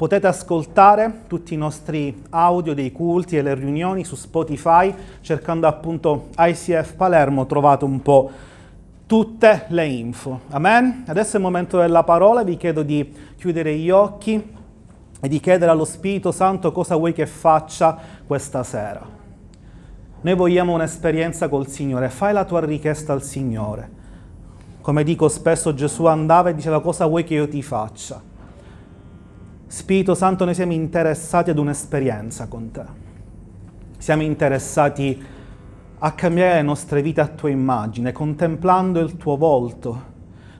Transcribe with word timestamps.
Potete 0.00 0.26
ascoltare 0.26 1.24
tutti 1.26 1.52
i 1.52 1.58
nostri 1.58 2.22
audio 2.30 2.72
dei 2.72 2.90
culti 2.90 3.36
e 3.36 3.42
le 3.42 3.52
riunioni 3.52 4.02
su 4.02 4.16
Spotify 4.16 4.94
cercando 5.20 5.66
appunto 5.66 6.28
ICF 6.38 6.94
Palermo, 6.94 7.44
trovate 7.44 7.84
un 7.84 8.00
po' 8.00 8.30
tutte 9.04 9.66
le 9.68 9.84
info. 9.84 10.40
Amen? 10.52 11.04
Adesso 11.06 11.34
è 11.34 11.36
il 11.36 11.42
momento 11.42 11.76
della 11.76 12.02
parola, 12.02 12.42
vi 12.44 12.56
chiedo 12.56 12.82
di 12.82 13.14
chiudere 13.36 13.76
gli 13.76 13.90
occhi 13.90 14.42
e 15.20 15.28
di 15.28 15.38
chiedere 15.38 15.70
allo 15.70 15.84
Spirito 15.84 16.32
Santo 16.32 16.72
cosa 16.72 16.96
vuoi 16.96 17.12
che 17.12 17.26
faccia 17.26 17.98
questa 18.26 18.62
sera. 18.62 19.06
Noi 20.22 20.34
vogliamo 20.34 20.72
un'esperienza 20.72 21.50
col 21.50 21.66
Signore, 21.66 22.08
fai 22.08 22.32
la 22.32 22.46
tua 22.46 22.64
richiesta 22.64 23.12
al 23.12 23.22
Signore. 23.22 23.90
Come 24.80 25.04
dico 25.04 25.28
spesso, 25.28 25.74
Gesù 25.74 26.06
andava 26.06 26.48
e 26.48 26.54
diceva 26.54 26.80
cosa 26.80 27.04
vuoi 27.04 27.22
che 27.24 27.34
io 27.34 27.46
ti 27.46 27.60
faccia. 27.60 28.29
Spirito 29.72 30.16
Santo, 30.16 30.44
noi 30.44 30.54
siamo 30.54 30.72
interessati 30.72 31.50
ad 31.50 31.58
un'esperienza 31.58 32.48
con 32.48 32.72
te. 32.72 32.82
Siamo 33.98 34.22
interessati 34.22 35.24
a 35.96 36.10
cambiare 36.10 36.54
le 36.54 36.62
nostre 36.62 37.00
vite 37.02 37.20
a 37.20 37.28
tua 37.28 37.50
immagine, 37.50 38.10
contemplando 38.10 38.98
il 38.98 39.16
tuo 39.16 39.36
volto. 39.36 40.02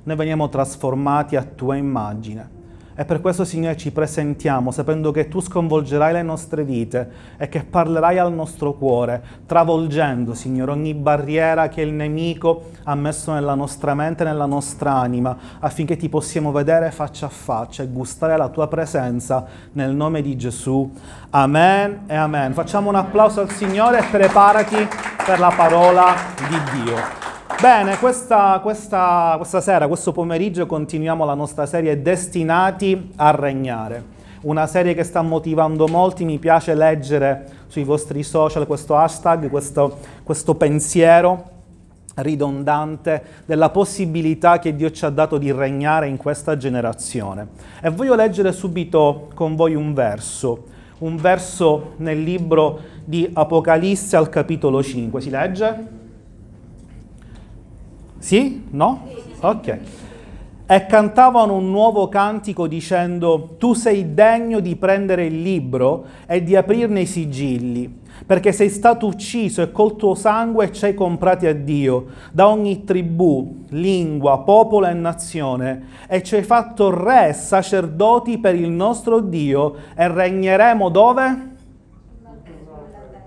Noi 0.05 0.15
veniamo 0.15 0.49
trasformati 0.49 1.35
a 1.35 1.43
tua 1.43 1.75
immagine. 1.75 2.60
E 3.01 3.07
per 3.07 3.23
questo, 3.23 3.47
Signore, 3.47 3.79
ci 3.79 3.93
presentiamo 3.93 4.71
sapendo 4.71 5.11
che 5.11 5.27
tu 5.29 5.41
sconvolgerai 5.41 6.13
le 6.13 6.21
nostre 6.21 6.65
vite 6.65 7.11
e 7.39 7.49
che 7.49 7.65
parlerai 7.65 8.19
al 8.19 8.31
nostro 8.31 8.75
cuore, 8.75 9.23
travolgendo, 9.47 10.35
Signore, 10.35 10.73
ogni 10.73 10.93
barriera 10.93 11.71
che 11.71 11.81
il 11.81 11.95
nemico 11.95 12.73
ha 12.83 12.95
messo 12.95 13.33
nella 13.33 13.55
nostra 13.55 13.95
mente 13.95 14.23
e 14.23 14.27
nella 14.27 14.45
nostra 14.45 14.93
anima, 14.93 15.35
affinché 15.61 15.97
ti 15.97 16.11
possiamo 16.11 16.53
vedere 16.53 16.91
faccia 16.91 17.25
a 17.25 17.31
faccia 17.31 17.83
e 17.83 17.89
gustare 17.89 18.37
la 18.37 18.51
tua 18.51 18.69
presenza 18.69 19.47
nel 19.73 19.95
nome 19.95 20.21
di 20.21 20.37
Gesù. 20.37 20.93
Amen 21.31 22.03
e 22.07 22.15
amen. 22.15 22.53
Facciamo 22.53 22.91
un 22.91 22.97
applauso 22.97 23.41
al 23.41 23.51
Signore 23.51 24.01
e 24.01 24.05
preparati 24.11 24.77
per 25.25 25.39
la 25.39 25.55
parola 25.57 26.15
di 26.37 26.83
Dio. 26.83 27.40
Bene, 27.59 27.99
questa, 27.99 28.59
questa, 28.63 29.35
questa 29.37 29.61
sera, 29.61 29.87
questo 29.87 30.13
pomeriggio 30.13 30.65
continuiamo 30.67 31.25
la 31.25 31.35
nostra 31.35 31.67
serie 31.67 32.01
Destinati 32.01 33.13
a 33.17 33.31
regnare. 33.33 34.19
Una 34.43 34.67
serie 34.67 34.95
che 34.95 35.03
sta 35.05 35.21
motivando 35.21 35.87
molti, 35.87 36.25
mi 36.25 36.39
piace 36.39 36.75
leggere 36.75 37.47
sui 37.67 37.85
vostri 37.85 38.23
social 38.23 38.67
questo 38.67 38.97
hashtag, 38.97 39.51
questo, 39.51 39.99
questo 40.23 40.55
pensiero 40.55 41.59
ridondante 42.17 43.23
della 43.45 43.69
possibilità 43.69 44.59
che 44.59 44.75
Dio 44.75 44.91
ci 44.91 45.05
ha 45.05 45.11
dato 45.11 45.37
di 45.37 45.53
regnare 45.53 46.09
in 46.09 46.17
questa 46.17 46.57
generazione. 46.57 47.49
E 47.83 47.91
voglio 47.91 48.15
leggere 48.15 48.53
subito 48.53 49.29
con 49.35 49.55
voi 49.55 49.75
un 49.75 49.93
verso, 49.93 50.65
un 50.99 51.17
verso 51.17 51.93
nel 51.97 52.23
libro 52.23 52.81
di 53.05 53.29
Apocalisse 53.31 54.17
al 54.17 54.31
capitolo 54.31 54.83
5. 54.83 55.21
Si 55.21 55.29
legge? 55.29 55.99
Sì? 58.21 58.67
No? 58.71 59.09
Ok. 59.41 59.79
E 60.67 60.87
cantavano 60.87 61.55
un 61.55 61.69
nuovo 61.69 62.09
cantico 62.09 62.69
dicendo, 62.69 63.57
tu 63.59 63.73
sei 63.73 64.15
degno 64.15 64.61
di 64.61 64.77
prendere 64.77 65.25
il 65.25 65.43
libro 65.43 66.05
e 66.27 66.45
di 66.45 66.55
aprirne 66.55 67.01
i 67.01 67.07
sigilli, 67.07 68.03
perché 68.25 68.53
sei 68.53 68.69
stato 68.69 69.07
ucciso 69.07 69.63
e 69.63 69.73
col 69.73 69.97
tuo 69.97 70.15
sangue 70.15 70.71
ci 70.71 70.85
hai 70.85 70.95
comprati 70.95 71.49
a 71.49 71.55
Dio, 71.55 72.07
da 72.31 72.47
ogni 72.47 72.85
tribù, 72.85 73.65
lingua, 73.71 74.41
popolo 74.41 74.87
e 74.87 74.93
nazione, 74.93 75.87
e 76.07 76.23
ci 76.23 76.37
hai 76.37 76.45
fatto 76.45 76.97
re 76.97 77.31
e 77.31 77.33
sacerdoti 77.33 78.39
per 78.39 78.55
il 78.55 78.71
nostro 78.71 79.19
Dio, 79.19 79.75
e 79.97 80.07
regneremo 80.07 80.89
dove? 80.89 81.49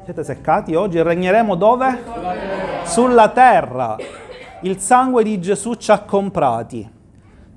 Siete 0.06 0.24
seccati 0.24 0.76
oggi? 0.76 1.02
Regneremo 1.02 1.56
dove? 1.56 2.04
Sulla 2.84 3.28
terra. 3.30 3.98
Il 4.66 4.80
sangue 4.80 5.24
di 5.24 5.42
Gesù 5.42 5.74
ci 5.74 5.92
ha 5.92 6.00
comprati, 6.00 6.90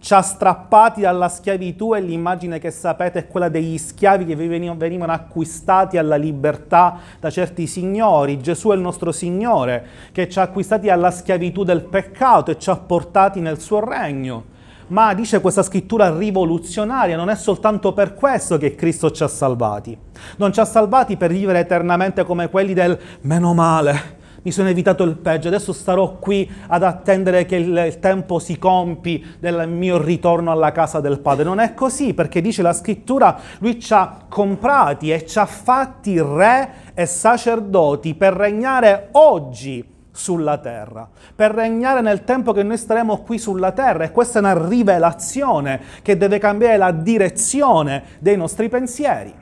ci 0.00 0.12
ha 0.12 0.22
strappati 0.22 1.02
dalla 1.02 1.28
schiavitù 1.28 1.94
e 1.94 2.00
l'immagine 2.00 2.58
che 2.58 2.72
sapete 2.72 3.20
è 3.20 3.26
quella 3.28 3.48
degli 3.48 3.78
schiavi 3.78 4.24
che 4.24 4.34
venivano 4.34 5.12
acquistati 5.12 5.98
alla 5.98 6.16
libertà 6.16 6.98
da 7.20 7.30
certi 7.30 7.68
signori. 7.68 8.40
Gesù 8.40 8.70
è 8.70 8.74
il 8.74 8.80
nostro 8.80 9.12
Signore 9.12 9.86
che 10.10 10.28
ci 10.28 10.40
ha 10.40 10.42
acquistati 10.42 10.90
alla 10.90 11.12
schiavitù 11.12 11.62
del 11.62 11.82
peccato 11.82 12.50
e 12.50 12.58
ci 12.58 12.70
ha 12.70 12.76
portati 12.76 13.38
nel 13.38 13.60
suo 13.60 13.88
regno. 13.88 14.54
Ma 14.88 15.14
dice 15.14 15.40
questa 15.40 15.62
scrittura 15.62 16.16
rivoluzionaria, 16.16 17.16
non 17.16 17.28
è 17.28 17.36
soltanto 17.36 17.92
per 17.92 18.14
questo 18.14 18.56
che 18.56 18.74
Cristo 18.74 19.12
ci 19.12 19.22
ha 19.22 19.28
salvati. 19.28 19.96
Non 20.38 20.52
ci 20.52 20.58
ha 20.58 20.64
salvati 20.64 21.16
per 21.16 21.30
vivere 21.30 21.60
eternamente 21.60 22.24
come 22.24 22.50
quelli 22.50 22.74
del 22.74 22.98
meno 23.22 23.54
male, 23.54 24.15
mi 24.46 24.52
sono 24.52 24.68
evitato 24.68 25.02
il 25.02 25.16
peggio, 25.16 25.48
adesso 25.48 25.72
starò 25.72 26.18
qui 26.18 26.48
ad 26.68 26.84
attendere 26.84 27.46
che 27.46 27.56
il, 27.56 27.98
tempo 27.98 28.38
si 28.38 28.58
compi 28.58 29.26
del 29.40 29.68
mio 29.68 30.00
ritorno 30.00 30.52
alla 30.52 30.70
casa 30.70 31.00
del 31.00 31.18
Padre. 31.18 31.42
Non 31.42 31.58
è 31.58 31.74
così, 31.74 32.14
perché 32.14 32.40
dice 32.40 32.62
la 32.62 32.72
scrittura, 32.72 33.36
lui 33.58 33.80
ci 33.80 33.92
ha 33.92 34.18
comprati 34.28 35.10
e 35.10 35.26
ci 35.26 35.36
ha 35.40 35.46
fatti 35.46 36.20
re 36.20 36.92
e 36.94 37.06
sacerdoti 37.06 38.14
per 38.14 38.34
regnare 38.34 39.08
oggi 39.12 39.84
sulla 40.12 40.58
terra, 40.58 41.08
per 41.34 41.50
regnare 41.50 42.00
nel 42.00 42.22
tempo 42.22 42.52
che 42.52 42.62
noi 42.62 42.76
staremo 42.76 43.22
qui 43.22 43.38
sulla 43.38 43.72
terra. 43.72 44.04
E 44.04 44.12
questa 44.12 44.38
è 44.38 44.42
una 44.42 44.68
rivelazione 44.68 45.80
che 46.02 46.16
deve 46.16 46.38
cambiare 46.38 46.76
la 46.76 46.92
direzione 46.92 48.04
dei 48.20 48.36
nostri 48.36 48.68
pensieri, 48.68 49.34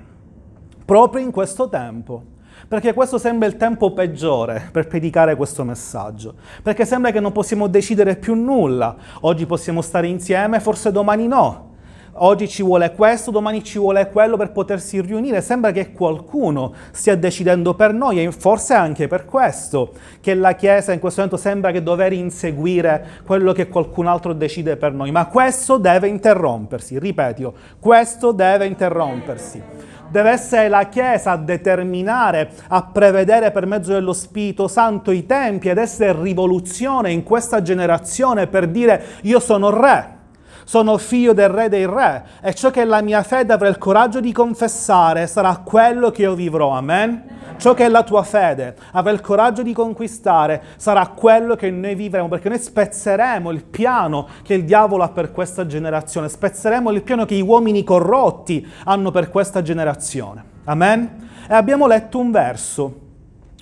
proprio 0.82 1.22
in 1.22 1.31
questo 1.31 1.69
tempo 1.69 2.32
perché 2.69 2.92
questo 2.92 3.19
sembra 3.19 3.47
il 3.47 3.56
tempo 3.56 3.92
peggiore 3.92 4.69
per 4.72 4.87
predicare 4.87 5.37
questo 5.37 5.65
messaggio, 5.65 6.34
perché 6.62 6.84
sembra 6.84 7.10
che 7.10 7.20
non 7.20 7.32
possiamo 7.32 7.66
decidere 7.66 8.16
più 8.16 8.34
nulla, 8.34 8.97
oggi 9.20 9.47
possiamo 9.47 9.82
stare 9.82 10.06
insieme, 10.06 10.60
forse 10.60 10.91
domani 10.91 11.26
no, 11.26 11.72
oggi 12.16 12.48
ci 12.48 12.62
vuole 12.62 12.93
questo, 12.93 13.31
domani 13.31 13.62
ci 13.64 13.78
vuole 13.78 14.09
quello 14.10 14.37
per 14.37 14.53
potersi 14.53 15.00
riunire, 15.00 15.41
sembra 15.41 15.72
che 15.72 15.93
qualcuno 15.93 16.72
stia 16.91 17.16
decidendo 17.16 17.75
per 17.75 17.93
noi 17.93 18.22
e 18.22 18.31
forse 18.32 18.75
anche 18.75 19.09
per 19.09 19.25
questo, 19.25 19.93
che 20.20 20.34
la 20.34 20.54
Chiesa 20.54 20.93
in 20.93 21.00
questo 21.00 21.20
momento 21.20 21.41
sembra 21.41 21.70
che 21.70 21.82
dover 21.82 22.12
inseguire 22.12 23.22
quello 23.25 23.53
che 23.53 23.69
qualcun 23.69 24.06
altro 24.06 24.32
decide 24.32 24.76
per 24.76 24.93
noi, 24.93 25.10
ma 25.10 25.26
questo 25.26 25.78
deve 25.78 26.09
interrompersi, 26.09 26.98
ripeto, 26.98 27.54
questo 27.81 28.32
deve 28.32 28.66
interrompersi 28.66 29.93
deve 30.14 30.30
essere 30.30 30.69
la 30.69 30.88
Chiesa 30.88 31.32
a 31.32 31.36
determinare, 31.36 32.48
a 32.69 32.84
prevedere 32.84 33.50
per 33.50 33.66
mezzo 33.66 33.91
dello 33.91 34.12
Spirito 34.12 34.69
Santo 34.69 35.10
i 35.10 35.26
tempi 35.26 35.69
ed 35.69 35.76
essere 35.76 36.22
rivoluzione 36.22 37.10
in 37.10 37.25
questa 37.25 37.62
generazione 37.62 38.47
per 38.47 38.69
dire 38.69 39.02
io 39.22 39.41
sono 39.41 39.70
re, 39.70 40.19
sono 40.64 40.98
figlio 40.98 41.32
del 41.32 41.48
re 41.48 41.69
dei 41.69 41.86
re 41.86 42.25
e 42.42 42.54
ciò 42.54 42.70
che 42.70 42.84
la 42.84 43.02
mia 43.02 43.22
fede 43.22 43.52
avrà 43.52 43.69
il 43.69 43.78
coraggio 43.78 44.20
di 44.20 44.32
confessare 44.32 45.26
sarà 45.26 45.56
quello 45.58 46.10
che 46.10 46.22
io 46.22 46.34
vivrò. 46.34 46.70
Amen? 46.70 47.34
Ciò 47.56 47.72
che 47.72 47.88
la 47.88 48.02
tua 48.02 48.22
fede 48.22 48.75
avrà 48.92 49.12
il 49.12 49.20
coraggio 49.20 49.62
di 49.62 49.72
conquistare 49.72 50.62
sarà 50.76 51.06
quello 51.06 51.54
che 51.54 51.70
noi 51.70 51.94
vivremo, 51.94 52.28
perché 52.28 52.48
noi 52.48 52.58
spezzeremo 52.58 53.50
il 53.50 53.64
piano 53.64 54.28
che 54.42 54.54
il 54.54 54.64
diavolo 54.64 55.04
ha 55.04 55.08
per 55.10 55.30
questa 55.30 55.66
generazione, 55.66 56.28
spezzeremo 56.28 56.91
il 56.91 57.02
piano 57.02 57.25
che 57.25 57.36
gli 57.36 57.42
uomini 57.42 57.84
corrotti 57.84 58.66
hanno 58.84 59.10
per 59.10 59.31
questa 59.31 59.62
generazione. 59.62 60.44
Amen? 60.64 61.28
E 61.48 61.54
abbiamo 61.54 61.86
letto 61.86 62.19
un 62.19 62.31
verso, 62.31 63.00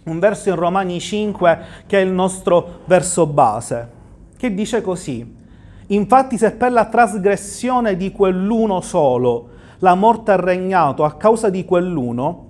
un 0.05 0.19
verso 0.19 0.49
in 0.49 0.57
Romani 0.57 0.99
5 0.99 1.59
che 1.87 1.99
è 1.99 2.03
il 2.03 2.11
nostro 2.11 2.81
verso 2.87 3.27
base, 3.27 3.89
che 4.37 4.55
dice 4.55 4.81
così. 4.81 5.41
Infatti 5.93 6.39
se 6.39 6.53
per 6.53 6.73
la 6.73 6.87
trasgressione 6.87 7.97
di 7.97 8.13
quell'uno 8.13 8.81
solo 8.81 9.49
la 9.79 9.95
morte 9.95 10.33
ha 10.33 10.37
regnato 10.37 11.05
a 11.05 11.17
causa 11.17 11.51
di 11.51 11.65
quell'uno, 11.65 12.49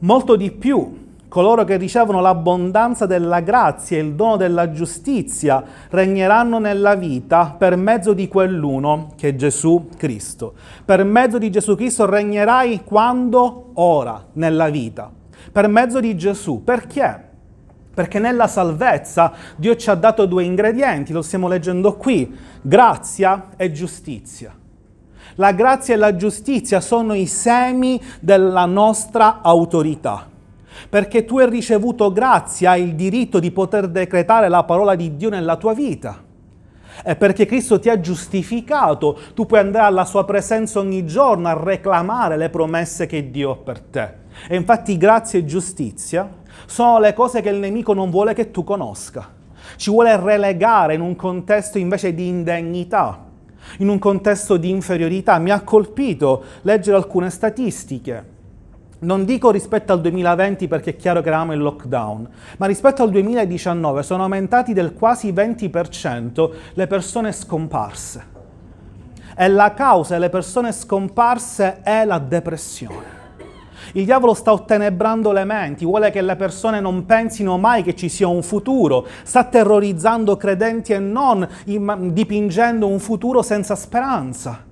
molto 0.00 0.36
di 0.36 0.50
più 0.50 1.02
coloro 1.28 1.64
che 1.64 1.76
ricevono 1.76 2.20
l'abbondanza 2.20 3.06
della 3.06 3.40
grazia 3.40 3.96
e 3.96 4.00
il 4.00 4.14
dono 4.14 4.36
della 4.36 4.70
giustizia 4.70 5.64
regneranno 5.90 6.58
nella 6.58 6.94
vita 6.94 7.56
per 7.58 7.76
mezzo 7.76 8.12
di 8.12 8.28
quell'uno 8.28 9.12
che 9.16 9.28
è 9.28 9.34
Gesù 9.34 9.88
Cristo. 9.96 10.52
Per 10.84 11.02
mezzo 11.04 11.38
di 11.38 11.50
Gesù 11.50 11.74
Cristo 11.76 12.06
regnerai 12.06 12.82
quando? 12.84 13.70
Ora, 13.74 14.26
nella 14.34 14.68
vita. 14.68 15.10
Per 15.50 15.68
mezzo 15.68 16.00
di 16.00 16.16
Gesù. 16.16 16.62
Perché? 16.62 17.23
Perché 17.94 18.18
nella 18.18 18.48
salvezza 18.48 19.32
Dio 19.56 19.76
ci 19.76 19.88
ha 19.88 19.94
dato 19.94 20.26
due 20.26 20.42
ingredienti, 20.42 21.12
lo 21.12 21.22
stiamo 21.22 21.46
leggendo 21.46 21.96
qui, 21.96 22.36
grazia 22.60 23.50
e 23.56 23.70
giustizia. 23.70 24.52
La 25.36 25.52
grazia 25.52 25.94
e 25.94 25.96
la 25.96 26.14
giustizia 26.16 26.80
sono 26.80 27.14
i 27.14 27.26
semi 27.26 28.00
della 28.20 28.66
nostra 28.66 29.40
autorità. 29.42 30.28
Perché 30.88 31.24
tu 31.24 31.38
hai 31.38 31.48
ricevuto 31.48 32.12
grazia, 32.12 32.72
hai 32.72 32.82
il 32.82 32.94
diritto 32.94 33.38
di 33.38 33.52
poter 33.52 33.88
decretare 33.88 34.48
la 34.48 34.64
parola 34.64 34.96
di 34.96 35.16
Dio 35.16 35.30
nella 35.30 35.56
tua 35.56 35.72
vita. 35.72 36.22
E 37.04 37.16
perché 37.16 37.46
Cristo 37.46 37.78
ti 37.78 37.88
ha 37.88 37.98
giustificato, 37.98 39.18
tu 39.34 39.46
puoi 39.46 39.60
andare 39.60 39.86
alla 39.86 40.04
sua 40.04 40.24
presenza 40.24 40.78
ogni 40.78 41.04
giorno 41.04 41.48
a 41.48 41.60
reclamare 41.60 42.36
le 42.36 42.50
promesse 42.50 43.06
che 43.06 43.30
Dio 43.30 43.52
ha 43.52 43.56
per 43.56 43.80
te. 43.80 44.14
E 44.48 44.56
infatti 44.56 44.96
grazia 44.96 45.38
e 45.38 45.44
giustizia 45.44 46.42
sono 46.66 46.98
le 46.98 47.12
cose 47.12 47.40
che 47.40 47.48
il 47.48 47.58
nemico 47.58 47.92
non 47.94 48.10
vuole 48.10 48.34
che 48.34 48.50
tu 48.50 48.64
conosca. 48.64 49.28
Ci 49.76 49.90
vuole 49.90 50.16
relegare 50.18 50.94
in 50.94 51.00
un 51.00 51.16
contesto 51.16 51.78
invece 51.78 52.14
di 52.14 52.28
indegnità, 52.28 53.24
in 53.78 53.88
un 53.88 53.98
contesto 53.98 54.56
di 54.56 54.70
inferiorità. 54.70 55.38
Mi 55.38 55.50
ha 55.50 55.62
colpito 55.62 56.42
leggere 56.62 56.96
alcune 56.96 57.30
statistiche 57.30 58.32
non 59.04 59.24
dico 59.24 59.50
rispetto 59.50 59.92
al 59.92 60.00
2020 60.00 60.66
perché 60.66 60.90
è 60.90 60.96
chiaro 60.96 61.20
che 61.20 61.28
eravamo 61.28 61.52
in 61.52 61.60
lockdown, 61.60 62.28
ma 62.56 62.66
rispetto 62.66 63.02
al 63.02 63.10
2019 63.10 64.02
sono 64.02 64.22
aumentati 64.22 64.72
del 64.72 64.94
quasi 64.94 65.32
20% 65.32 66.50
le 66.72 66.86
persone 66.86 67.32
scomparse. 67.32 68.32
E 69.36 69.48
la 69.48 69.74
causa 69.74 70.14
delle 70.14 70.30
persone 70.30 70.72
scomparse 70.72 71.82
è 71.82 72.04
la 72.04 72.18
depressione. 72.18 73.23
Il 73.96 74.04
diavolo 74.04 74.34
sta 74.34 74.52
ottenebrando 74.52 75.30
le 75.30 75.44
menti, 75.44 75.84
vuole 75.84 76.10
che 76.10 76.20
le 76.20 76.34
persone 76.34 76.80
non 76.80 77.06
pensino 77.06 77.58
mai 77.58 77.84
che 77.84 77.94
ci 77.94 78.08
sia 78.08 78.26
un 78.26 78.42
futuro, 78.42 79.06
sta 79.22 79.44
terrorizzando 79.44 80.36
credenti 80.36 80.92
e 80.92 80.98
non, 80.98 81.48
dipingendo 81.64 82.88
un 82.88 82.98
futuro 82.98 83.40
senza 83.40 83.76
speranza. 83.76 84.64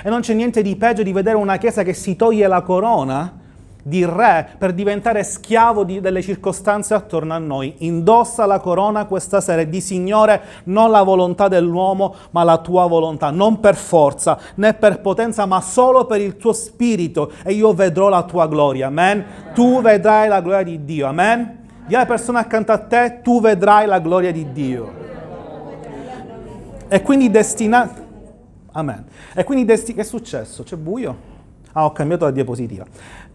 E 0.00 0.08
non 0.08 0.20
c'è 0.20 0.32
niente 0.32 0.62
di 0.62 0.76
peggio 0.76 1.02
di 1.02 1.12
vedere 1.12 1.36
una 1.36 1.56
chiesa 1.56 1.82
che 1.82 1.92
si 1.92 2.14
toglie 2.14 2.46
la 2.46 2.62
corona 2.62 3.46
di 3.88 4.04
re 4.04 4.48
per 4.58 4.72
diventare 4.72 5.24
schiavo 5.24 5.84
di, 5.84 6.00
delle 6.00 6.22
circostanze 6.22 6.94
attorno 6.94 7.34
a 7.34 7.38
noi. 7.38 7.74
Indossa 7.78 8.46
la 8.46 8.60
corona 8.60 9.06
questa 9.06 9.40
sera 9.40 9.62
e 9.62 9.68
di 9.68 9.80
Signore 9.80 10.40
non 10.64 10.90
la 10.90 11.02
volontà 11.02 11.48
dell'uomo 11.48 12.14
ma 12.30 12.44
la 12.44 12.58
tua 12.58 12.86
volontà, 12.86 13.30
non 13.30 13.60
per 13.60 13.74
forza 13.74 14.38
né 14.56 14.74
per 14.74 15.00
potenza 15.00 15.46
ma 15.46 15.60
solo 15.60 16.04
per 16.04 16.20
il 16.20 16.36
tuo 16.36 16.52
spirito 16.52 17.32
e 17.42 17.52
io 17.52 17.72
vedrò 17.72 18.08
la 18.08 18.22
tua 18.22 18.46
gloria. 18.46 18.88
Amen. 18.88 19.24
Tu 19.54 19.80
vedrai 19.80 20.28
la 20.28 20.40
gloria 20.40 20.62
di 20.62 20.84
Dio. 20.84 21.06
Amen. 21.06 21.66
Dì 21.86 21.94
alla 21.94 22.06
persona 22.06 22.40
accanto 22.40 22.70
a 22.70 22.78
te, 22.78 23.20
tu 23.22 23.40
vedrai 23.40 23.86
la 23.86 23.98
gloria 23.98 24.30
di 24.30 24.52
Dio. 24.52 24.92
E 26.88 27.02
quindi 27.02 27.30
destinato... 27.30 28.06
Amen. 28.72 29.04
E 29.34 29.44
quindi 29.44 29.64
desti... 29.64 29.94
che 29.94 30.02
è 30.02 30.04
successo? 30.04 30.62
C'è 30.62 30.76
buio? 30.76 31.16
Ah, 31.72 31.84
ho 31.84 31.92
cambiato 31.92 32.24
la 32.24 32.30
diapositiva. 32.30 32.84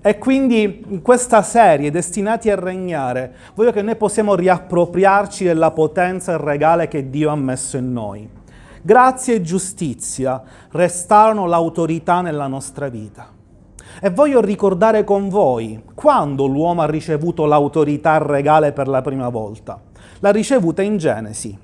E 0.06 0.18
quindi 0.18 0.84
in 0.86 1.02
questa 1.02 1.42
serie, 1.44 1.90
Destinati 1.90 2.50
a 2.50 2.56
regnare, 2.56 3.36
voglio 3.56 3.72
che 3.72 3.82
noi 3.82 3.96
possiamo 3.96 4.36
riappropriarci 4.36 5.46
della 5.46 5.72
potenza 5.72 6.36
regale 6.36 6.90
che 6.90 7.10
Dio 7.10 7.30
ha 7.30 7.38
messo 7.38 7.78
in 7.78 7.94
noi. 7.94 8.30
Grazia 8.82 9.34
e 9.34 9.42
giustizia 9.42 10.44
restarono 10.72 11.46
l'autorità 11.46 12.20
nella 12.20 12.48
nostra 12.48 12.90
vita. 12.90 13.30
E 14.02 14.10
voglio 14.10 14.42
ricordare 14.42 15.06
con 15.06 15.30
voi 15.30 15.82
quando 15.94 16.48
l'uomo 16.48 16.82
ha 16.82 16.86
ricevuto 16.86 17.46
l'autorità 17.46 18.18
regale 18.18 18.74
per 18.74 18.90
la 18.90 19.02
prima 19.02 19.30
volta. 19.30 19.80
L'ha 20.20 20.32
ricevuta 20.32 20.82
in 20.82 20.98
Genesi. 20.98 21.58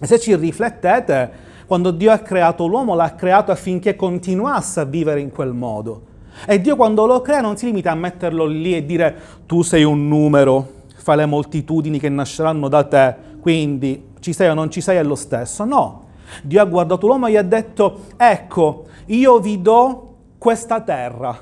E 0.00 0.06
se 0.06 0.18
ci 0.18 0.34
riflettete, 0.34 1.30
quando 1.66 1.90
Dio 1.90 2.10
ha 2.10 2.18
creato 2.20 2.66
l'uomo, 2.66 2.94
l'ha 2.94 3.14
creato 3.14 3.52
affinché 3.52 3.96
continuasse 3.96 4.80
a 4.80 4.84
vivere 4.84 5.20
in 5.20 5.30
quel 5.30 5.52
modo. 5.52 6.08
E 6.46 6.60
Dio 6.60 6.76
quando 6.76 7.06
lo 7.06 7.20
crea 7.20 7.40
non 7.40 7.56
si 7.56 7.66
limita 7.66 7.90
a 7.90 7.94
metterlo 7.94 8.46
lì 8.46 8.74
e 8.74 8.84
dire 8.84 9.16
tu 9.46 9.62
sei 9.62 9.84
un 9.84 10.08
numero, 10.08 10.84
fai 10.96 11.16
le 11.16 11.26
moltitudini 11.26 11.98
che 11.98 12.08
nasceranno 12.08 12.68
da 12.68 12.84
te, 12.84 13.14
quindi 13.40 14.08
ci 14.20 14.32
sei 14.32 14.48
o 14.48 14.54
non 14.54 14.70
ci 14.70 14.80
sei 14.80 14.96
è 14.96 15.02
lo 15.02 15.14
stesso. 15.14 15.64
No, 15.64 16.04
Dio 16.42 16.60
ha 16.60 16.64
guardato 16.64 17.06
l'uomo 17.06 17.26
e 17.26 17.32
gli 17.32 17.36
ha 17.36 17.42
detto 17.42 18.06
ecco, 18.16 18.86
io 19.06 19.38
vi 19.40 19.60
do 19.60 20.14
questa 20.38 20.80
terra, 20.80 21.38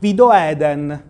vi 0.00 0.14
do 0.14 0.32
Eden, 0.32 1.02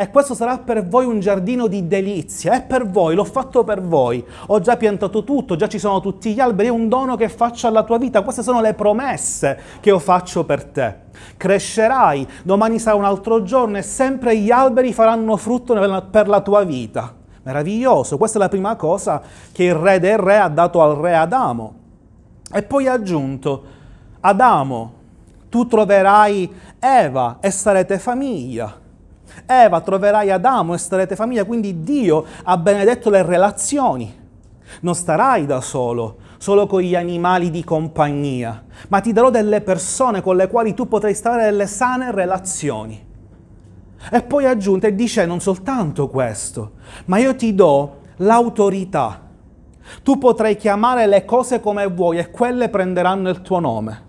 e 0.00 0.10
questo 0.10 0.34
sarà 0.34 0.58
per 0.58 0.86
voi 0.86 1.06
un 1.06 1.18
giardino 1.18 1.66
di 1.66 1.88
delizia, 1.88 2.52
è 2.52 2.62
per 2.62 2.88
voi, 2.88 3.16
l'ho 3.16 3.24
fatto 3.24 3.64
per 3.64 3.82
voi, 3.82 4.24
ho 4.46 4.60
già 4.60 4.76
piantato 4.76 5.24
tutto, 5.24 5.56
già 5.56 5.66
ci 5.66 5.80
sono 5.80 5.98
tutti 5.98 6.32
gli 6.32 6.38
alberi, 6.38 6.68
è 6.68 6.70
un 6.70 6.88
dono 6.88 7.16
che 7.16 7.28
faccio 7.28 7.66
alla 7.66 7.82
tua 7.82 7.98
vita, 7.98 8.22
queste 8.22 8.44
sono 8.44 8.60
le 8.60 8.74
promesse 8.74 9.58
che 9.80 9.88
io 9.88 9.98
faccio 9.98 10.44
per 10.44 10.66
te. 10.66 10.94
Crescerai, 11.36 12.28
domani 12.44 12.78
sarà 12.78 12.94
un 12.94 13.02
altro 13.02 13.42
giorno 13.42 13.76
e 13.76 13.82
sempre 13.82 14.38
gli 14.38 14.52
alberi 14.52 14.92
faranno 14.92 15.36
frutto 15.36 15.74
per 16.12 16.28
la 16.28 16.42
tua 16.42 16.62
vita. 16.62 17.12
Meraviglioso, 17.42 18.18
questa 18.18 18.38
è 18.38 18.40
la 18.40 18.48
prima 18.48 18.76
cosa 18.76 19.20
che 19.50 19.64
il 19.64 19.74
re 19.74 19.98
del 19.98 20.18
re 20.18 20.38
ha 20.38 20.48
dato 20.48 20.80
al 20.80 20.94
re 20.94 21.16
Adamo. 21.16 21.74
E 22.52 22.62
poi 22.62 22.86
ha 22.86 22.92
aggiunto, 22.92 23.64
Adamo, 24.20 24.92
tu 25.48 25.66
troverai 25.66 26.48
Eva 26.78 27.38
e 27.40 27.50
sarete 27.50 27.98
famiglia. 27.98 28.86
Eva 29.50 29.80
troverai 29.80 30.30
Adamo 30.30 30.74
e 30.74 30.78
starete 30.78 31.16
famiglia, 31.16 31.44
quindi 31.44 31.80
Dio 31.82 32.22
ha 32.42 32.58
benedetto 32.58 33.08
le 33.08 33.22
relazioni. 33.22 34.14
Non 34.80 34.94
starai 34.94 35.46
da 35.46 35.62
solo, 35.62 36.18
solo 36.36 36.66
con 36.66 36.82
gli 36.82 36.94
animali 36.94 37.48
di 37.48 37.64
compagnia, 37.64 38.62
ma 38.88 39.00
ti 39.00 39.10
darò 39.10 39.30
delle 39.30 39.62
persone 39.62 40.20
con 40.20 40.36
le 40.36 40.48
quali 40.48 40.74
tu 40.74 40.86
potrai 40.86 41.14
stare 41.14 41.44
delle 41.44 41.66
sane 41.66 42.12
relazioni. 42.12 43.06
E 44.12 44.22
poi 44.22 44.44
aggiunte 44.44 44.88
e 44.88 44.94
dice 44.94 45.24
non 45.24 45.40
soltanto 45.40 46.08
questo, 46.08 46.72
ma 47.06 47.16
io 47.16 47.34
ti 47.34 47.54
do 47.54 48.00
l'autorità. 48.16 49.22
Tu 50.02 50.18
potrai 50.18 50.56
chiamare 50.56 51.06
le 51.06 51.24
cose 51.24 51.60
come 51.60 51.86
vuoi 51.86 52.18
e 52.18 52.30
quelle 52.30 52.68
prenderanno 52.68 53.30
il 53.30 53.40
tuo 53.40 53.60
nome. 53.60 54.07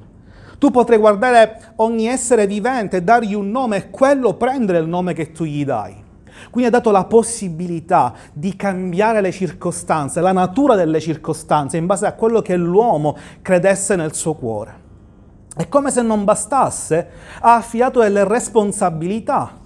Tu 0.59 0.71
potrai 0.71 0.97
guardare 0.97 1.73
ogni 1.77 2.07
essere 2.07 2.45
vivente 2.45 2.97
e 2.97 3.01
dargli 3.01 3.33
un 3.33 3.49
nome 3.49 3.77
e 3.77 3.89
quello 3.89 4.33
prendere 4.33 4.79
il 4.79 4.87
nome 4.87 5.13
che 5.13 5.31
tu 5.31 5.45
gli 5.45 5.63
dai. 5.63 6.07
Quindi 6.51 6.69
ha 6.69 6.71
dato 6.71 6.91
la 6.91 7.05
possibilità 7.05 8.13
di 8.33 8.55
cambiare 8.55 9.21
le 9.21 9.31
circostanze, 9.31 10.21
la 10.21 10.31
natura 10.31 10.75
delle 10.75 10.99
circostanze 10.99 11.77
in 11.77 11.85
base 11.85 12.05
a 12.05 12.13
quello 12.13 12.41
che 12.41 12.55
l'uomo 12.57 13.15
credesse 13.41 13.95
nel 13.95 14.13
suo 14.13 14.35
cuore. 14.35 14.87
E 15.55 15.67
come 15.69 15.91
se 15.91 16.01
non 16.01 16.23
bastasse, 16.25 17.09
ha 17.39 17.55
affidato 17.55 18.01
delle 18.01 18.27
responsabilità. 18.27 19.57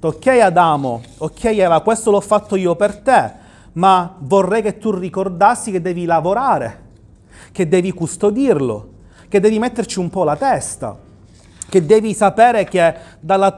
Ok 0.00 0.26
Adamo, 0.26 1.02
ok 1.18 1.44
Eva, 1.44 1.80
questo 1.80 2.10
l'ho 2.10 2.20
fatto 2.20 2.56
io 2.56 2.76
per 2.76 2.98
te, 2.98 3.32
ma 3.72 4.14
vorrei 4.18 4.60
che 4.60 4.78
tu 4.78 4.90
ricordassi 4.90 5.70
che 5.70 5.80
devi 5.80 6.04
lavorare, 6.04 6.82
che 7.52 7.66
devi 7.66 7.90
custodirlo, 7.92 8.88
che 9.34 9.40
devi 9.40 9.58
metterci 9.58 9.98
un 9.98 10.10
po' 10.10 10.22
la 10.22 10.36
testa, 10.36 10.96
che 11.68 11.84
devi 11.84 12.14
sapere 12.14 12.62
che 12.62 12.94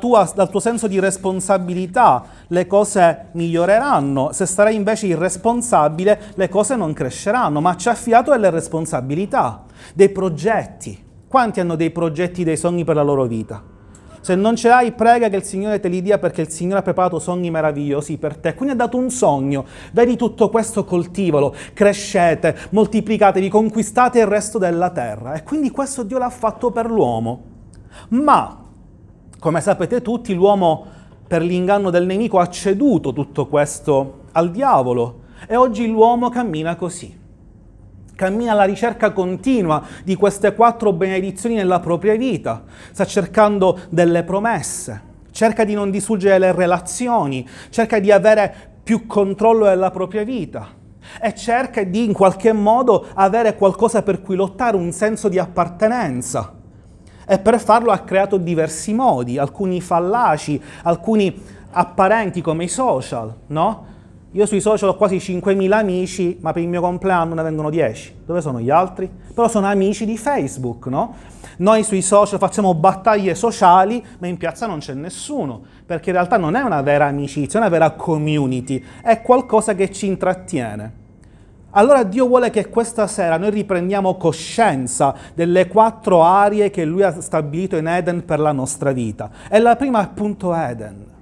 tua, 0.01 0.33
dal 0.35 0.49
tuo 0.49 0.59
senso 0.59 0.87
di 0.87 0.99
responsabilità 0.99 2.25
le 2.47 2.67
cose 2.67 3.27
miglioreranno, 3.33 4.33
se 4.33 4.47
sarai 4.47 4.75
invece 4.75 5.05
irresponsabile 5.09 6.33
le 6.35 6.49
cose 6.49 6.77
non 6.77 6.95
cresceranno, 6.95 7.61
ma 7.61 7.77
ci 7.77 7.89
ha 7.89 7.91
affidato 7.91 8.31
delle 8.31 8.49
responsabilità, 8.49 9.65
dei 9.93 10.09
progetti. 10.09 10.99
Quanti 11.29 11.61
hanno 11.61 11.77
dei 11.77 11.91
progetti, 11.91 12.43
dei 12.43 12.57
sogni 12.57 12.83
per 12.83 12.95
la 12.95 13.03
loro 13.03 13.27
vita? 13.27 13.76
Se 14.27 14.35
non 14.35 14.57
ce 14.57 14.67
l'hai, 14.67 14.91
prega 14.91 15.29
che 15.29 15.37
il 15.37 15.45
Signore 15.45 15.79
te 15.79 15.87
li 15.87 16.03
dia 16.03 16.19
perché 16.19 16.41
il 16.41 16.49
Signore 16.49 16.81
ha 16.81 16.83
preparato 16.83 17.21
sogni 17.21 17.49
meravigliosi 17.49 18.17
per 18.19 18.37
te. 18.37 18.57
Quindi 18.57 18.75
ha 18.75 18.77
dato 18.77 18.97
un 18.97 19.09
sogno. 19.09 19.65
Vedi 19.93 20.17
tutto 20.17 20.49
questo, 20.49 20.85
coltivalo, 20.85 21.55
crescete, 21.73 22.57
moltiplicatevi, 22.71 23.49
conquistate 23.49 24.19
il 24.19 24.27
resto 24.27 24.59
della 24.59 24.91
terra. 24.91 25.35
E 25.35 25.45
quindi 25.45 25.71
questo 25.71 26.03
Dio 26.03 26.19
l'ha 26.19 26.29
fatto 26.29 26.73
per 26.73 26.91
l'uomo. 26.91 27.41
Ma, 28.09 28.65
come 29.39 29.61
sapete 29.61 30.03
tutti, 30.03 30.35
l'uomo 30.35 30.87
per 31.29 31.43
l'inganno 31.43 31.91
del 31.91 32.05
nemico 32.05 32.41
ha 32.41 32.49
ceduto 32.49 33.13
tutto 33.13 33.47
questo 33.47 34.23
al 34.33 34.51
diavolo 34.51 35.21
e 35.47 35.55
oggi 35.55 35.87
l'uomo 35.87 36.31
cammina 36.31 36.75
così 36.75 37.26
cammina 38.17 38.53
alla 38.53 38.65
ricerca 38.65 39.13
continua 39.13 39.83
di 40.03 40.17
queste 40.17 40.55
quattro 40.55 40.93
benedizioni 40.93 41.55
nella 41.55 41.79
propria 41.79 42.17
vita, 42.17 42.65
sta 42.91 43.05
cercando 43.05 43.79
delle 43.91 44.25
promesse, 44.25 45.03
cerca 45.31 45.65
di 45.65 45.75
non 45.75 45.91
distruggere 45.91 46.39
le 46.39 46.53
relazioni, 46.53 47.47
cerca 47.69 48.01
di 48.01 48.11
avere 48.11 48.73
più 48.83 49.07
controllo 49.07 49.67
della 49.67 49.91
propria 49.91 50.25
vita 50.25 50.67
e 51.21 51.35
cerca 51.35 51.85
di 51.85 52.05
in 52.05 52.13
qualche 52.13 52.53
modo 52.53 53.07
avere 53.15 53.55
qualcosa 53.55 54.03
per 54.03 54.23
cui 54.23 54.35
lottare, 54.35 54.77
un 54.77 54.91
senso 54.93 55.29
di 55.29 55.39
appartenenza. 55.39 56.55
E 57.29 57.39
per 57.39 57.61
farlo 57.61 57.91
ha 57.91 57.99
creato 57.99 58.39
diversi 58.39 58.95
modi, 58.95 59.37
alcuni 59.37 59.81
fallaci, 59.81 60.61
alcuni 60.85 61.43
apparenti 61.73 62.41
come 62.41 62.65
i 62.65 62.69
social, 62.69 63.35
no? 63.49 63.95
Io 64.37 64.45
sui 64.45 64.61
social 64.61 64.91
ho 64.91 64.97
quasi 64.97 65.17
5.000 65.17 65.73
amici, 65.73 66.37
ma 66.43 66.53
per 66.53 66.61
il 66.61 66.69
mio 66.69 66.83
compleanno 66.83 67.33
ne 67.33 67.43
vengono 67.43 67.71
10. 67.71 68.17
Dove 68.27 68.43
sono 68.43 68.61
gli 68.61 68.69
altri? 68.69 69.11
Però 69.33 69.49
sono 69.49 69.67
amici 69.67 70.05
di 70.05 70.19
Facebook, 70.19 70.89
no? 70.89 71.15
Noi 71.57 71.83
sui 71.83 72.03
social 72.03 72.39
facciamo 72.39 72.75
battaglie 72.75 73.35
sociali, 73.35 74.05
ma 74.19 74.27
in 74.27 74.37
piazza 74.37 74.67
non 74.67 74.81
c'è 74.81 74.93
nessuno, 74.93 75.63
perché 75.87 76.11
in 76.11 76.17
realtà 76.17 76.37
non 76.37 76.55
è 76.55 76.61
una 76.61 76.83
vera 76.83 77.07
amicizia, 77.07 77.59
è 77.59 77.63
una 77.63 77.71
vera 77.71 77.93
community, 77.93 78.85
è 79.01 79.23
qualcosa 79.23 79.75
che 79.75 79.91
ci 79.91 80.05
intrattiene. 80.05 80.93
Allora 81.71 82.03
Dio 82.03 82.27
vuole 82.27 82.51
che 82.51 82.69
questa 82.69 83.07
sera 83.07 83.39
noi 83.39 83.49
riprendiamo 83.49 84.17
coscienza 84.17 85.15
delle 85.33 85.67
quattro 85.67 86.23
aree 86.23 86.69
che 86.69 86.85
Lui 86.85 87.03
ha 87.03 87.23
stabilito 87.23 87.77
in 87.77 87.87
Eden 87.87 88.27
per 88.27 88.41
la 88.41 88.53
nostra 88.53 88.93
vita. 88.93 89.31
E 89.49 89.59
la 89.61 89.77
prima 89.77 90.01
è 90.01 90.03
appunto 90.03 90.55
Eden. 90.55 91.15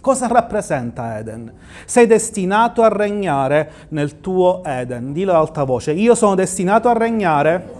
Cosa 0.00 0.26
rappresenta 0.26 1.18
Eden? 1.18 1.52
Sei 1.84 2.06
destinato 2.06 2.82
a 2.82 2.88
regnare 2.88 3.70
nel 3.88 4.20
tuo 4.20 4.62
Eden. 4.64 5.12
Dillo 5.12 5.32
ad 5.32 5.38
alta 5.38 5.64
voce. 5.64 5.92
Io 5.92 6.14
sono 6.14 6.34
destinato 6.34 6.88
a 6.88 6.92
regnare 6.92 7.78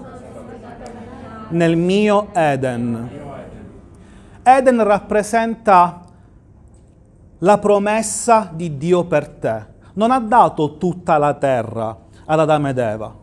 nel 1.49 1.77
mio 1.77 2.29
Eden. 2.33 3.11
Eden 4.43 4.85
rappresenta 4.85 6.01
la 7.39 7.59
promessa 7.59 8.51
di 8.53 8.77
Dio 8.77 9.05
per 9.05 9.29
te 9.29 9.71
non 9.95 10.11
ha 10.11 10.21
dato 10.21 10.77
tutta 10.77 11.19
la 11.19 11.35
terra 11.35 11.97
ad 12.25 12.41
Adamo 12.41 12.69
ed 12.69 12.79
Eva, 12.79 13.15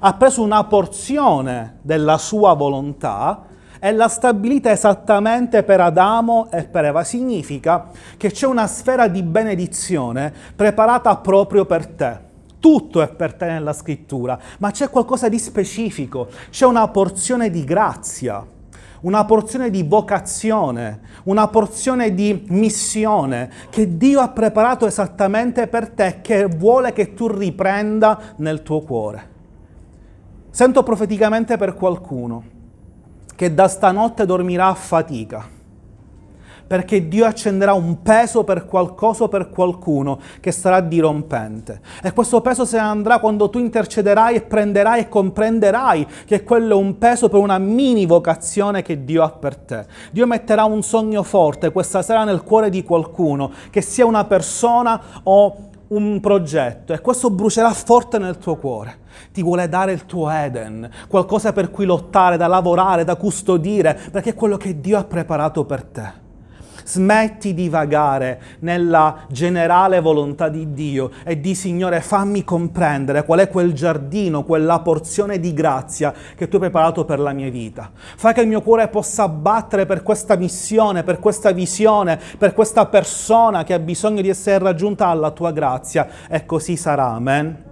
ha 0.00 0.14
preso 0.14 0.42
una 0.42 0.64
porzione 0.64 1.78
della 1.82 2.18
sua 2.18 2.54
volontà 2.54 3.44
e 3.78 3.92
l'ha 3.92 4.08
stabilita 4.08 4.70
esattamente 4.70 5.62
per 5.62 5.80
Adamo 5.80 6.50
e 6.50 6.64
per 6.64 6.86
Eva. 6.86 7.04
Significa 7.04 7.90
che 8.16 8.30
c'è 8.30 8.46
una 8.46 8.66
sfera 8.66 9.08
di 9.08 9.22
benedizione 9.22 10.32
preparata 10.54 11.16
proprio 11.16 11.64
per 11.64 11.86
te. 11.86 12.26
Tutto 12.60 13.02
è 13.02 13.08
per 13.08 13.34
te 13.34 13.46
nella 13.46 13.72
scrittura, 13.72 14.38
ma 14.58 14.72
c'è 14.72 14.90
qualcosa 14.90 15.28
di 15.28 15.38
specifico, 15.38 16.28
c'è 16.50 16.66
una 16.66 16.88
porzione 16.88 17.50
di 17.50 17.62
grazia 17.64 18.44
una 19.00 19.24
porzione 19.24 19.70
di 19.70 19.82
vocazione, 19.84 21.00
una 21.24 21.46
porzione 21.48 22.14
di 22.14 22.46
missione 22.48 23.50
che 23.70 23.96
Dio 23.96 24.20
ha 24.20 24.28
preparato 24.30 24.86
esattamente 24.86 25.68
per 25.68 25.90
te, 25.90 26.18
che 26.20 26.46
vuole 26.46 26.92
che 26.92 27.14
tu 27.14 27.28
riprenda 27.28 28.34
nel 28.38 28.62
tuo 28.62 28.80
cuore. 28.80 29.36
Sento 30.50 30.82
profeticamente 30.82 31.56
per 31.56 31.74
qualcuno 31.74 32.56
che 33.38 33.54
da 33.54 33.68
stanotte 33.68 34.26
dormirà 34.26 34.66
a 34.66 34.74
fatica 34.74 35.56
perché 36.66 37.08
Dio 37.08 37.24
accenderà 37.24 37.72
un 37.72 38.02
peso 38.02 38.44
per 38.44 38.66
qualcosa 38.66 39.24
o 39.24 39.28
per 39.28 39.48
qualcuno 39.48 40.20
che 40.38 40.52
sarà 40.52 40.80
dirompente. 40.80 41.80
E 42.02 42.12
questo 42.12 42.42
peso 42.42 42.66
se 42.66 42.76
ne 42.76 42.82
andrà 42.82 43.18
quando 43.20 43.48
tu 43.48 43.58
intercederai 43.58 44.34
e 44.34 44.42
prenderai 44.42 45.00
e 45.00 45.08
comprenderai 45.08 46.06
che 46.26 46.44
quello 46.44 46.74
è 46.74 46.80
un 46.80 46.98
peso 46.98 47.30
per 47.30 47.40
una 47.40 47.56
mini 47.58 48.04
vocazione 48.04 48.82
che 48.82 49.02
Dio 49.04 49.22
ha 49.22 49.30
per 49.30 49.56
te. 49.56 49.86
Dio 50.12 50.26
metterà 50.26 50.64
un 50.64 50.82
sogno 50.82 51.22
forte 51.22 51.72
questa 51.72 52.02
sera 52.02 52.24
nel 52.24 52.42
cuore 52.42 52.68
di 52.68 52.82
qualcuno, 52.82 53.50
che 53.70 53.80
sia 53.80 54.04
una 54.04 54.26
persona 54.26 55.00
o 55.22 55.68
un 55.88 56.20
progetto 56.20 56.92
e 56.92 57.00
questo 57.00 57.30
brucerà 57.30 57.72
forte 57.72 58.18
nel 58.18 58.38
tuo 58.38 58.56
cuore. 58.56 59.06
Ti 59.32 59.42
vuole 59.42 59.68
dare 59.68 59.92
il 59.92 60.06
tuo 60.06 60.28
Eden, 60.28 60.88
qualcosa 61.08 61.52
per 61.52 61.70
cui 61.70 61.84
lottare, 61.84 62.36
da 62.36 62.46
lavorare, 62.46 63.04
da 63.04 63.16
custodire, 63.16 63.98
perché 64.10 64.30
è 64.30 64.34
quello 64.34 64.56
che 64.56 64.80
Dio 64.80 64.98
ha 64.98 65.04
preparato 65.04 65.64
per 65.64 65.82
te. 65.84 66.26
Smetti 66.88 67.52
di 67.52 67.68
vagare 67.68 68.40
nella 68.60 69.26
generale 69.28 70.00
volontà 70.00 70.48
di 70.48 70.72
Dio 70.72 71.10
e 71.22 71.38
di 71.38 71.54
Signore 71.54 72.00
fammi 72.00 72.44
comprendere 72.44 73.26
qual 73.26 73.40
è 73.40 73.50
quel 73.50 73.74
giardino, 73.74 74.42
quella 74.42 74.80
porzione 74.80 75.38
di 75.38 75.52
grazia 75.52 76.14
che 76.34 76.48
tu 76.48 76.54
hai 76.54 76.62
preparato 76.62 77.04
per 77.04 77.20
la 77.20 77.32
mia 77.34 77.50
vita. 77.50 77.90
Fai 77.92 78.32
che 78.32 78.40
il 78.40 78.48
mio 78.48 78.62
cuore 78.62 78.88
possa 78.88 79.28
battere 79.28 79.84
per 79.84 80.02
questa 80.02 80.36
missione, 80.36 81.02
per 81.02 81.18
questa 81.18 81.50
visione, 81.50 82.18
per 82.38 82.54
questa 82.54 82.86
persona 82.86 83.64
che 83.64 83.74
ha 83.74 83.78
bisogno 83.78 84.22
di 84.22 84.30
essere 84.30 84.56
raggiunta 84.58 85.08
alla 85.08 85.30
tua 85.30 85.52
grazia 85.52 86.08
e 86.26 86.46
così 86.46 86.78
sarà. 86.78 87.10
Amen. 87.10 87.64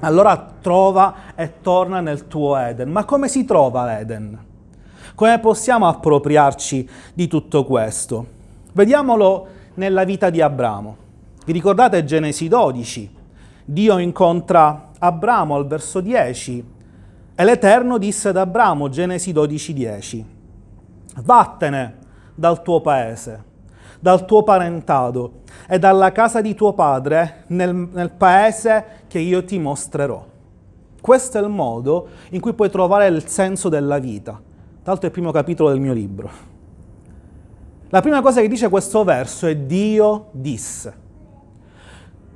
Allora 0.00 0.52
trova 0.62 1.14
e 1.34 1.60
torna 1.60 2.00
nel 2.00 2.28
tuo 2.28 2.56
Eden. 2.56 2.90
Ma 2.90 3.04
come 3.04 3.28
si 3.28 3.44
trova 3.44 3.84
l'Eden? 3.84 4.38
Come 5.14 5.38
possiamo 5.38 5.86
appropriarci 5.86 6.88
di 7.12 7.26
tutto 7.26 7.66
questo? 7.66 8.33
Vediamolo 8.76 9.46
nella 9.74 10.02
vita 10.02 10.30
di 10.30 10.40
Abramo. 10.40 10.96
Vi 11.46 11.52
ricordate 11.52 12.02
Genesi 12.02 12.48
12? 12.48 13.08
Dio 13.66 13.98
incontra 13.98 14.90
Abramo 14.98 15.54
al 15.54 15.68
verso 15.68 16.00
10 16.00 16.64
e 17.36 17.44
l'Eterno 17.44 17.98
disse 17.98 18.30
ad 18.30 18.36
Abramo, 18.36 18.88
Genesi 18.88 19.30
12, 19.30 19.72
10, 19.72 20.26
vattene 21.22 21.98
dal 22.34 22.62
tuo 22.62 22.80
paese, 22.80 23.44
dal 24.00 24.24
tuo 24.24 24.42
parentado 24.42 25.42
e 25.68 25.78
dalla 25.78 26.10
casa 26.10 26.40
di 26.40 26.56
tuo 26.56 26.72
padre 26.72 27.44
nel, 27.48 27.72
nel 27.72 28.10
paese 28.10 29.04
che 29.06 29.20
io 29.20 29.44
ti 29.44 29.56
mostrerò. 29.56 30.26
Questo 31.00 31.38
è 31.38 31.40
il 31.40 31.48
modo 31.48 32.08
in 32.30 32.40
cui 32.40 32.54
puoi 32.54 32.70
trovare 32.70 33.06
il 33.06 33.24
senso 33.28 33.68
della 33.68 34.00
vita. 34.00 34.32
L'altro 34.82 35.04
è 35.04 35.06
il 35.06 35.12
primo 35.12 35.30
capitolo 35.30 35.68
del 35.70 35.78
mio 35.78 35.92
libro. 35.92 36.53
La 37.94 38.00
prima 38.00 38.20
cosa 38.22 38.40
che 38.40 38.48
dice 38.48 38.68
questo 38.68 39.04
verso 39.04 39.46
è 39.46 39.54
Dio 39.54 40.30
disse. 40.32 40.92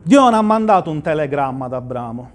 Dio 0.05 0.21
non 0.21 0.35
ha 0.35 0.41
mandato 0.41 0.88
un 0.88 1.03
telegramma 1.03 1.65
ad 1.65 1.73
Abramo 1.73 2.31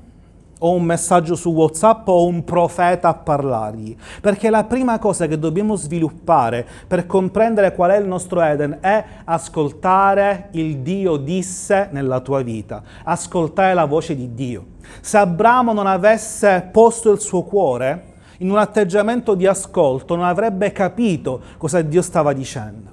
o 0.60 0.72
un 0.74 0.84
messaggio 0.84 1.36
su 1.36 1.52
WhatsApp 1.52 2.06
o 2.10 2.26
un 2.26 2.44
profeta 2.44 3.08
a 3.08 3.14
parlargli, 3.14 3.96
perché 4.20 4.50
la 4.50 4.66
prima 4.66 5.00
cosa 5.00 5.26
che 5.28 5.40
dobbiamo 5.40 5.78
sviluppare 5.78 6.68
per 6.86 7.06
comprendere 7.06 7.74
qual 7.74 7.92
è 7.92 7.98
il 7.98 8.08
nostro 8.08 8.42
Eden 8.42 8.80
è 8.82 9.06
ascoltare 9.24 10.50
il 10.52 10.80
Dio 10.80 11.16
disse 11.16 11.88
nella 11.94 12.20
tua 12.20 12.42
vita, 12.42 12.84
ascoltare 13.06 13.74
la 13.74 13.86
voce 13.86 14.18
di 14.18 14.34
Dio. 14.34 14.66
Se 15.00 15.16
Abramo 15.18 15.72
non 15.72 15.88
avesse 15.88 16.68
posto 16.74 17.14
il 17.14 17.22
suo 17.22 17.44
cuore 17.44 18.16
in 18.40 18.52
un 18.52 18.58
atteggiamento 18.58 19.34
di 19.34 19.48
ascolto, 19.48 20.14
non 20.14 20.26
avrebbe 20.26 20.74
capito 20.74 21.40
cosa 21.58 21.82
Dio 21.82 22.02
stava 22.02 22.34
dicendo. 22.34 22.93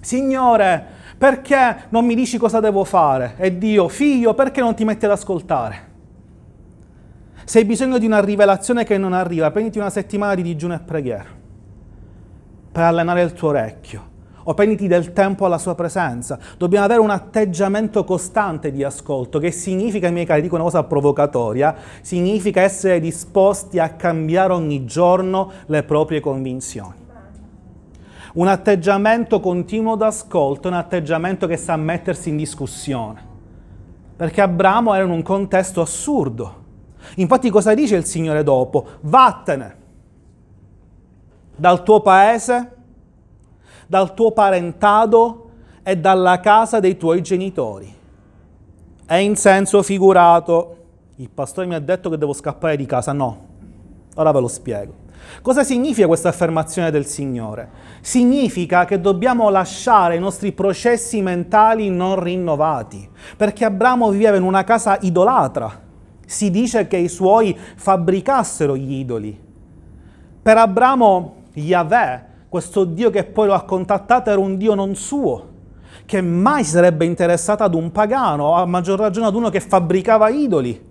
Signore, 0.00 0.84
perché 1.18 1.84
non 1.88 2.04
mi 2.04 2.14
dici 2.14 2.38
cosa 2.38 2.60
devo 2.60 2.84
fare? 2.84 3.34
E 3.38 3.58
Dio, 3.58 3.88
figlio, 3.88 4.34
perché 4.34 4.60
non 4.60 4.74
ti 4.74 4.84
metti 4.84 5.04
ad 5.04 5.10
ascoltare? 5.10 5.86
Se 7.44 7.58
hai 7.58 7.64
bisogno 7.64 7.98
di 7.98 8.06
una 8.06 8.20
rivelazione 8.20 8.84
che 8.84 8.98
non 8.98 9.12
arriva, 9.12 9.50
prenditi 9.50 9.78
una 9.78 9.90
settimana 9.90 10.34
di 10.34 10.42
digiuno 10.42 10.74
e 10.74 10.80
preghiera 10.80 11.24
per 12.70 12.82
allenare 12.82 13.22
il 13.22 13.32
tuo 13.32 13.48
orecchio 13.48 14.16
o 14.44 14.54
prenditi 14.54 14.86
del 14.86 15.12
tempo 15.12 15.44
alla 15.44 15.58
sua 15.58 15.74
presenza. 15.74 16.38
Dobbiamo 16.56 16.84
avere 16.84 17.00
un 17.00 17.10
atteggiamento 17.10 18.04
costante 18.04 18.70
di 18.70 18.84
ascolto, 18.84 19.38
che 19.38 19.50
significa, 19.50 20.10
miei 20.10 20.24
cari, 20.24 20.40
dico 20.40 20.54
una 20.54 20.64
cosa 20.64 20.84
provocatoria, 20.84 21.74
significa 22.00 22.62
essere 22.62 23.00
disposti 23.00 23.78
a 23.78 23.90
cambiare 23.90 24.52
ogni 24.52 24.86
giorno 24.86 25.50
le 25.66 25.82
proprie 25.82 26.20
convinzioni. 26.20 26.97
Un 28.38 28.46
atteggiamento 28.46 29.40
continuo 29.40 29.96
d'ascolto 29.96 30.68
un 30.68 30.74
atteggiamento 30.74 31.48
che 31.48 31.56
sa 31.56 31.74
mettersi 31.74 32.28
in 32.28 32.36
discussione. 32.36 33.26
Perché 34.14 34.40
Abramo 34.40 34.94
era 34.94 35.02
in 35.02 35.10
un 35.10 35.22
contesto 35.22 35.80
assurdo. 35.80 36.66
Infatti 37.16 37.50
cosa 37.50 37.74
dice 37.74 37.96
il 37.96 38.04
Signore 38.04 38.44
dopo? 38.44 38.86
Vattene 39.00 39.76
dal 41.56 41.82
tuo 41.82 42.00
paese, 42.00 42.76
dal 43.88 44.14
tuo 44.14 44.30
parentado 44.30 45.50
e 45.82 45.96
dalla 45.98 46.38
casa 46.38 46.78
dei 46.78 46.96
tuoi 46.96 47.20
genitori. 47.22 47.92
È 49.04 49.16
in 49.16 49.34
senso 49.34 49.82
figurato. 49.82 50.76
Il 51.16 51.28
pastore 51.28 51.66
mi 51.66 51.74
ha 51.74 51.80
detto 51.80 52.08
che 52.08 52.16
devo 52.16 52.32
scappare 52.32 52.76
di 52.76 52.86
casa. 52.86 53.12
No, 53.12 53.46
ora 54.14 54.30
ve 54.30 54.38
lo 54.38 54.46
spiego. 54.46 55.06
Cosa 55.42 55.64
significa 55.64 56.06
questa 56.06 56.28
affermazione 56.28 56.90
del 56.90 57.06
Signore? 57.06 57.70
Significa 58.00 58.84
che 58.84 59.00
dobbiamo 59.00 59.48
lasciare 59.50 60.16
i 60.16 60.20
nostri 60.20 60.52
processi 60.52 61.22
mentali 61.22 61.90
non 61.90 62.20
rinnovati, 62.20 63.08
perché 63.36 63.64
Abramo 63.64 64.10
viveva 64.10 64.36
in 64.36 64.42
una 64.42 64.64
casa 64.64 64.98
idolatra. 65.00 65.86
Si 66.26 66.50
dice 66.50 66.88
che 66.88 66.96
i 66.96 67.08
suoi 67.08 67.56
fabbricassero 67.76 68.76
gli 68.76 68.94
idoli. 68.94 69.38
Per 70.42 70.56
Abramo 70.56 71.34
Yahweh, 71.54 72.24
questo 72.48 72.84
Dio 72.84 73.10
che 73.10 73.24
poi 73.24 73.46
lo 73.46 73.54
ha 73.54 73.62
contattato, 73.62 74.30
era 74.30 74.40
un 74.40 74.56
Dio 74.56 74.74
non 74.74 74.94
suo, 74.94 75.48
che 76.04 76.20
mai 76.20 76.64
sarebbe 76.64 77.04
interessato 77.04 77.62
ad 77.62 77.74
un 77.74 77.92
pagano, 77.92 78.54
a 78.54 78.66
maggior 78.66 78.98
ragione 78.98 79.26
ad 79.26 79.34
uno 79.34 79.50
che 79.50 79.60
fabbricava 79.60 80.28
idoli. 80.28 80.86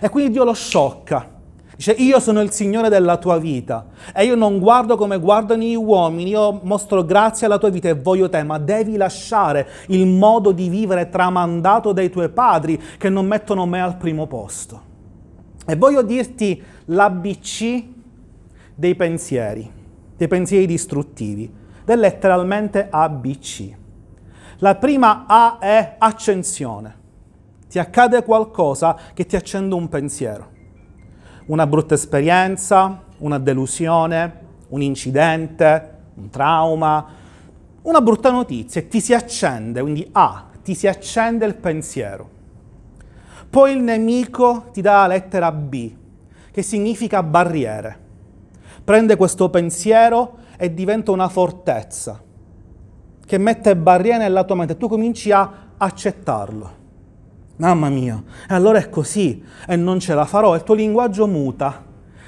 E 0.00 0.08
quindi 0.08 0.32
Dio 0.32 0.44
lo 0.44 0.54
sciocca 0.54 1.40
Dice, 1.76 1.92
io 1.92 2.20
sono 2.20 2.40
il 2.40 2.50
Signore 2.50 2.88
della 2.88 3.16
tua 3.16 3.38
vita 3.38 3.86
e 4.14 4.24
io 4.24 4.34
non 4.34 4.58
guardo 4.58 4.96
come 4.96 5.18
guardano 5.18 5.62
gli 5.62 5.74
uomini, 5.74 6.30
io 6.30 6.60
mostro 6.62 7.04
grazia 7.04 7.46
alla 7.46 7.58
tua 7.58 7.70
vita 7.70 7.88
e 7.88 7.94
voglio 7.94 8.28
te, 8.28 8.42
ma 8.42 8.58
devi 8.58 8.96
lasciare 8.96 9.66
il 9.88 10.06
modo 10.06 10.52
di 10.52 10.68
vivere 10.68 11.08
tramandato 11.08 11.92
dai 11.92 12.10
tuoi 12.10 12.28
padri 12.28 12.80
che 12.98 13.08
non 13.08 13.26
mettono 13.26 13.66
me 13.66 13.80
al 13.80 13.96
primo 13.96 14.26
posto. 14.26 14.90
E 15.66 15.76
voglio 15.76 16.02
dirti 16.02 16.62
l'ABC 16.86 17.84
dei 18.74 18.94
pensieri, 18.94 19.70
dei 20.16 20.28
pensieri 20.28 20.66
distruttivi, 20.66 21.44
ed 21.82 21.88
è 21.88 21.96
letteralmente 21.96 22.88
ABC. 22.90 23.70
La 24.58 24.74
prima 24.74 25.24
A 25.26 25.58
è 25.58 25.96
accensione 25.98 27.00
ti 27.72 27.78
accade 27.78 28.22
qualcosa 28.22 28.98
che 29.14 29.24
ti 29.24 29.34
accende 29.34 29.74
un 29.74 29.88
pensiero. 29.88 30.50
Una 31.46 31.66
brutta 31.66 31.94
esperienza, 31.94 33.02
una 33.18 33.38
delusione, 33.38 34.40
un 34.68 34.82
incidente, 34.82 35.90
un 36.14 36.30
trauma, 36.30 37.06
una 37.82 38.00
brutta 38.00 38.30
notizia 38.30 38.80
e 38.80 38.88
ti 38.88 39.00
si 39.00 39.12
accende, 39.12 39.80
quindi 39.80 40.08
A, 40.12 40.46
ti 40.62 40.74
si 40.74 40.86
accende 40.86 41.44
il 41.44 41.56
pensiero. 41.56 42.30
Poi 43.50 43.72
il 43.72 43.82
nemico 43.82 44.70
ti 44.72 44.80
dà 44.80 45.00
la 45.00 45.08
lettera 45.08 45.50
B, 45.52 45.92
che 46.50 46.62
significa 46.62 47.22
barriere. 47.22 47.98
Prende 48.84 49.16
questo 49.16 49.50
pensiero 49.50 50.38
e 50.56 50.72
diventa 50.72 51.10
una 51.10 51.28
fortezza 51.28 52.20
che 53.24 53.38
mette 53.38 53.76
barriere 53.76 54.18
nella 54.18 54.44
tua 54.44 54.56
mente. 54.56 54.76
Tu 54.76 54.88
cominci 54.88 55.32
a 55.32 55.50
accettarlo. 55.76 56.80
Mamma 57.62 57.90
mia, 57.90 58.20
e 58.48 58.54
allora 58.54 58.80
è 58.80 58.88
così. 58.88 59.40
E 59.68 59.76
non 59.76 60.00
ce 60.00 60.14
la 60.14 60.24
farò. 60.24 60.56
Il 60.56 60.64
tuo 60.64 60.74
linguaggio 60.74 61.28
muta. 61.28 61.84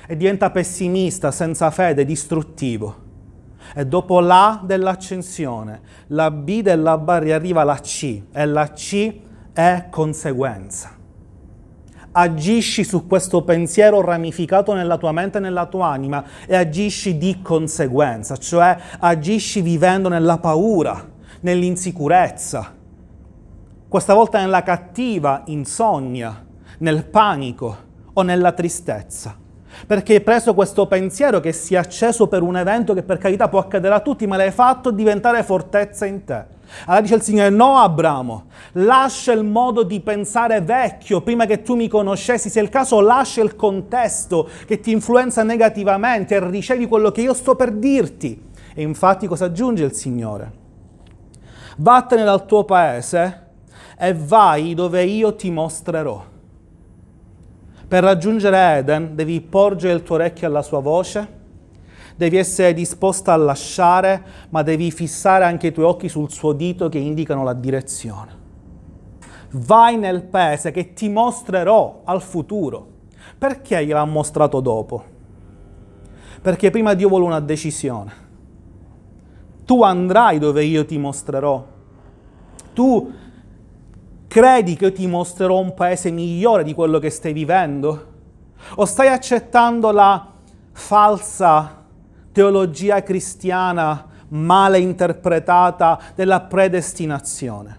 E 0.07 0.17
diventa 0.17 0.51
pessimista, 0.51 1.33
senza 1.33 1.73
fede, 1.73 2.05
distruttivo. 2.05 3.03
E 3.75 3.85
dopo 3.85 4.21
l'A 4.21 4.61
dell'accensione, 4.63 5.81
la 6.09 6.31
B 6.31 6.63
della 6.63 6.99
barriera 6.99 7.35
arriva 7.35 7.65
la 7.65 7.81
C. 7.81 8.23
E 8.33 8.47
la 8.47 8.71
C 8.71 9.13
è 9.53 9.87
conseguenza. 9.91 10.93
Agisci 12.13 12.85
su 12.85 13.09
questo 13.09 13.43
pensiero 13.43 14.01
ramificato 14.03 14.73
nella 14.73 14.99
tua 14.99 15.11
mente 15.11 15.39
e 15.39 15.41
nella 15.41 15.67
tua 15.67 15.89
anima. 15.89 16.25
E 16.47 16.55
agisci 16.55 17.19
di 17.19 17.43
conseguenza, 17.43 18.37
cioè 18.37 18.77
agisci 19.01 19.63
vivendo 19.63 20.09
nella 20.09 20.39
paura, 20.39 21.11
nell'insicurezza, 21.41 22.83
questa 23.95 24.15
volta 24.15 24.41
nella 24.41 24.65
cattiva 24.65 25.43
insonnia, 25.45 26.45
nel 26.79 27.05
panico 27.05 27.77
o 28.13 28.23
nella 28.23 28.51
tristezza 28.51 29.37
perché 29.87 30.15
hai 30.15 30.21
preso 30.21 30.53
questo 30.53 30.89
pensiero 30.89 31.39
che 31.39 31.53
si 31.53 31.75
è 31.75 31.77
acceso 31.77 32.27
per 32.27 32.43
un 32.43 32.57
evento 32.57 32.93
che 32.93 33.05
per 33.05 33.19
carità 33.19 33.49
può 33.49 33.61
accadere 33.61 33.95
a 33.95 34.01
tutti, 34.01 34.27
ma 34.27 34.37
l'hai 34.37 34.51
fatto 34.51 34.91
diventare 34.91 35.45
fortezza 35.45 36.07
in 36.07 36.25
te. 36.25 36.45
Allora 36.87 37.03
dice 37.03 37.15
il 37.15 37.23
Signore, 37.23 37.51
no 37.51 37.79
Abramo, 37.79 38.47
lascia 38.73 39.33
il 39.33 39.45
modo 39.45 39.85
di 39.85 40.01
pensare 40.01 40.61
vecchio 40.61 41.21
prima 41.23 41.45
che 41.45 41.63
tu 41.63 41.77
mi 41.77 41.87
conoscessi, 41.87 42.51
se 42.51 42.59
è 42.59 42.63
il 42.63 42.71
caso 42.71 43.01
lascia 43.01 43.43
il 43.43 43.55
contesto 43.55 44.49
che 44.67 44.81
ti 44.81 44.91
influenza 44.91 45.45
negativamente 45.45 46.35
e 46.35 46.49
ricevi 46.49 46.89
quello 46.89 47.13
che 47.13 47.21
io 47.21 47.35
sto 47.35 47.55
per 47.55 47.71
dirti. 47.71 48.43
E 48.75 48.83
infatti 48.83 49.29
cosa 49.29 49.45
aggiunge 49.45 49.85
il 49.85 49.93
Signore? 49.93 50.53
Vattene 51.77 52.25
dal 52.25 52.47
tuo 52.47 52.65
paese 52.65 53.43
e 53.97 54.15
vai 54.15 54.75
dove 54.75 55.05
io 55.05 55.35
ti 55.35 55.51
mostrerò. 55.51 56.25
Per 57.87 58.03
raggiungere 58.03 58.79
Eden 58.79 59.15
devi 59.15 59.41
porgere 59.41 59.95
il 59.95 60.03
tuo 60.03 60.17
orecchio 60.17 60.47
alla 60.47 60.63
sua 60.63 60.81
voce, 60.81 61.29
devi 62.17 62.37
essere 62.37 62.73
disposta 62.73 63.33
a 63.33 63.37
lasciare, 63.37 64.23
ma 64.51 64.63
devi 64.63 64.91
fissare 64.91 65.45
anche 65.45 65.69
i 65.69 65.73
tuoi 65.73 65.87
occhi 65.87 66.09
sul 66.09 66.31
suo 66.31 66.53
dito 66.53 66.89
che 66.89 66.99
indicano 66.99 67.45
la 67.45 67.53
direzione. 67.53 68.43
Vai 69.51 69.97
nel 69.97 70.23
paese 70.23 70.71
che 70.73 70.95
ti 70.95 71.09
mostrerò 71.09 72.03
al 72.05 72.23
futuro. 72.23 72.89
Perché 73.39 73.85
gliel'ha 73.85 74.05
mostrato 74.05 74.61
dopo? 74.61 75.05
Perché 76.41 76.71
prima 76.71 76.95
Dio 76.95 77.09
vuole 77.09 77.25
una 77.25 77.41
decisione. 77.41 78.23
Tu 79.65 79.83
andrai 79.83 80.39
dove 80.39 80.65
io 80.65 80.85
ti 80.85 80.99
mostrerò. 80.99 81.65
Tu 82.73 83.13
Credi 84.35 84.75
che 84.75 84.87
io 84.87 84.93
ti 84.93 85.07
mostrerò 85.07 85.61
un 85.61 85.75
paese 85.75 86.11
migliore 86.11 86.65
di 86.65 86.75
quello 86.75 86.99
che 86.99 87.09
stai 87.09 87.33
vivendo? 87.33 88.07
O 88.75 88.85
stai 88.85 89.07
accettando 89.07 89.93
la 89.93 90.33
falsa 90.73 91.85
teologia 92.33 93.01
cristiana 93.05 94.05
male 94.31 94.81
interpretata 94.81 96.01
della 96.17 96.41
predestinazione? 96.41 97.79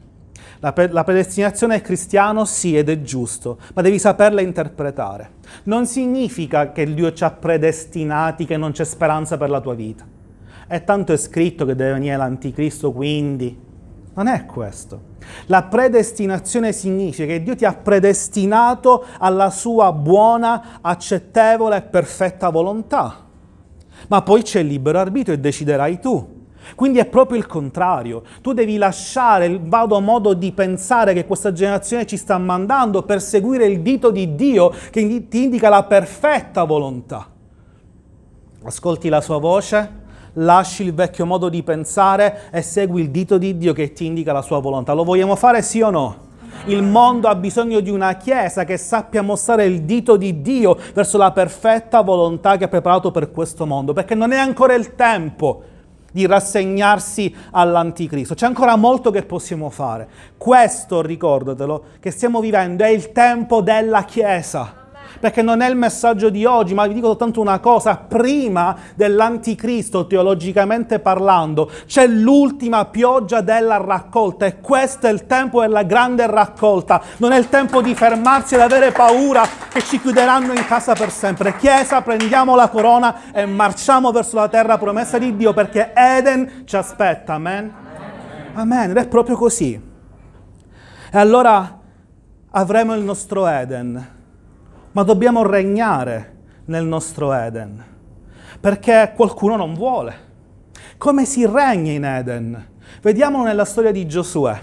La, 0.59 0.71
pre- 0.71 0.93
la, 0.93 1.03
predestinazione 1.03 1.75
è 1.75 1.82
cristiano, 1.82 2.45
sì, 2.45 2.77
ed 2.77 2.88
è 2.88 3.01
giusto, 3.01 3.58
ma 3.73 3.82
devi 3.82 3.99
saperla 3.99 4.39
interpretare. 4.39 5.32
Non 5.63 5.86
significa 5.86 6.71
che 6.71 6.93
Dio 6.93 7.12
ci 7.12 7.25
ha 7.25 7.32
predestinati, 7.32 8.45
che 8.45 8.56
non 8.56 8.71
c'è 8.71 8.86
speranza 8.86 9.36
per 9.36 9.49
la 9.49 9.60
tua 9.60 9.73
vita. 9.73 10.06
E 10.69 10.84
tanto 10.86 11.12
è 11.12 11.17
scritto 11.17 11.65
che 11.65 11.75
deve 11.75 11.91
venire 11.91 12.15
l'anticristo, 12.15 12.93
quindi 12.93 13.64
non 14.15 14.28
è 14.28 14.45
questo. 14.45 15.13
La 15.47 15.63
predestinazione 15.63 16.71
significa 16.71 17.25
che 17.25 17.43
Dio 17.43 17.56
ti 17.56 17.65
ha 17.65 17.73
predestinato 17.73 19.06
alla 19.19 19.49
sua 19.49 19.91
buona, 19.91 20.80
accettevole 20.82 21.78
e 21.78 21.82
perfetta 21.82 22.49
volontà. 22.49 23.25
Ma 24.08 24.21
poi 24.21 24.41
c'è 24.41 24.60
il 24.60 24.67
libero 24.67 24.99
arbitrio 24.99 25.36
e 25.36 25.39
deciderai 25.39 25.99
tu. 25.99 26.34
Quindi 26.75 26.99
è 26.99 27.06
proprio 27.06 27.38
il 27.38 27.45
contrario. 27.45 28.23
Tu 28.41 28.54
devi 28.54 28.78
lasciare 28.78 29.45
il 29.45 29.62
vado 29.62 29.99
modo 29.99 30.34
di 30.34 30.51
pensare 30.54 31.13
che 31.13 31.25
questa 31.25 31.51
generazione 31.51 32.06
ci 32.06 32.17
sta 32.17 32.38
mandando 32.38 33.04
per 33.04 33.21
seguire 33.21 33.65
il 33.65 33.82
dito 33.82 34.12
di 34.12 34.34
Dio 34.36 34.73
che 34.91 35.28
ti 35.28 35.43
indica 35.43 35.69
la 35.69 35.84
perfetta 35.84 36.63
volontà. 36.63 37.28
Ascolti 38.63 39.10
la 39.10 39.21
sua 39.21 39.38
voce, 39.38 40.04
lasci 40.36 40.84
il 40.84 40.93
vecchio 40.93 41.26
modo 41.26 41.50
di 41.50 41.63
pensare 41.63 42.50
e 42.52 42.62
segui 42.62 43.02
il 43.02 43.12
dito 43.12 43.38
di 43.38 43.58
Dio 43.58 43.74
che 43.74 43.93
ti 43.93 44.06
indica 44.06 44.34
la 44.34 44.41
sua 44.41 44.60
volontà. 44.60 44.93
Lo 44.93 45.04
vogliamo 45.04 45.36
fare 45.36 45.62
sì 45.62 45.82
o 45.82 45.89
no? 45.89 46.24
Il 46.65 46.82
mondo 46.82 47.28
ha 47.28 47.36
bisogno 47.36 47.80
di 47.80 47.89
una 47.89 48.15
Chiesa 48.15 48.63
che 48.63 48.78
sappia 48.78 49.21
mostrare 49.21 49.65
il 49.65 49.84
dito 49.84 50.17
di 50.17 50.41
Dio 50.41 50.78
verso 50.93 51.17
la 51.17 51.32
perfetta 51.32 52.02
volontà 52.02 52.58
che 52.58 52.63
ha 52.63 52.69
preparato 52.69 53.12
per 53.12 53.32
questo 53.32 53.65
mondo, 53.65 53.93
perché 53.93 54.15
non 54.15 54.32
è 54.32 54.38
ancora 54.38 54.74
il 54.74 54.95
tempo 54.95 55.63
di 56.12 56.26
rassegnarsi 56.26 57.36
all'anticristo. 57.52 58.36
C'è 58.36 58.45
ancora 58.45 58.78
molto 58.78 59.12
che 59.12 59.24
possiamo 59.24 59.69
fare. 59.69 60.08
Questo, 60.38 61.02
ricordatelo, 61.02 61.84
che 62.00 62.10
stiamo 62.10 62.39
vivendo 62.39 62.86
è 62.86 62.89
il 62.89 63.12
tempo 63.12 63.62
della 63.62 64.06
Chiesa 64.06 64.85
perché 65.19 65.41
non 65.41 65.62
è 65.62 65.69
il 65.69 65.75
messaggio 65.75 66.30
di 66.30 66.45
oggi, 66.45 66.73
ma 66.73 66.88
vi 66.88 66.93
dico 66.93 67.08
soltanto 67.08 67.41
una 67.41 67.60
cosa, 67.60 67.95
prima 67.95 68.75
dell'anticristo, 68.95 70.08
teologicamente 70.08 70.99
parlando, 70.99 71.69
c'è 71.86 72.08
l'ultima 72.08 72.86
pioggia 72.86 73.41
della 73.41 73.78
raccolta 73.78 74.45
e 74.45 74.60
questo 74.60 75.08
è 75.08 75.12
il 75.12 75.25
tempo 75.25 75.62
della 75.62 75.84
grande 75.84 76.25
raccolta, 76.28 77.01
non 77.17 77.32
è 77.32 77.38
il 77.38 77.49
tempo 77.49 77.82
di 77.82 77.95
fermarsi 77.95 78.56
ed 78.56 78.62
avere 78.62 78.91
paura 78.91 79.47
che 79.69 79.82
ci 79.82 79.99
chiuderanno 79.99 80.54
in 80.54 80.65
casa 80.65 80.93
per 80.93 81.12
sempre. 81.12 81.56
Chiesa, 81.58 82.01
prendiamo 82.01 82.56
la 82.56 82.69
corona 82.69 83.32
e 83.32 83.45
marciamo 83.45 84.12
verso 84.12 84.36
la 84.36 84.47
terra 84.47 84.78
promessa 84.78 85.17
di 85.17 85.36
Dio 85.36 85.54
perché 85.54 85.91
Eden 85.93 86.63
ci 86.65 86.75
aspetta, 86.75 87.34
amen? 87.34 87.73
Amen, 88.54 88.91
ed 88.91 88.97
è 88.97 89.08
proprio 89.08 89.36
così. 89.36 89.73
E 91.12 91.17
allora 91.17 91.80
avremo 92.51 92.95
il 92.95 93.04
nostro 93.04 93.47
Eden 93.47 94.13
ma 94.95 95.03
dobbiamo 95.03 95.43
regnare 95.43 96.36
nel 96.65 96.86
nostro 96.86 97.34
Eden, 97.34 97.84
perché 98.62 99.12
qualcuno 99.13 99.58
non 99.58 99.73
vuole. 99.73 100.23
Come 100.97 101.25
si 101.25 101.45
regna 101.45 101.91
in 101.91 102.05
Eden? 102.05 102.67
Vediamolo 103.01 103.43
nella 103.43 103.65
storia 103.65 103.91
di 103.91 104.08
Giosuè. 104.08 104.58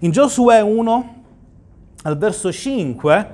In 0.00 0.12
Giosuè 0.12 0.60
1, 0.60 1.14
al 2.04 2.16
verso 2.16 2.52
5, 2.52 3.30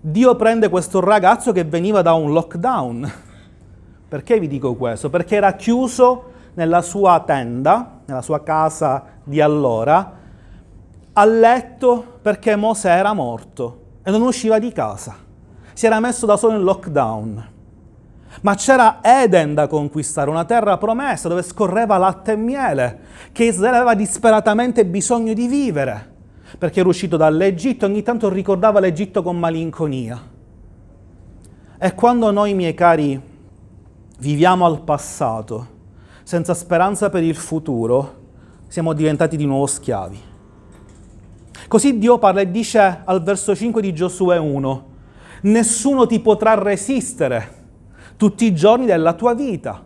Dio 0.00 0.36
prende 0.36 0.70
questo 0.70 1.00
ragazzo 1.00 1.52
che 1.52 1.64
veniva 1.64 2.00
da 2.00 2.14
un 2.14 2.32
lockdown. 2.32 3.12
Perché 4.08 4.40
vi 4.40 4.48
dico 4.48 4.74
questo? 4.74 5.10
Perché 5.10 5.36
era 5.36 5.52
chiuso 5.52 6.32
nella 6.54 6.80
sua 6.80 7.22
tenda, 7.26 8.00
nella 8.06 8.22
sua 8.22 8.42
casa 8.42 9.04
di 9.22 9.42
allora, 9.42 10.12
a 11.12 11.24
letto 11.26 12.20
perché 12.22 12.56
Mosè 12.56 12.88
era 12.88 13.12
morto 13.12 13.82
e 14.02 14.10
non 14.10 14.22
usciva 14.22 14.58
di 14.58 14.72
casa 14.72 15.24
si 15.76 15.84
era 15.84 16.00
messo 16.00 16.24
da 16.24 16.38
solo 16.38 16.56
in 16.56 16.62
lockdown. 16.62 17.48
Ma 18.40 18.54
c'era 18.54 19.00
Eden 19.02 19.52
da 19.52 19.66
conquistare, 19.66 20.30
una 20.30 20.46
terra 20.46 20.78
promessa 20.78 21.28
dove 21.28 21.42
scorreva 21.42 21.98
latte 21.98 22.32
e 22.32 22.36
miele, 22.36 22.98
che 23.30 23.44
Israele 23.44 23.76
aveva 23.76 23.94
disperatamente 23.94 24.86
bisogno 24.86 25.34
di 25.34 25.46
vivere, 25.46 26.14
perché 26.56 26.80
era 26.80 26.88
uscito 26.88 27.18
dall'Egitto 27.18 27.84
e 27.84 27.88
ogni 27.90 28.02
tanto 28.02 28.30
ricordava 28.30 28.80
l'Egitto 28.80 29.22
con 29.22 29.38
malinconia. 29.38 30.18
E 31.76 31.94
quando 31.94 32.30
noi, 32.30 32.54
miei 32.54 32.72
cari, 32.72 33.20
viviamo 34.18 34.64
al 34.64 34.80
passato, 34.80 35.66
senza 36.22 36.54
speranza 36.54 37.10
per 37.10 37.22
il 37.22 37.36
futuro, 37.36 38.14
siamo 38.66 38.94
diventati 38.94 39.36
di 39.36 39.44
nuovo 39.44 39.66
schiavi. 39.66 40.20
Così 41.68 41.98
Dio 41.98 42.16
parla 42.16 42.40
e 42.40 42.50
dice 42.50 43.02
al 43.04 43.22
verso 43.22 43.54
5 43.54 43.82
di 43.82 43.92
Giosuè 43.92 44.38
1, 44.38 44.94
nessuno 45.46 46.06
ti 46.06 46.20
potrà 46.20 46.54
resistere 46.54 47.54
tutti 48.16 48.44
i 48.44 48.54
giorni 48.54 48.86
della 48.86 49.12
tua 49.12 49.34
vita. 49.34 49.84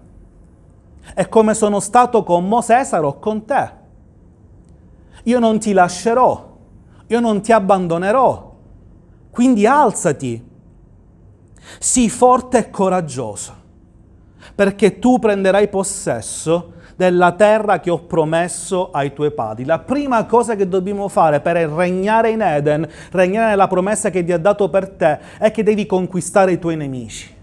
E 1.14 1.28
come 1.28 1.54
sono 1.54 1.80
stato 1.80 2.22
con 2.22 2.46
Mosè 2.46 2.84
sarò 2.84 3.18
con 3.18 3.44
te. 3.44 3.78
Io 5.24 5.38
non 5.38 5.58
ti 5.58 5.72
lascerò, 5.72 6.56
io 7.06 7.20
non 7.20 7.40
ti 7.40 7.52
abbandonerò. 7.52 8.48
Quindi 9.30 9.66
alzati, 9.66 10.48
sii 11.78 12.08
forte 12.08 12.58
e 12.58 12.70
coraggioso, 12.70 13.54
perché 14.54 14.98
tu 14.98 15.18
prenderai 15.18 15.68
possesso 15.68 16.74
della 17.00 17.32
terra 17.32 17.80
che 17.80 17.88
ho 17.88 18.00
promesso 18.00 18.90
ai 18.90 19.14
tuoi 19.14 19.30
padri. 19.30 19.64
La 19.64 19.78
prima 19.78 20.26
cosa 20.26 20.54
che 20.54 20.68
dobbiamo 20.68 21.08
fare 21.08 21.40
per 21.40 21.56
regnare 21.56 22.28
in 22.28 22.42
Eden, 22.42 22.86
regnare 23.10 23.48
nella 23.48 23.68
promessa 23.68 24.10
che 24.10 24.22
Dio 24.22 24.34
ha 24.34 24.38
dato 24.38 24.68
per 24.68 24.90
te, 24.90 25.18
è 25.38 25.50
che 25.50 25.62
devi 25.62 25.86
conquistare 25.86 26.52
i 26.52 26.58
tuoi 26.58 26.76
nemici. 26.76 27.34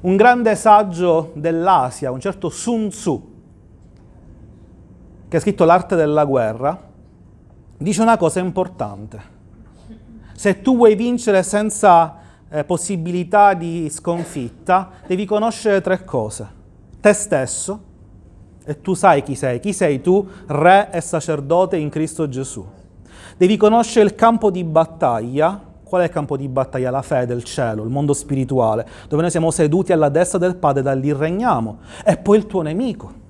Un 0.00 0.16
grande 0.16 0.56
saggio 0.56 1.32
dell'Asia, 1.34 2.10
un 2.10 2.18
certo 2.18 2.48
Sun 2.48 2.88
Tzu, 2.88 3.32
che 5.28 5.36
ha 5.36 5.40
scritto 5.40 5.66
L'arte 5.66 5.94
della 5.94 6.24
guerra, 6.24 6.80
dice 7.76 8.00
una 8.00 8.16
cosa 8.16 8.40
importante. 8.40 9.20
Se 10.32 10.62
tu 10.62 10.76
vuoi 10.76 10.94
vincere 10.94 11.42
senza 11.42 12.16
eh, 12.48 12.64
possibilità 12.64 13.52
di 13.52 13.90
sconfitta, 13.90 14.92
devi 15.06 15.26
conoscere 15.26 15.82
tre 15.82 16.04
cose 16.04 16.60
te 17.02 17.12
stesso 17.12 17.80
e 18.64 18.80
tu 18.80 18.94
sai 18.94 19.24
chi 19.24 19.34
sei. 19.34 19.58
Chi 19.58 19.72
sei 19.72 20.00
tu? 20.00 20.26
Re 20.46 20.88
e 20.92 21.00
sacerdote 21.00 21.76
in 21.76 21.90
Cristo 21.90 22.28
Gesù. 22.28 22.64
Devi 23.36 23.56
conoscere 23.56 24.06
il 24.06 24.14
campo 24.14 24.50
di 24.50 24.62
battaglia. 24.62 25.70
Qual 25.82 26.00
è 26.00 26.04
il 26.04 26.10
campo 26.10 26.36
di 26.36 26.48
battaglia? 26.48 26.90
La 26.90 27.02
fede, 27.02 27.34
il 27.34 27.42
cielo, 27.42 27.82
il 27.82 27.90
mondo 27.90 28.14
spirituale, 28.14 28.86
dove 29.08 29.20
noi 29.20 29.30
siamo 29.30 29.50
seduti 29.50 29.92
alla 29.92 30.08
destra 30.08 30.38
del 30.38 30.56
Padre, 30.56 30.80
da 30.80 30.94
lì 30.94 31.12
regniamo. 31.12 31.80
E 32.04 32.16
poi 32.16 32.38
il 32.38 32.46
tuo 32.46 32.62
nemico. 32.62 33.20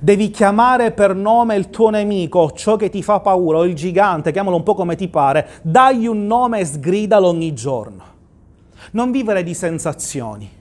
Devi 0.00 0.30
chiamare 0.30 0.90
per 0.92 1.14
nome 1.14 1.54
il 1.54 1.70
tuo 1.70 1.90
nemico, 1.90 2.50
ciò 2.52 2.76
che 2.76 2.88
ti 2.88 3.02
fa 3.02 3.20
paura, 3.20 3.58
o 3.58 3.64
il 3.64 3.74
gigante, 3.74 4.32
chiamalo 4.32 4.56
un 4.56 4.62
po' 4.62 4.74
come 4.74 4.96
ti 4.96 5.08
pare, 5.08 5.48
dagli 5.62 6.06
un 6.06 6.26
nome 6.26 6.60
e 6.60 6.64
sgridalo 6.64 7.28
ogni 7.28 7.54
giorno. 7.54 8.02
Non 8.92 9.10
vivere 9.12 9.42
di 9.42 9.54
sensazioni 9.54 10.56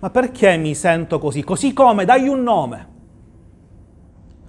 ma 0.00 0.10
perché 0.10 0.56
mi 0.56 0.74
sento 0.74 1.18
così? 1.18 1.44
Così 1.44 1.72
come, 1.72 2.04
dagli 2.04 2.28
un 2.28 2.42
nome. 2.42 2.88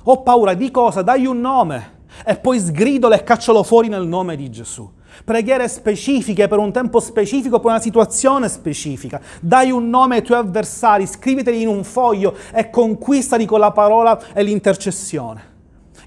Ho 0.04 0.24
paura 0.24 0.54
di 0.54 0.72
cosa? 0.72 1.02
Dagli 1.02 1.26
un 1.26 1.40
nome. 1.40 2.00
E 2.26 2.38
poi 2.38 2.60
sgridolo 2.60 3.14
e 3.14 3.24
caccialo 3.24 3.62
fuori 3.64 3.88
nel 3.88 4.08
nome 4.08 4.36
di 4.36 4.50
Gesù. 4.50 4.90
Preghiere 5.26 5.68
specifiche 5.68 6.48
per 6.48 6.58
un 6.58 6.72
tempo 6.72 7.00
specifico, 7.00 7.60
per 7.60 7.72
una 7.72 7.82
situazione 7.82 8.48
specifica. 8.48 9.22
Dai 9.42 9.72
un 9.72 9.90
nome 9.90 10.16
ai 10.16 10.24
tuoi 10.24 10.40
avversari, 10.40 11.06
scriviteli 11.06 11.62
in 11.62 11.68
un 11.68 11.84
foglio 11.84 12.36
e 12.54 12.70
conquistali 12.70 13.46
con 13.46 13.60
la 13.60 13.72
parola 13.72 14.34
e 14.34 14.44
l'intercessione. 14.44 15.51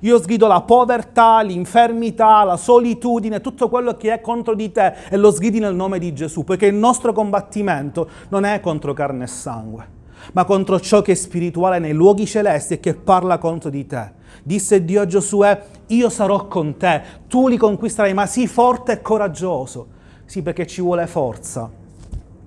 Io 0.05 0.21
sgrido 0.21 0.47
la 0.47 0.61
povertà, 0.61 1.41
l'infermità, 1.41 2.45
la 2.45 2.59
solitudine, 2.59 3.41
tutto 3.41 3.71
quello 3.71 3.97
che 3.97 4.13
è 4.13 4.21
contro 4.21 4.55
di 4.55 4.71
te 4.71 4.93
e 5.09 5.17
lo 5.17 5.31
sgridi 5.31 5.61
nel 5.61 5.75
nome 5.75 5.99
di 5.99 6.13
Gesù, 6.13 6.45
perché 6.45 6.67
il 6.67 6.75
nostro 6.75 7.15
combattimento 7.15 8.07
non 8.29 8.45
è 8.45 8.61
contro 8.61 8.93
carne 8.93 9.25
e 9.25 9.29
sangue, 9.29 9.89
ma 10.33 10.45
contro 10.45 10.79
ciò 10.79 11.01
che 11.01 11.13
è 11.13 11.15
spirituale 11.15 11.79
nei 11.79 11.95
luoghi 11.95 12.27
celesti 12.27 12.75
e 12.75 12.81
che 12.81 12.95
parla 12.95 13.39
contro 13.39 13.71
di 13.71 13.87
te. 13.87 14.13
Disse 14.43 14.85
Dio 14.85 15.01
a 15.01 15.07
Giosuè, 15.07 15.63
io 15.87 16.11
sarò 16.11 16.49
con 16.49 16.77
te, 16.77 17.01
tu 17.27 17.49
li 17.49 17.57
conquisterai, 17.57 18.13
ma 18.13 18.27
sii 18.27 18.47
forte 18.47 18.93
e 18.93 19.01
coraggioso. 19.01 19.87
Sì, 20.27 20.43
perché 20.43 20.67
ci 20.67 20.83
vuole 20.83 21.07
forza 21.07 21.71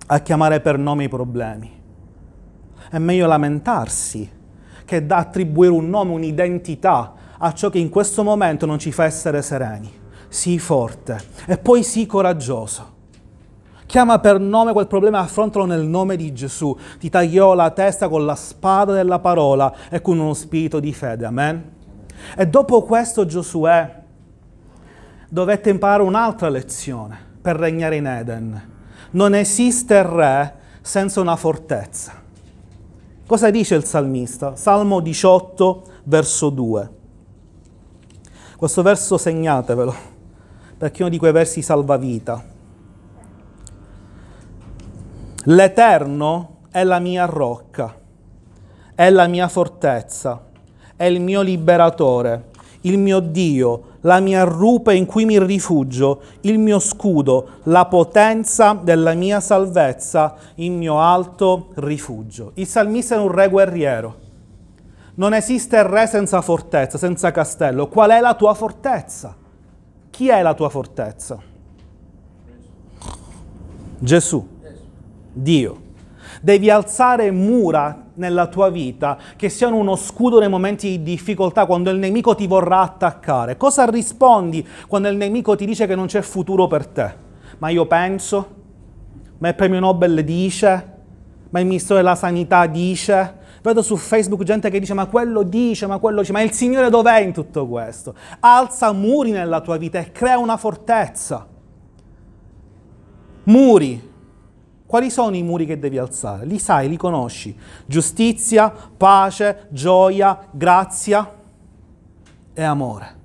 a 0.06 0.20
chiamare 0.20 0.60
per 0.60 0.78
nome 0.78 1.06
i 1.06 1.10
problemi. 1.10 1.72
È 2.92 3.00
meglio 3.00 3.26
lamentarsi 3.26 4.30
che 4.86 5.06
da 5.08 5.18
attribuire 5.18 5.74
un 5.74 5.90
nome, 5.90 6.14
un'identità 6.14 7.14
a 7.40 7.54
ciò 7.54 7.70
che 7.70 7.80
in 7.80 7.90
questo 7.90 8.24
momento 8.24 8.66
non 8.66 8.80
ci 8.80 8.92
fa 8.92 9.06
essere 9.06 9.42
sereni. 9.42 9.92
Sii 10.30 10.60
forte 10.60 11.20
e 11.46 11.58
poi 11.58 11.84
sii 11.84 12.06
coraggioso. 12.06 12.96
Chiama 13.86 14.20
per 14.20 14.38
nome 14.40 14.74
quel 14.74 14.88
problema 14.88 15.20
e 15.20 15.22
affrontalo 15.22 15.66
nel 15.66 15.84
nome 15.84 16.18
di 16.18 16.34
Gesù. 16.34 16.78
Ti 17.00 17.10
tagliò 17.10 17.54
la 17.54 17.72
testa 17.72 18.10
con 18.10 18.26
la 18.26 18.36
spada 18.36 18.92
della 18.92 19.20
parola 19.20 19.74
e 19.90 20.02
con 20.02 20.20
uno 20.20 20.34
spirito 20.34 20.82
di 20.82 20.94
fede. 20.94 21.26
Amen. 21.26 21.72
E 22.36 22.48
dopo 22.48 22.84
questo 22.84 23.26
Giosuè 23.26 24.04
dovette 25.30 25.70
imparare 25.70 26.04
un'altra 26.04 26.50
lezione 26.50 27.18
per 27.42 27.56
regnare 27.56 27.96
in 27.96 28.08
Eden. 28.08 28.70
Non 29.12 29.34
esiste 29.34 30.04
re 30.04 30.56
senza 30.82 31.22
una 31.22 31.38
fortezza. 31.38 32.14
Cosa 33.26 33.50
dice 33.50 33.76
il 33.76 33.86
salmista? 33.86 34.58
Salmo 34.58 35.00
18, 35.00 35.84
verso 36.04 36.50
2. 36.50 36.97
Questo 38.58 38.82
verso 38.82 39.20
segnatevelo, 39.20 39.94
perché 40.80 40.98
è 40.98 41.02
uno 41.02 41.12
di 41.12 41.20
quei 41.20 41.32
versi 41.32 41.62
salvavita. 41.62 42.44
L'Eterno 45.44 46.56
è 46.72 46.84
la 46.84 46.98
mia 46.98 47.26
rocca, 47.26 47.96
è 48.96 49.12
la 49.12 49.28
mia 49.28 49.48
fortezza, 49.48 50.44
è 50.96 51.04
il 51.04 51.22
mio 51.22 51.44
liberatore, 51.44 52.46
il 52.82 52.98
mio 52.98 53.20
Dio, 53.20 53.84
la 54.02 54.20
mia 54.20 54.44
rupe 54.44 54.96
in 54.96 55.06
cui 55.06 55.26
mi 55.26 55.38
rifugio, 55.38 56.22
il 56.42 56.58
mio 56.58 56.80
scudo, 56.80 57.60
la 57.66 57.86
potenza 57.86 58.74
della 58.74 59.14
mia 59.14 59.40
salvezza, 59.40 60.34
il 60.56 60.72
mio 60.72 61.00
alto 61.00 61.68
rifugio. 61.76 62.54
Il 62.56 62.66
salmista 62.66 63.14
è 63.14 63.20
un 63.20 63.32
re 63.32 63.50
guerriero 63.50 64.26
non 65.18 65.34
esiste 65.34 65.82
re 65.84 66.08
senza 66.08 66.42
fortezza, 66.42 66.98
senza 66.98 67.32
castello. 67.32 67.88
Qual 67.88 68.10
è 68.12 68.20
la 68.20 68.36
tua 68.36 68.54
fortezza? 68.54 69.36
Chi 70.10 70.30
è 70.30 70.42
la 70.42 70.54
tua 70.54 70.70
fortezza? 70.70 71.40
Gesù, 74.00 74.48
Dio. 75.34 75.86
Devi 76.42 76.70
alzare 76.70 77.32
mura 77.32 78.06
nella 78.16 78.46
tua 78.46 78.70
vita 78.70 79.18
che 79.36 79.50
siano 79.50 79.78
uno 79.78 79.96
scudo 79.96 80.40
nei 80.40 80.50
momenti 80.50 80.90
di 80.90 81.04
difficoltà, 81.04 81.66
quando 81.66 81.90
il 81.90 81.98
nemico 81.98 82.36
ti 82.36 82.46
vorrà 82.46 82.82
attaccare. 82.82 83.58
Cosa 83.58 83.86
rispondi 83.86 84.68
quando 84.88 85.08
il 85.08 85.18
nemico 85.18 85.56
ti 85.56 85.66
dice 85.66 85.88
che 85.88 85.96
non 85.96 86.06
c'è 86.06 86.22
futuro 86.22 86.68
per 86.68 86.86
te? 86.86 87.16
Ma 87.58 87.70
io 87.70 87.88
penso, 87.88 88.48
ma 89.40 89.48
il 89.48 89.56
premio 89.56 89.80
Nobel 89.80 90.24
dice, 90.24 90.94
ma 91.50 91.60
il 91.60 91.66
ministro 91.66 91.96
della 91.96 92.16
sanità 92.16 92.68
dice, 92.68 93.46
Vedo 93.68 93.82
su 93.82 93.98
Facebook 93.98 94.44
gente 94.44 94.70
che 94.70 94.80
dice 94.80 94.94
ma 94.94 95.08
quello 95.08 95.44
dice, 95.44 95.88
ma 95.88 95.98
quello 95.98 96.22
dice, 96.22 96.32
ma 96.32 96.40
il 96.42 96.54
Signore 96.54 96.90
dov'è 96.90 97.20
in 97.20 97.34
tutto 97.34 97.68
questo? 97.68 98.16
Alza 98.40 98.94
muri 98.94 99.32
nella 99.32 99.60
tua 99.60 99.76
vita 99.76 100.00
e 100.00 100.14
crea 100.14 100.38
una 100.38 100.56
fortezza. 100.56 101.46
Muri. 103.44 104.14
Quali 104.86 105.10
sono 105.10 105.36
i 105.36 105.44
muri 105.44 105.66
che 105.66 105.78
devi 105.78 105.98
alzare? 105.98 106.46
Li 106.46 106.60
sai, 106.60 106.88
li 106.88 106.96
conosci. 106.96 107.54
Giustizia, 107.86 108.74
pace, 108.96 109.68
gioia, 109.72 110.48
grazia 110.50 111.30
e 112.54 112.64
amore. 112.64 113.16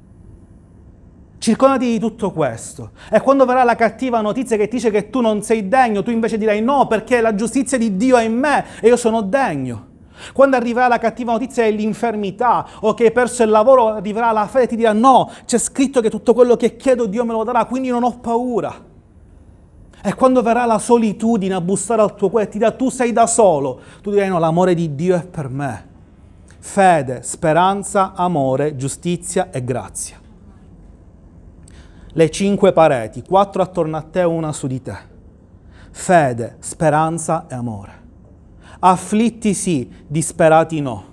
Circondati 1.39 1.87
di 1.87 2.01
tutto 2.01 2.33
questo. 2.33 2.91
E 3.13 3.21
quando 3.21 3.45
verrà 3.45 3.63
la 3.63 3.77
cattiva 3.77 4.21
notizia 4.21 4.57
che 4.57 4.67
dice 4.67 4.91
che 4.91 5.09
tu 5.09 5.21
non 5.21 5.41
sei 5.45 5.69
degno, 5.69 6.03
tu 6.03 6.11
invece 6.11 6.37
dirai 6.37 6.61
no, 6.61 6.89
perché 6.89 7.21
la 7.21 7.37
giustizia 7.37 7.79
di 7.79 7.97
Dio 7.97 8.17
è 8.17 8.25
in 8.25 8.37
me 8.37 8.65
e 8.81 8.89
io 8.89 8.97
sono 8.97 9.21
degno. 9.21 9.91
Quando 10.33 10.57
arriverà 10.57 10.89
la 10.89 10.99
cattiva 10.99 11.33
notizia 11.33 11.65
dell'infermità 11.65 12.67
o 12.81 12.95
che 12.95 13.05
hai 13.05 13.13
perso 13.13 13.43
il 13.43 13.51
lavoro, 13.51 13.89
arriverà 13.89 14.33
la 14.33 14.47
fede 14.47 14.65
e 14.65 14.69
ti 14.69 14.77
dirà 14.77 14.93
no, 14.93 15.31
c'è 15.45 15.59
scritto 15.59 16.01
che 16.01 16.11
tutto 16.11 16.35
quello 16.35 16.57
che 16.57 16.77
chiedo 16.77 17.07
Dio 17.07 17.25
me 17.25 17.33
lo 17.33 17.45
darà, 17.45 17.65
quindi 17.65 17.89
non 17.89 18.03
ho 18.03 18.19
paura. 18.19 18.91
E 20.05 20.15
quando 20.15 20.43
verrà 20.43 20.65
la 20.65 20.79
solitudine 20.79 21.55
a 21.55 21.61
bussare 21.61 22.03
al 22.03 22.17
tuo 22.17 22.29
cuore 22.29 22.47
e 22.47 22.49
ti 22.49 22.59
dirà 22.59 22.73
tu 22.73 22.89
sei 22.89 23.13
da 23.13 23.27
solo, 23.27 23.81
tu 24.03 24.11
dirai 24.11 24.29
no, 24.29 24.39
l'amore 24.39 24.75
di 24.75 24.95
Dio 24.95 25.15
è 25.15 25.25
per 25.25 25.49
me. 25.49 25.91
Fede, 26.59 27.23
speranza, 27.23 28.13
amore, 28.15 28.77
giustizia 28.77 29.51
e 29.51 29.63
grazia. 29.63 30.21
Le 32.15 32.31
cinque 32.31 32.73
pareti, 32.73 33.23
quattro 33.23 33.63
attorno 33.63 33.97
a 33.97 34.03
te 34.03 34.23
una 34.23 34.53
su 34.53 34.67
di 34.67 34.83
te. 34.83 34.97
Fede, 35.91 36.57
speranza 36.59 37.47
e 37.49 37.55
amore. 37.55 38.02
Afflitti 38.85 39.55
sì, 39.55 39.89
disperati 40.09 40.81
no. 40.81 41.05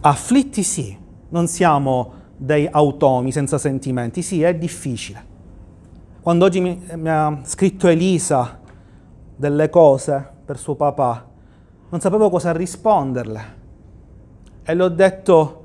Afflitti 0.00 0.62
sì, 0.62 0.96
non 1.28 1.46
siamo 1.46 2.14
dei 2.34 2.66
automi 2.66 3.30
senza 3.30 3.58
sentimenti, 3.58 4.22
sì, 4.22 4.42
è 4.42 4.54
difficile. 4.54 5.22
Quando 6.22 6.46
oggi 6.46 6.60
mi, 6.60 6.82
mi 6.94 7.08
ha 7.10 7.40
scritto 7.42 7.88
Elisa 7.88 8.58
delle 9.36 9.68
cose 9.68 10.26
per 10.46 10.56
suo 10.56 10.76
papà, 10.76 11.28
non 11.90 12.00
sapevo 12.00 12.30
cosa 12.30 12.52
risponderle. 12.52 13.60
E 14.62 14.74
le 14.74 14.82
ho 14.82 14.88
detto, 14.88 15.64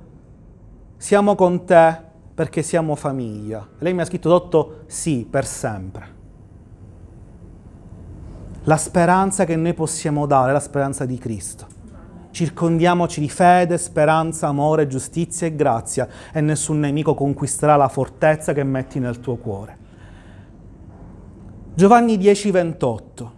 siamo 0.97 1.35
con 1.35 1.63
te 1.63 2.01
perché 2.33 2.63
siamo 2.63 2.95
famiglia. 2.95 3.65
Lei 3.77 3.93
mi 3.93 4.01
ha 4.01 4.05
scritto 4.05 4.29
sotto, 4.29 4.79
sì, 4.87 5.25
per 5.29 5.45
sempre. 5.45 6.16
La 8.67 8.75
speranza 8.75 9.45
che 9.45 9.55
noi 9.55 9.73
possiamo 9.73 10.25
dare 10.25 10.49
è 10.49 10.51
la 10.53 10.59
speranza 10.59 11.05
di 11.05 11.17
Cristo. 11.17 11.65
Circondiamoci 12.31 13.21
di 13.21 13.29
fede, 13.29 13.77
speranza, 13.77 14.47
amore, 14.47 14.87
giustizia 14.87 15.47
e 15.47 15.55
grazia 15.55 16.05
e 16.33 16.41
nessun 16.41 16.81
nemico 16.81 17.13
conquisterà 17.13 17.77
la 17.77 17.87
fortezza 17.87 18.51
che 18.51 18.65
metti 18.65 18.99
nel 18.99 19.21
tuo 19.21 19.37
cuore. 19.37 19.77
Giovanni 21.75 22.17
10, 22.17 22.51
28. 22.51 23.31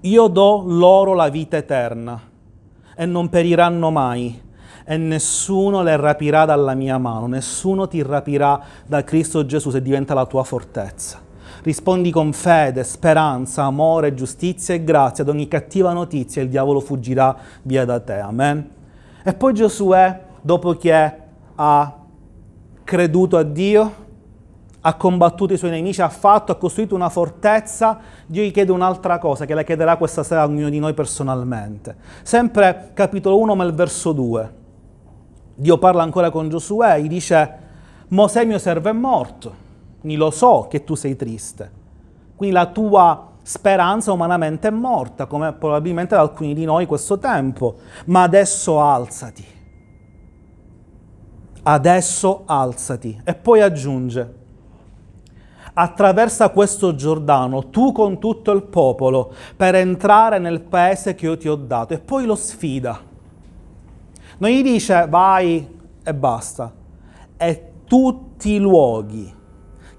Io 0.00 0.26
do 0.28 0.62
loro 0.64 1.12
la 1.12 1.28
vita 1.28 1.58
eterna 1.58 2.18
e 2.96 3.04
non 3.04 3.28
periranno 3.28 3.90
mai 3.90 4.42
e 4.86 4.96
nessuno 4.96 5.82
le 5.82 5.94
rapirà 5.96 6.46
dalla 6.46 6.72
mia 6.72 6.96
mano, 6.96 7.26
nessuno 7.26 7.86
ti 7.86 8.00
rapirà 8.00 8.62
da 8.86 9.04
Cristo 9.04 9.44
Gesù 9.44 9.68
se 9.68 9.82
diventa 9.82 10.14
la 10.14 10.24
tua 10.24 10.42
fortezza. 10.42 11.25
Rispondi 11.66 12.12
con 12.12 12.32
fede, 12.32 12.84
speranza, 12.84 13.64
amore, 13.64 14.14
giustizia 14.14 14.72
e 14.72 14.84
grazia 14.84 15.24
ad 15.24 15.30
ogni 15.30 15.48
cattiva 15.48 15.92
notizia 15.92 16.40
il 16.40 16.48
diavolo 16.48 16.78
fuggirà 16.78 17.36
via 17.62 17.84
da 17.84 17.98
te. 17.98 18.20
Amen. 18.20 18.70
E 19.24 19.34
poi 19.34 19.52
Giosuè, 19.52 20.26
dopo 20.42 20.76
che 20.76 21.12
ha 21.56 21.96
creduto 22.84 23.36
a 23.36 23.42
Dio, 23.42 23.94
ha 24.80 24.94
combattuto 24.94 25.54
i 25.54 25.56
suoi 25.56 25.72
nemici, 25.72 26.00
ha 26.00 26.08
fatto, 26.08 26.52
ha 26.52 26.54
costruito 26.54 26.94
una 26.94 27.08
fortezza, 27.08 27.98
Dio 28.26 28.44
gli 28.44 28.52
chiede 28.52 28.70
un'altra 28.70 29.18
cosa 29.18 29.44
che 29.44 29.54
la 29.54 29.64
chiederà 29.64 29.96
questa 29.96 30.22
sera 30.22 30.42
a 30.42 30.46
ognuno 30.46 30.70
di 30.70 30.78
noi 30.78 30.94
personalmente. 30.94 31.96
Sempre 32.22 32.90
capitolo 32.94 33.40
1, 33.40 33.56
ma 33.56 33.64
il 33.64 33.74
verso 33.74 34.12
2. 34.12 34.54
Dio 35.56 35.78
parla 35.78 36.04
ancora 36.04 36.30
con 36.30 36.48
Giosuè, 36.48 37.00
gli 37.00 37.08
dice, 37.08 37.54
Mosè 38.06 38.44
mio 38.44 38.58
servo 38.58 38.88
è 38.88 38.92
morto, 38.92 39.64
quindi 40.00 40.16
lo 40.16 40.30
so 40.30 40.66
che 40.68 40.84
tu 40.84 40.94
sei 40.94 41.16
triste. 41.16 41.70
Quindi 42.36 42.54
la 42.54 42.66
tua 42.66 43.32
speranza 43.42 44.12
umanamente 44.12 44.68
è 44.68 44.70
morta, 44.70 45.26
come 45.26 45.52
probabilmente 45.52 46.14
da 46.14 46.20
alcuni 46.20 46.52
di 46.52 46.64
noi 46.64 46.84
questo 46.86 47.18
tempo, 47.18 47.76
ma 48.06 48.22
adesso 48.22 48.80
alzati. 48.80 49.44
Adesso 51.62 52.42
alzati. 52.44 53.20
E 53.24 53.34
poi 53.34 53.62
aggiunge, 53.62 54.34
attraversa 55.72 56.50
questo 56.50 56.94
Giordano, 56.94 57.70
tu 57.70 57.92
con 57.92 58.18
tutto 58.18 58.50
il 58.52 58.62
popolo, 58.64 59.32
per 59.56 59.76
entrare 59.76 60.38
nel 60.38 60.60
paese 60.60 61.14
che 61.14 61.26
io 61.26 61.36
ti 61.36 61.48
ho 61.48 61.56
dato. 61.56 61.94
E 61.94 61.98
poi 61.98 62.26
lo 62.26 62.34
sfida. 62.34 63.00
Non 64.38 64.50
gli 64.50 64.62
dice 64.62 65.06
vai 65.08 65.66
e 66.02 66.14
basta. 66.14 66.72
E 67.36 67.70
tutti 67.86 68.50
i 68.50 68.58
luoghi 68.58 69.35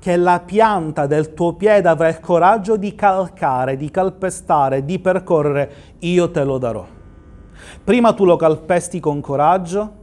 che 0.07 0.15
la 0.15 0.39
pianta 0.39 1.05
del 1.05 1.33
tuo 1.33 1.55
piede 1.55 1.89
avrà 1.89 2.07
il 2.07 2.21
coraggio 2.21 2.77
di 2.77 2.95
calcare, 2.95 3.75
di 3.75 3.91
calpestare, 3.91 4.85
di 4.85 4.99
percorrere, 4.99 5.71
io 5.99 6.31
te 6.31 6.45
lo 6.45 6.57
darò. 6.57 6.87
Prima 7.83 8.13
tu 8.13 8.23
lo 8.23 8.37
calpesti 8.37 9.01
con 9.01 9.19
coraggio, 9.19 9.93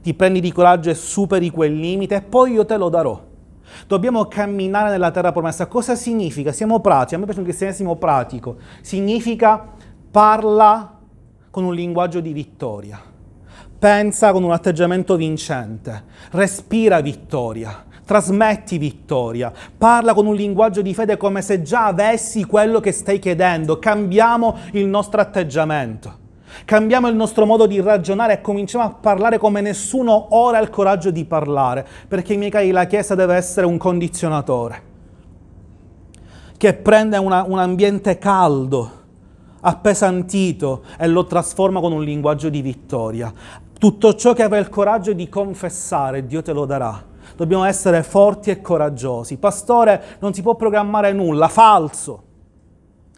ti 0.00 0.14
prendi 0.14 0.38
di 0.38 0.52
coraggio 0.52 0.90
e 0.90 0.94
superi 0.94 1.50
quel 1.50 1.74
limite, 1.74 2.22
poi 2.22 2.52
io 2.52 2.64
te 2.64 2.76
lo 2.76 2.88
darò. 2.88 3.20
Dobbiamo 3.88 4.26
camminare 4.26 4.90
nella 4.90 5.10
terra 5.10 5.32
promessa. 5.32 5.66
Cosa 5.66 5.96
significa? 5.96 6.52
Siamo 6.52 6.78
pratici, 6.78 7.16
a 7.16 7.18
me 7.18 7.24
piace 7.24 7.40
un 7.40 7.46
cristianesimo 7.46 7.96
pratico. 7.96 8.58
Significa 8.80 9.72
parla 10.08 11.00
con 11.50 11.64
un 11.64 11.74
linguaggio 11.74 12.20
di 12.20 12.32
vittoria. 12.32 13.00
Pensa 13.76 14.30
con 14.30 14.44
un 14.44 14.52
atteggiamento 14.52 15.16
vincente. 15.16 16.04
Respira 16.30 17.00
vittoria. 17.00 17.86
Trasmetti 18.04 18.78
vittoria. 18.78 19.52
Parla 19.76 20.14
con 20.14 20.26
un 20.26 20.34
linguaggio 20.34 20.82
di 20.82 20.94
fede 20.94 21.16
come 21.16 21.42
se 21.42 21.62
già 21.62 21.86
avessi 21.86 22.44
quello 22.44 22.80
che 22.80 22.92
stai 22.92 23.18
chiedendo. 23.18 23.78
Cambiamo 23.78 24.56
il 24.72 24.86
nostro 24.86 25.20
atteggiamento. 25.20 26.22
Cambiamo 26.64 27.08
il 27.08 27.16
nostro 27.16 27.46
modo 27.46 27.66
di 27.66 27.80
ragionare 27.80 28.34
e 28.34 28.40
cominciamo 28.40 28.84
a 28.84 28.90
parlare 28.90 29.38
come 29.38 29.60
nessuno 29.60 30.28
ora 30.30 30.58
ha 30.58 30.60
il 30.60 30.70
coraggio 30.70 31.10
di 31.10 31.24
parlare, 31.24 31.84
perché 32.06 32.36
miei 32.36 32.50
cari 32.50 32.70
la 32.70 32.86
Chiesa 32.86 33.14
deve 33.14 33.34
essere 33.34 33.66
un 33.66 33.76
condizionatore 33.76 34.92
che 36.56 36.72
prende 36.72 37.18
una, 37.18 37.42
un 37.42 37.58
ambiente 37.58 38.16
caldo, 38.16 38.90
appesantito 39.60 40.84
e 40.98 41.06
lo 41.06 41.26
trasforma 41.26 41.80
con 41.80 41.92
un 41.92 42.02
linguaggio 42.02 42.48
di 42.48 42.62
vittoria. 42.62 43.32
Tutto 43.78 44.14
ciò 44.14 44.32
che 44.32 44.44
avrai 44.44 44.60
il 44.60 44.70
coraggio 44.70 45.12
di 45.12 45.28
confessare, 45.28 46.26
Dio 46.26 46.40
te 46.40 46.52
lo 46.52 46.64
darà. 46.64 47.12
Dobbiamo 47.36 47.64
essere 47.64 48.02
forti 48.02 48.50
e 48.50 48.60
coraggiosi. 48.60 49.38
Pastore, 49.38 50.18
non 50.20 50.32
si 50.32 50.42
può 50.42 50.54
programmare 50.54 51.12
nulla, 51.12 51.48
falso. 51.48 52.22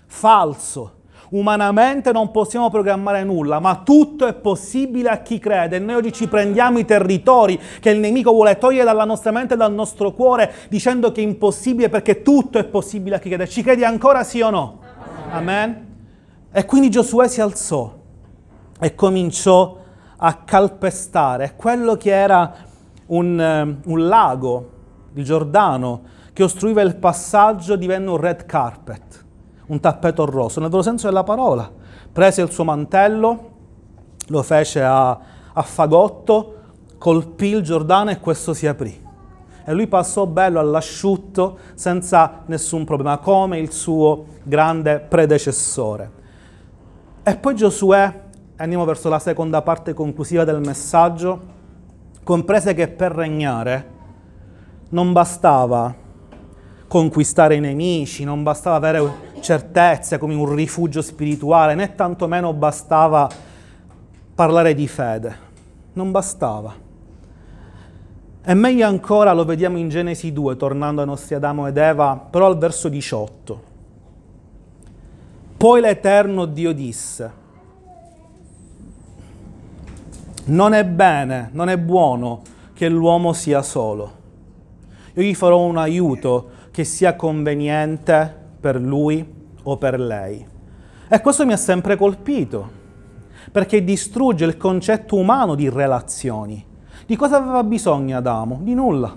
Falso. 0.07 0.93
Umanamente 1.31 2.13
non 2.13 2.31
possiamo 2.31 2.71
programmare 2.71 3.25
nulla, 3.25 3.59
ma 3.59 3.83
tutto 3.85 4.27
è 4.27 4.33
possibile 4.33 5.11
a 5.11 5.19
chi 5.19 5.39
crede. 5.39 5.77
E 5.77 5.79
noi 5.81 5.97
oggi 5.97 6.13
ci 6.13 6.29
prendiamo 6.29 6.79
i 6.79 6.85
territori 6.85 7.61
che 7.81 7.91
il 7.91 7.99
nemico 7.99 8.31
vuole 8.31 8.57
togliere 8.59 8.85
dalla 8.85 9.05
nostra 9.05 9.33
mente 9.33 9.55
e 9.55 9.57
dal 9.57 9.73
nostro 9.73 10.13
cuore, 10.13 10.51
dicendo 10.69 11.13
che 11.13 11.21
è 11.21 11.25
impossibile 11.25 11.89
perché 11.89 12.23
tutto 12.23 12.59
è 12.59 12.65
possibile 12.65 13.17
a 13.17 13.19
chi 13.19 13.29
crede. 13.29 13.49
Ci 13.49 13.63
credi 13.63 13.85
ancora 13.85 14.23
sì 14.23 14.41
o 14.41 14.51
no? 14.51 14.79
Amen. 15.31 15.85
E 16.53 16.65
quindi 16.65 16.89
Giosuè 16.89 17.29
si 17.29 17.41
alzò 17.41 17.93
e 18.81 18.95
cominciò 18.95 19.77
a 20.19 20.35
calpestare 20.35 21.55
quello 21.57 21.97
che 21.97 22.11
era 22.11 22.55
un, 23.07 23.40
eh, 23.40 23.77
un 23.85 24.07
lago, 24.07 24.71
il 25.14 25.25
Giordano, 25.25 26.03
che 26.33 26.42
ostruiva 26.42 26.83
il 26.83 26.97
passaggio, 26.97 27.77
divenne 27.77 28.11
un 28.11 28.16
red 28.16 28.47
carpet 28.47 29.25
un 29.66 29.81
tappeto 29.81 30.25
rosso, 30.25 30.61
nel 30.61 30.71
vero 30.71 30.83
senso 30.83 31.07
della 31.07 31.25
parola. 31.25 31.71
Prese 32.12 32.42
il 32.42 32.51
suo 32.51 32.64
mantello, 32.64 33.51
lo 34.29 34.42
fece 34.42 34.83
a, 34.83 35.11
a 35.53 35.62
fagotto, 35.62 36.55
colpì 36.99 37.49
il 37.49 37.62
Giordano 37.62 38.11
e 38.11 38.21
questo 38.21 38.55
si 38.55 38.66
aprì. 38.66 39.05
E 39.69 39.73
lui 39.75 39.88
passò 39.88 40.27
bello 40.27 40.61
all'asciutto 40.61 41.59
senza 41.75 42.42
nessun 42.47 42.85
problema, 42.85 43.19
come 43.19 43.59
il 43.59 43.73
suo 43.73 44.27
grande 44.45 45.01
predecessore. 45.01 46.11
E 47.25 47.37
poi 47.37 47.57
Giosuè, 47.57 48.23
andiamo 48.57 48.85
verso 48.85 49.09
la 49.09 49.19
seconda 49.19 49.62
parte 49.62 49.92
conclusiva 49.92 50.45
del 50.45 50.61
messaggio, 50.61 51.55
comprese 52.27 52.75
che 52.75 52.89
per 52.89 53.12
regnare 53.12 53.91
non 54.89 55.12
bastava 55.12 55.95
conquistare 56.89 57.55
i 57.55 57.61
nemici, 57.61 58.25
non 58.25 58.43
bastava 58.43 58.75
avere 58.75 59.12
certezze 59.39 60.19
come 60.19 60.35
un 60.35 60.53
rifugio 60.53 61.03
spirituale, 61.03 61.77
né 61.77 61.95
tantomeno 61.95 62.53
bastava 62.53 63.31
parlare 64.35 64.75
di 64.75 64.89
fede. 64.89 65.37
Non 65.93 66.11
bastava. 66.11 66.75
E 68.45 68.55
meglio 68.55 68.89
ancora 68.89 69.33
lo 69.33 69.45
vediamo 69.45 69.79
in 69.79 69.89
Genesi 69.89 70.33
2, 70.33 70.57
tornando 70.57 71.03
ai 71.03 71.07
nostri 71.07 71.37
Adamo 71.37 71.69
ed 71.69 71.77
Eva, 71.77 72.17
però 72.29 72.47
al 72.47 72.59
verso 72.59 72.89
18. 72.89 73.62
Poi 75.57 75.81
l'Eterno 75.81 76.45
Dio 76.47 76.73
disse, 76.73 77.45
non 80.47 80.75
è 80.75 80.85
bene, 80.85 81.51
non 81.53 81.69
è 81.69 81.79
buono 81.79 82.43
che 82.73 82.89
l'uomo 82.89 83.33
sia 83.33 83.63
solo. 83.63 84.25
Io 85.15 85.23
gli 85.23 85.35
farò 85.35 85.61
un 85.61 85.79
aiuto 85.79 86.51
che 86.71 86.85
sia 86.85 87.17
conveniente 87.17 88.35
per 88.61 88.81
lui 88.81 89.27
o 89.63 89.77
per 89.77 89.99
lei. 89.99 90.47
E 91.09 91.21
questo 91.21 91.47
mi 91.47 91.53
ha 91.53 91.57
sempre 91.57 91.97
colpito, 91.97 92.71
perché 93.51 93.83
distrugge 93.83 94.45
il 94.45 94.57
concetto 94.57 95.17
umano 95.17 95.55
di 95.55 95.69
relazioni. 95.69 96.65
Di 97.07 97.17
cosa 97.17 97.37
aveva 97.37 97.63
bisogno 97.65 98.17
Adamo? 98.17 98.59
Di 98.63 98.75
nulla. 98.75 99.17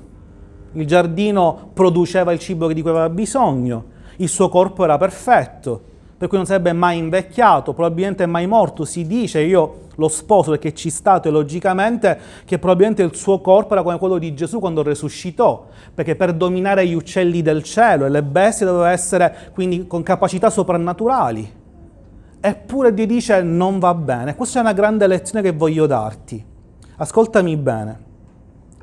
Il 0.74 0.86
giardino 0.86 1.72
produceva 1.74 2.32
il 2.32 2.40
cibo 2.40 2.72
di 2.72 2.82
cui 2.82 2.92
aveva 2.92 3.10
bisogno, 3.10 3.86
il 4.18 4.30
suo 4.30 4.50
corpo 4.50 4.84
era 4.84 4.98
perfetto, 4.98 5.82
per 6.20 6.28
cui 6.28 6.36
non 6.36 6.46
sarebbe 6.46 6.74
mai 6.74 6.98
invecchiato, 6.98 7.72
probabilmente 7.74 8.26
mai 8.26 8.46
morto. 8.46 8.84
Si 8.84 9.08
dice, 9.08 9.40
io 9.40 9.88
lo 9.96 10.10
sposo 10.10 10.52
perché 10.52 10.74
ci 10.74 10.90
sta 10.90 11.22
teologicamente, 11.22 12.20
che 12.44 12.60
probabilmente 12.60 13.04
il 13.04 13.16
suo 13.16 13.40
corpo 13.40 13.72
era 13.72 13.84
come 13.84 13.98
quello 13.98 14.18
di 14.18 14.34
Gesù 14.34 14.60
quando 14.60 14.84
resuscitò, 14.84 15.68
perché 15.94 16.18
per 16.18 16.34
dominare 16.34 16.86
gli 16.86 16.94
uccelli 16.94 17.42
del 17.42 17.64
cielo 17.64 18.06
e 18.06 18.10
le 18.10 18.22
bestie 18.22 18.66
doveva 18.66 18.92
essere 18.92 19.34
quindi 19.54 19.88
con 19.88 20.04
capacità 20.04 20.50
soprannaturali. 20.50 21.54
Eppure 22.42 22.94
Dio 22.94 23.06
dice 23.08 23.42
non 23.42 23.80
va 23.80 23.94
bene. 23.94 24.36
Questa 24.36 24.60
è 24.60 24.62
una 24.62 24.74
grande 24.74 25.08
lezione 25.08 25.42
che 25.42 25.54
voglio 25.54 25.86
darti. 25.86 26.46
Ascoltami 26.98 27.56
bene. 27.56 28.00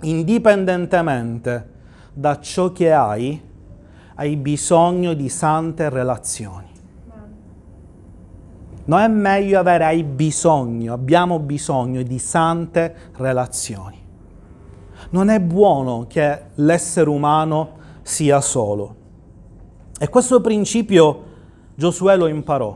Indipendentemente 0.01 1.69
da 2.15 2.41
ciò 2.41 2.73
che 2.73 2.95
hai, 2.95 3.39
hai 4.15 4.37
bisogno 4.37 5.13
di 5.13 5.29
sante 5.29 5.91
relazioni. 5.91 6.76
Non 8.87 9.01
è 9.01 9.09
meglio 9.09 9.59
avere, 9.59 10.03
bisogno, 10.03 10.93
abbiamo 10.93 11.39
bisogno 11.39 12.03
di 12.03 12.19
sante 12.19 12.95
relazioni. 13.17 14.03
Non 15.11 15.29
è 15.29 15.41
buono 15.41 16.07
che 16.09 16.41
l'essere 16.55 17.09
umano 17.09 17.71
sia 18.03 18.41
solo. 18.41 18.95
E 19.99 20.09
questo 20.09 20.41
principio 20.41 21.35
Giosuè 21.79 22.17
lo 22.17 22.27
imparò. 22.27 22.75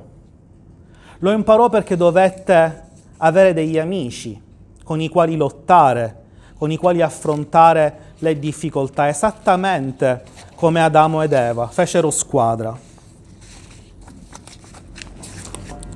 Lo 1.20 1.30
imparò 1.30 1.70
perché 1.70 1.96
dovette 1.96 2.88
avere 3.16 3.54
degli 3.54 3.78
amici 3.78 4.38
con 4.84 5.00
i 5.00 5.08
quali 5.08 5.36
lottare, 5.36 6.24
con 6.58 6.70
i 6.70 6.76
quali 6.76 7.00
affrontare 7.00 8.14
le 8.18 8.38
difficoltà, 8.38 9.08
esattamente 9.08 10.22
come 10.54 10.82
Adamo 10.82 11.22
ed 11.22 11.32
Eva 11.32 11.66
fecero 11.68 12.10
squadra. 12.10 12.76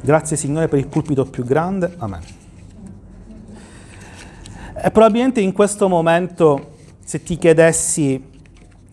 Grazie 0.04 0.36
Signore 0.36 0.68
per 0.68 0.78
il 0.78 0.86
pulpito 0.86 1.24
più 1.24 1.44
grande. 1.44 1.94
Amen. 1.96 2.20
E 4.76 4.90
probabilmente 4.90 5.40
in 5.40 5.54
questo 5.54 5.88
momento, 5.88 6.72
se 7.02 7.22
ti 7.22 7.38
chiedessi, 7.38 8.22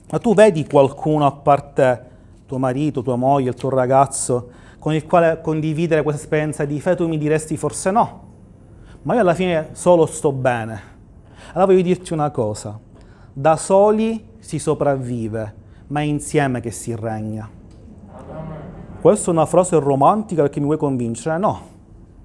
ma 0.09 0.19
tu 0.19 0.33
vedi 0.33 0.65
qualcuno 0.65 1.25
a 1.25 1.33
parte 1.33 2.05
tuo 2.45 2.57
marito, 2.59 3.01
tua 3.01 3.17
moglie, 3.17 3.49
il 3.49 3.55
tuo 3.55 3.69
ragazzo, 3.71 4.51
con 4.79 4.93
il 4.93 5.05
quale 5.05 5.41
condividere 5.41 6.01
questa 6.01 6.21
esperienza 6.21 6.63
di 6.63 6.79
fede, 6.79 6.95
tu 6.95 7.09
mi 7.09 7.17
diresti 7.17 7.57
forse 7.57 7.91
no. 7.91 8.27
Ma 9.01 9.13
io 9.15 9.19
alla 9.19 9.33
fine 9.33 9.71
solo 9.73 10.05
sto 10.05 10.31
bene. 10.31 10.81
Allora 11.49 11.65
voglio 11.65 11.81
dirti 11.81 12.13
una 12.13 12.29
cosa, 12.29 12.79
da 13.33 13.57
soli 13.57 14.29
si 14.39 14.59
sopravvive, 14.59 15.55
ma 15.87 15.99
è 15.99 16.03
insieme 16.03 16.61
che 16.61 16.71
si 16.71 16.95
regna. 16.95 17.59
Questa 19.01 19.31
è 19.31 19.33
una 19.33 19.45
frase 19.45 19.79
romantica 19.79 20.43
perché 20.43 20.59
mi 20.59 20.67
vuoi 20.67 20.77
convincere? 20.77 21.37
No, 21.37 21.59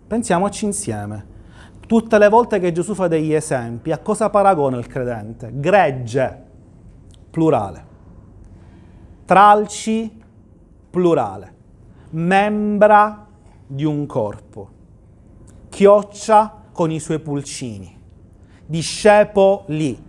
pensiamoci 0.06 0.66
insieme. 0.66 1.34
Tutte 1.86 2.18
le 2.18 2.28
volte 2.28 2.58
che 2.58 2.72
Gesù 2.72 2.94
fa 2.94 3.08
degli 3.08 3.32
esempi, 3.32 3.92
a 3.92 3.98
cosa 3.98 4.28
paragona 4.28 4.76
il 4.76 4.86
credente? 4.86 5.50
Gregge, 5.54 6.42
plurale. 7.30 7.84
Tralci, 9.24 10.22
plurale 10.90 11.54
membra 12.10 13.26
di 13.66 13.84
un 13.84 14.06
corpo, 14.06 14.70
chioccia 15.68 16.62
con 16.72 16.90
i 16.90 17.00
suoi 17.00 17.18
pulcini, 17.18 17.98
discepoli. 18.64 20.04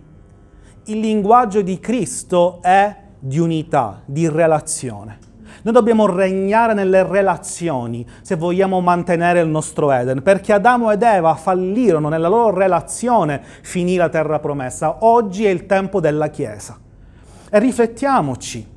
Il 0.84 1.00
linguaggio 1.00 1.60
di 1.60 1.78
Cristo 1.80 2.62
è 2.62 2.96
di 3.18 3.38
unità, 3.38 4.02
di 4.06 4.28
relazione. 4.28 5.18
Noi 5.62 5.74
dobbiamo 5.74 6.06
regnare 6.06 6.74
nelle 6.74 7.02
relazioni 7.02 8.06
se 8.22 8.36
vogliamo 8.36 8.80
mantenere 8.80 9.40
il 9.40 9.48
nostro 9.48 9.90
Eden, 9.90 10.22
perché 10.22 10.52
Adamo 10.52 10.90
ed 10.90 11.02
Eva 11.02 11.34
fallirono 11.34 12.08
nella 12.08 12.28
loro 12.28 12.56
relazione 12.56 13.42
finì 13.62 13.96
la 13.96 14.08
terra 14.08 14.38
promessa. 14.38 14.98
Oggi 15.00 15.44
è 15.44 15.50
il 15.50 15.66
tempo 15.66 16.00
della 16.00 16.28
Chiesa. 16.28 16.78
E 17.50 17.58
riflettiamoci. 17.58 18.76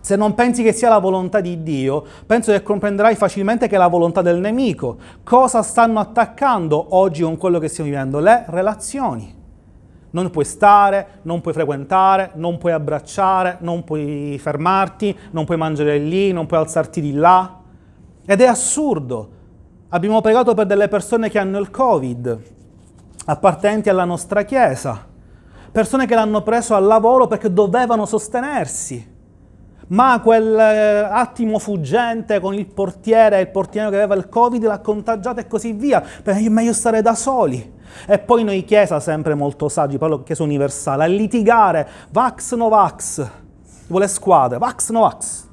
Se 0.00 0.16
non 0.16 0.34
pensi 0.34 0.64
che 0.64 0.72
sia 0.72 0.88
la 0.88 0.98
volontà 0.98 1.40
di 1.40 1.62
Dio, 1.62 2.04
penso 2.26 2.50
che 2.50 2.62
comprenderai 2.62 3.14
facilmente 3.14 3.68
che 3.68 3.76
è 3.76 3.78
la 3.78 3.86
volontà 3.86 4.20
del 4.20 4.38
nemico. 4.38 4.96
Cosa 5.22 5.62
stanno 5.62 6.00
attaccando 6.00 6.96
oggi 6.96 7.22
con 7.22 7.36
quello 7.36 7.60
che 7.60 7.68
stiamo 7.68 7.88
vivendo? 7.88 8.18
Le 8.18 8.44
relazioni. 8.48 9.41
Non 10.12 10.30
puoi 10.30 10.44
stare, 10.44 11.20
non 11.22 11.42
puoi 11.42 11.52
frequentare, 11.52 12.30
non 12.36 12.56
puoi 12.56 12.72
abbracciare, 12.72 13.58
non 13.60 13.84
puoi 13.84 14.38
fermarti, 14.40 15.16
non 15.32 15.44
puoi 15.44 15.58
mangiare 15.58 15.98
lì, 15.98 16.32
non 16.32 16.46
puoi 16.46 16.60
alzarti 16.60 17.00
di 17.00 17.12
là. 17.12 17.60
Ed 18.24 18.40
è 18.40 18.46
assurdo. 18.46 19.30
Abbiamo 19.90 20.22
pregato 20.22 20.54
per 20.54 20.64
delle 20.64 20.88
persone 20.88 21.28
che 21.28 21.38
hanno 21.38 21.58
il 21.58 21.70
Covid, 21.70 22.40
appartenenti 23.26 23.90
alla 23.90 24.04
nostra 24.04 24.42
Chiesa, 24.42 25.06
persone 25.70 26.06
che 26.06 26.14
l'hanno 26.14 26.42
preso 26.42 26.74
al 26.74 26.84
lavoro 26.84 27.26
perché 27.26 27.52
dovevano 27.52 28.06
sostenersi 28.06 29.11
ma 29.88 30.20
quel 30.22 30.58
eh, 30.58 30.98
attimo 31.10 31.58
fuggente 31.58 32.40
con 32.40 32.54
il 32.54 32.66
portiere, 32.66 33.40
il 33.40 33.48
portiere 33.48 33.90
che 33.90 33.96
aveva 33.96 34.14
il 34.14 34.28
covid 34.28 34.64
l'ha 34.64 34.78
contagiato 34.78 35.40
e 35.40 35.46
così 35.46 35.72
via, 35.72 36.02
è 36.22 36.48
meglio 36.48 36.72
stare 36.72 37.02
da 37.02 37.14
soli. 37.14 37.80
E 38.06 38.18
poi 38.18 38.42
noi 38.42 38.64
Chiesa, 38.64 39.00
sempre 39.00 39.34
molto 39.34 39.68
saggi, 39.68 39.98
parlo 39.98 40.22
Chiesa 40.22 40.42
universale, 40.42 41.04
a 41.04 41.06
litigare, 41.06 41.88
vax 42.10 42.54
no 42.54 42.68
vax, 42.68 43.26
vuole 43.88 44.08
squadre, 44.08 44.58
vax 44.58 44.90
no 44.90 45.00
vax. 45.00 45.50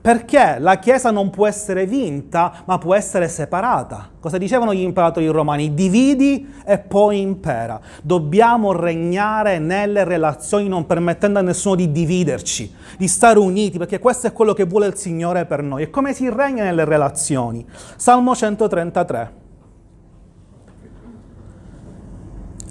Perché 0.00 0.56
la 0.58 0.78
Chiesa 0.78 1.10
non 1.10 1.28
può 1.28 1.46
essere 1.46 1.84
vinta, 1.84 2.62
ma 2.64 2.78
può 2.78 2.94
essere 2.94 3.28
separata. 3.28 4.08
Cosa 4.18 4.38
dicevano 4.38 4.72
gli 4.72 4.80
imperatori 4.80 5.26
romani? 5.26 5.74
Dividi 5.74 6.50
e 6.64 6.78
poi 6.78 7.20
impera. 7.20 7.78
Dobbiamo 8.02 8.72
regnare 8.72 9.58
nelle 9.58 10.04
relazioni 10.04 10.68
non 10.68 10.86
permettendo 10.86 11.38
a 11.38 11.42
nessuno 11.42 11.74
di 11.74 11.92
dividerci, 11.92 12.74
di 12.96 13.08
stare 13.08 13.38
uniti, 13.38 13.76
perché 13.76 13.98
questo 13.98 14.26
è 14.26 14.32
quello 14.32 14.54
che 14.54 14.64
vuole 14.64 14.86
il 14.86 14.96
Signore 14.96 15.44
per 15.44 15.62
noi. 15.62 15.82
E 15.82 15.90
come 15.90 16.14
si 16.14 16.30
regna 16.30 16.64
nelle 16.64 16.86
relazioni? 16.86 17.66
Salmo 17.96 18.34
133. 18.34 19.38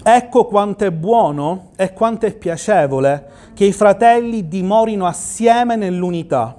Ecco 0.02 0.46
quanto 0.46 0.86
è 0.86 0.92
buono 0.92 1.70
e 1.76 1.94
quanto 1.94 2.26
è 2.26 2.34
piacevole 2.34 3.28
che 3.54 3.66
i 3.66 3.74
fratelli 3.74 4.48
dimorino 4.48 5.06
assieme 5.06 5.76
nell'unità. 5.76 6.56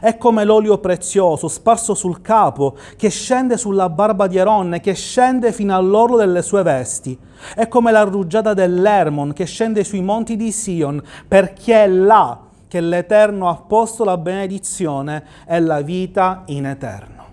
È 0.00 0.16
come 0.16 0.44
l'olio 0.44 0.78
prezioso 0.78 1.48
sparso 1.48 1.94
sul 1.94 2.20
capo, 2.20 2.76
che 2.96 3.08
scende 3.08 3.56
sulla 3.56 3.88
barba 3.88 4.26
di 4.26 4.38
Aronne, 4.38 4.80
che 4.80 4.94
scende 4.94 5.52
fino 5.52 5.74
all'orlo 5.74 6.16
delle 6.16 6.42
sue 6.42 6.62
vesti. 6.62 7.18
È 7.54 7.66
come 7.68 7.90
la 7.90 8.02
rugiada 8.02 8.54
dell'Ermon, 8.54 9.32
che 9.32 9.44
scende 9.44 9.84
sui 9.84 10.02
monti 10.02 10.36
di 10.36 10.52
Sion, 10.52 11.02
perché 11.26 11.84
è 11.84 11.88
là 11.88 12.40
che 12.68 12.80
l'Eterno 12.80 13.48
ha 13.48 13.56
posto 13.56 14.04
la 14.04 14.18
benedizione 14.18 15.24
e 15.46 15.58
la 15.60 15.80
vita 15.80 16.42
in 16.46 16.66
eterno. 16.66 17.24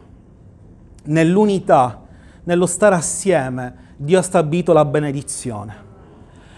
Nell'unità, 1.04 2.02
nello 2.46 2.66
stare 2.66 2.96
assieme, 2.96 3.94
Dio 3.98 4.20
ha 4.20 4.24
stabilito 4.24 4.74
la 4.74 4.86
benedizione. 4.86 5.84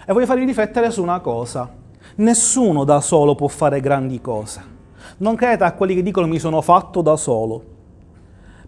E 0.06 0.12
voglio 0.12 0.26
farvi 0.26 0.44
riflettere 0.44 0.90
su 0.90 1.02
una 1.02 1.20
cosa. 1.20 1.68
Nessuno 2.16 2.84
da 2.84 3.00
solo 3.00 3.34
può 3.34 3.48
fare 3.48 3.80
grandi 3.80 4.20
cose. 4.20 4.77
Non 5.18 5.34
credete 5.34 5.64
a 5.64 5.72
quelli 5.72 5.96
che 5.96 6.02
dicono 6.02 6.28
mi 6.28 6.38
sono 6.38 6.60
fatto 6.60 7.02
da 7.02 7.16
solo. 7.16 7.76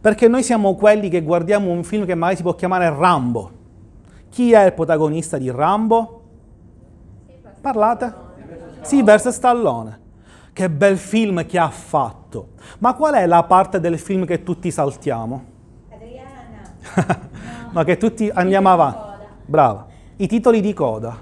Perché 0.01 0.27
noi 0.27 0.43
siamo 0.43 0.75
quelli 0.75 1.09
che 1.09 1.23
guardiamo 1.23 1.71
un 1.71 1.85
film 1.85 2.05
che 2.07 2.15
magari 2.15 2.37
si 2.37 2.43
può 2.43 2.55
chiamare 2.55 2.89
Rambo. 2.89 3.59
Chi 4.31 4.53
è 4.53 4.65
il 4.65 4.73
protagonista 4.73 5.39
di 5.39 5.51
Rambo? 5.51 6.23
Parlate? 7.61 8.13
Sì, 8.81 9.03
verso 9.03 9.31
Stallone. 9.31 9.99
Che 10.53 10.69
bel 10.71 10.97
film 10.97 11.47
che 11.47 11.59
ha 11.59 11.69
fatto. 11.69 12.49
Ma 12.79 12.95
qual 12.95 13.15
è 13.15 13.27
la 13.27 13.45
parte 13.45 13.79
del 13.79 13.99
film 13.99 14.25
che 14.25 14.43
tutti 14.43 14.71
saltiamo? 14.73 15.45
Adriana. 15.91 17.29
no, 17.71 17.85
che 17.85 17.97
tutti 17.97 18.29
andiamo 18.29 18.71
avanti. 18.71 19.25
Brava. 19.45 19.87
I 20.17 20.27
titoli 20.27 20.61
di 20.61 20.73
coda. 20.73 21.17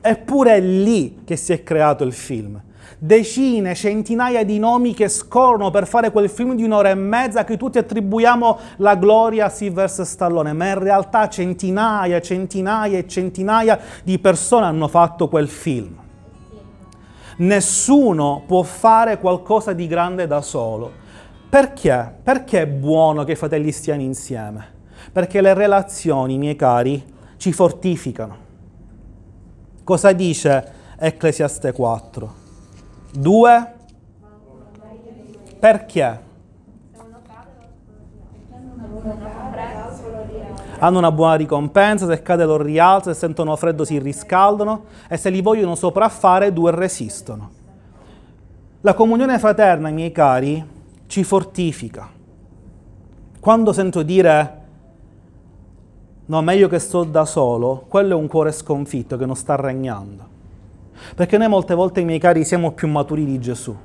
Eppure 0.00 0.54
è 0.54 0.60
lì 0.60 1.22
che 1.24 1.34
si 1.34 1.52
è 1.52 1.62
creato 1.64 2.04
il 2.04 2.12
film 2.12 2.60
decine, 2.98 3.74
centinaia 3.74 4.44
di 4.44 4.58
nomi 4.58 4.94
che 4.94 5.08
scorrono 5.08 5.70
per 5.70 5.86
fare 5.86 6.10
quel 6.10 6.28
film 6.28 6.54
di 6.54 6.62
un'ora 6.62 6.90
e 6.90 6.94
mezza 6.94 7.44
che 7.44 7.56
tutti 7.56 7.78
attribuiamo 7.78 8.58
la 8.76 8.94
gloria 8.96 9.46
a 9.46 9.48
Sylvester 9.48 10.06
Stallone, 10.06 10.52
ma 10.52 10.68
in 10.68 10.78
realtà 10.78 11.28
centinaia, 11.28 12.20
centinaia 12.20 12.98
e 12.98 13.06
centinaia 13.06 13.78
di 14.02 14.18
persone 14.18 14.66
hanno 14.66 14.88
fatto 14.88 15.28
quel 15.28 15.48
film. 15.48 16.02
Nessuno 17.36 18.42
può 18.46 18.62
fare 18.62 19.18
qualcosa 19.18 19.72
di 19.72 19.86
grande 19.86 20.26
da 20.26 20.40
solo. 20.40 21.02
Perché? 21.48 22.12
Perché 22.22 22.62
è 22.62 22.66
buono 22.66 23.24
che 23.24 23.32
i 23.32 23.36
fratelli 23.36 23.72
stiano 23.72 24.02
insieme? 24.02 24.72
Perché 25.12 25.40
le 25.40 25.54
relazioni, 25.54 26.38
miei 26.38 26.56
cari, 26.56 27.02
ci 27.36 27.52
fortificano. 27.52 28.36
Cosa 29.84 30.12
dice 30.12 30.72
Ecclesiaste 30.96 31.72
4? 31.72 32.43
Due, 33.16 33.72
perché? 35.60 36.20
Hanno 40.80 40.98
una 40.98 41.12
buona 41.12 41.34
ricompensa, 41.36 42.08
se 42.08 42.22
cade 42.22 42.44
lo 42.44 42.60
rialzo, 42.60 43.12
se 43.12 43.18
sentono 43.18 43.54
freddo 43.54 43.84
si 43.84 44.00
riscaldano 44.00 44.86
e 45.08 45.16
se 45.16 45.30
li 45.30 45.40
vogliono 45.40 45.76
sopraffare 45.76 46.52
due 46.52 46.72
resistono. 46.72 47.50
La 48.80 48.94
comunione 48.94 49.38
fraterna, 49.38 49.90
miei 49.90 50.10
cari, 50.10 50.66
ci 51.06 51.22
fortifica. 51.22 52.10
Quando 53.38 53.72
sento 53.72 54.02
dire 54.02 54.62
no, 56.26 56.42
meglio 56.42 56.66
che 56.66 56.80
sto 56.80 57.04
da 57.04 57.24
solo, 57.24 57.84
quello 57.86 58.16
è 58.16 58.20
un 58.20 58.26
cuore 58.26 58.50
sconfitto 58.50 59.16
che 59.16 59.24
non 59.24 59.36
sta 59.36 59.54
regnando. 59.54 60.32
Perché 61.14 61.38
noi 61.38 61.48
molte 61.48 61.74
volte, 61.74 62.02
miei 62.02 62.18
cari, 62.18 62.44
siamo 62.44 62.72
più 62.72 62.88
maturi 62.88 63.24
di 63.24 63.38
Gesù. 63.38 63.76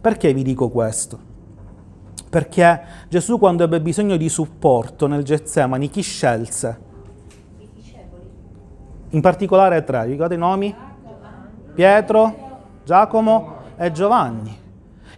Perché 0.00 0.34
vi 0.34 0.42
dico 0.42 0.68
questo? 0.68 1.18
Perché 2.28 2.82
Gesù 3.08 3.38
quando 3.38 3.64
ebbe 3.64 3.80
bisogno 3.80 4.16
di 4.16 4.28
supporto 4.28 5.06
nel 5.06 5.22
Getsemani, 5.22 5.88
chi 5.88 6.02
scelse? 6.02 6.80
In 9.10 9.20
particolare 9.20 9.84
tre, 9.84 10.04
ricordate 10.04 10.34
i 10.34 10.38
nomi? 10.38 10.74
Pietro, 11.74 12.34
Giacomo 12.84 13.56
e 13.76 13.92
Giovanni. 13.92 14.58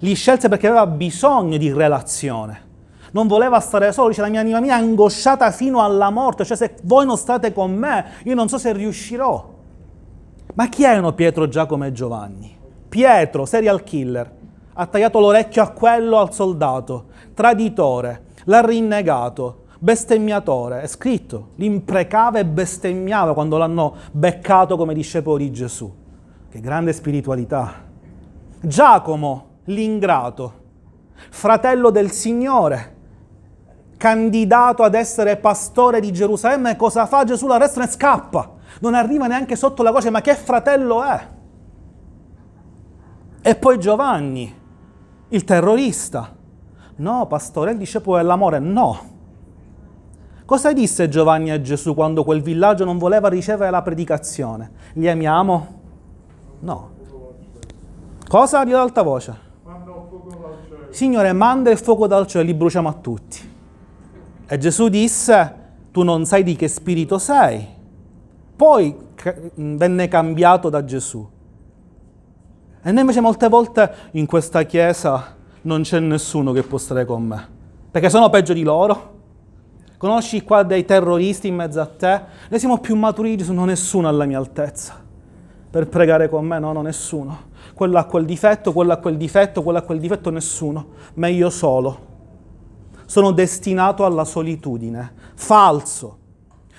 Li 0.00 0.14
scelse 0.14 0.48
perché 0.48 0.66
aveva 0.66 0.86
bisogno 0.86 1.56
di 1.56 1.72
relazione. 1.72 2.64
non 3.12 3.26
voleva 3.26 3.60
stare 3.60 3.92
solo, 3.92 4.08
dice 4.08 4.20
la 4.20 4.28
mia 4.28 4.40
anima 4.40 4.60
mia 4.60 4.76
è 4.76 4.80
angosciata 4.80 5.50
fino 5.50 5.82
alla 5.82 6.10
morte, 6.10 6.44
cioè 6.44 6.56
se 6.56 6.76
voi 6.82 7.06
non 7.06 7.16
state 7.16 7.52
con 7.52 7.74
me, 7.74 8.04
io 8.24 8.34
non 8.34 8.48
so 8.48 8.58
se 8.58 8.72
riuscirò. 8.72 9.54
Ma 10.56 10.70
chi 10.70 10.84
erano 10.84 11.12
Pietro, 11.12 11.48
Giacomo 11.48 11.84
e 11.84 11.92
Giovanni? 11.92 12.56
Pietro, 12.88 13.44
serial 13.44 13.82
killer, 13.82 14.32
ha 14.72 14.86
tagliato 14.86 15.20
l'orecchio 15.20 15.62
a 15.62 15.68
quello 15.68 16.16
al 16.16 16.32
soldato, 16.32 17.08
traditore, 17.34 18.22
l'ha 18.44 18.64
rinnegato, 18.64 19.64
bestemmiatore, 19.78 20.80
è 20.80 20.86
scritto, 20.86 21.48
l'imprecava 21.56 22.38
e 22.38 22.46
bestemmiava 22.46 23.34
quando 23.34 23.58
l'hanno 23.58 23.96
beccato 24.12 24.78
come 24.78 24.94
discepolo 24.94 25.36
di 25.36 25.52
Gesù. 25.52 25.94
Che 26.48 26.60
grande 26.60 26.94
spiritualità. 26.94 27.84
Giacomo, 28.58 29.46
l'ingrato, 29.64 30.52
fratello 31.28 31.90
del 31.90 32.10
Signore, 32.10 32.94
candidato 33.98 34.82
ad 34.84 34.94
essere 34.94 35.36
pastore 35.36 36.00
di 36.00 36.10
Gerusalemme, 36.12 36.76
cosa 36.76 37.04
fa 37.04 37.24
Gesù? 37.24 37.46
L'arresta 37.46 37.84
e 37.84 37.88
scappa. 37.88 38.54
Non 38.80 38.94
arriva 38.94 39.26
neanche 39.26 39.56
sotto 39.56 39.82
la 39.82 39.90
croce, 39.90 40.10
ma 40.10 40.20
che 40.20 40.34
fratello 40.34 41.02
è? 41.02 41.28
E 43.42 43.54
poi 43.54 43.78
Giovanni, 43.78 44.52
il 45.28 45.44
terrorista. 45.44 46.34
No, 46.96 47.26
pastore, 47.26 47.72
il 47.72 47.78
discepolo 47.78 48.16
dell'amore, 48.16 48.58
no. 48.58 49.14
Cosa 50.44 50.72
disse 50.72 51.08
Giovanni 51.08 51.50
a 51.50 51.60
Gesù 51.60 51.94
quando 51.94 52.22
quel 52.22 52.40
villaggio 52.40 52.84
non 52.84 52.98
voleva 52.98 53.28
ricevere 53.28 53.70
la 53.70 53.82
predicazione? 53.82 54.70
Li 54.94 55.08
amiamo? 55.08 55.80
No. 56.60 56.90
Cosa? 58.28 58.64
Di 58.64 58.72
alta 58.72 59.02
voce. 59.02 59.44
Signore, 60.90 61.32
manda 61.32 61.70
il 61.70 61.78
fuoco 61.78 62.06
dal 62.06 62.26
cielo 62.26 62.44
e 62.44 62.46
li 62.46 62.54
bruciamo 62.54 62.88
a 62.88 62.92
tutti. 62.94 63.54
E 64.46 64.58
Gesù 64.58 64.88
disse, 64.88 65.54
tu 65.90 66.02
non 66.02 66.24
sai 66.24 66.42
di 66.42 66.56
che 66.56 66.68
spirito 66.68 67.18
sei. 67.18 67.75
Poi 68.56 68.96
venne 69.54 70.08
cambiato 70.08 70.70
da 70.70 70.82
Gesù. 70.84 71.28
E 72.82 72.90
noi 72.90 73.00
invece 73.00 73.20
molte 73.20 73.48
volte 73.48 73.92
in 74.12 74.26
questa 74.26 74.62
chiesa 74.62 75.36
non 75.62 75.82
c'è 75.82 75.98
nessuno 75.98 76.52
che 76.52 76.62
può 76.62 76.78
stare 76.78 77.04
con 77.04 77.22
me, 77.24 77.48
perché 77.90 78.08
sono 78.08 78.30
peggio 78.30 78.52
di 78.52 78.62
loro. 78.62 79.14
Conosci 79.98 80.42
qua 80.42 80.62
dei 80.62 80.84
terroristi 80.84 81.48
in 81.48 81.56
mezzo 81.56 81.80
a 81.80 81.86
te? 81.86 82.22
Noi 82.48 82.58
siamo 82.58 82.78
più 82.78 82.96
maturi 82.96 83.36
non 83.48 83.66
nessuno 83.66 84.08
alla 84.08 84.24
mia 84.24 84.38
altezza. 84.38 85.02
Per 85.70 85.88
pregare 85.88 86.28
con 86.28 86.46
me, 86.46 86.58
no, 86.58 86.72
no, 86.72 86.80
nessuno. 86.80 87.38
Quello 87.74 87.98
ha 87.98 88.04
quel 88.04 88.24
difetto, 88.24 88.72
quello 88.72 88.92
ha 88.92 88.96
quel 88.96 89.16
difetto, 89.16 89.62
quello 89.62 89.78
ha 89.78 89.82
quel 89.82 89.98
difetto, 89.98 90.30
nessuno. 90.30 90.86
Ma 91.14 91.26
io 91.26 91.50
solo. 91.50 91.98
Sono 93.04 93.32
destinato 93.32 94.04
alla 94.04 94.24
solitudine. 94.24 95.12
Falso. 95.34 96.18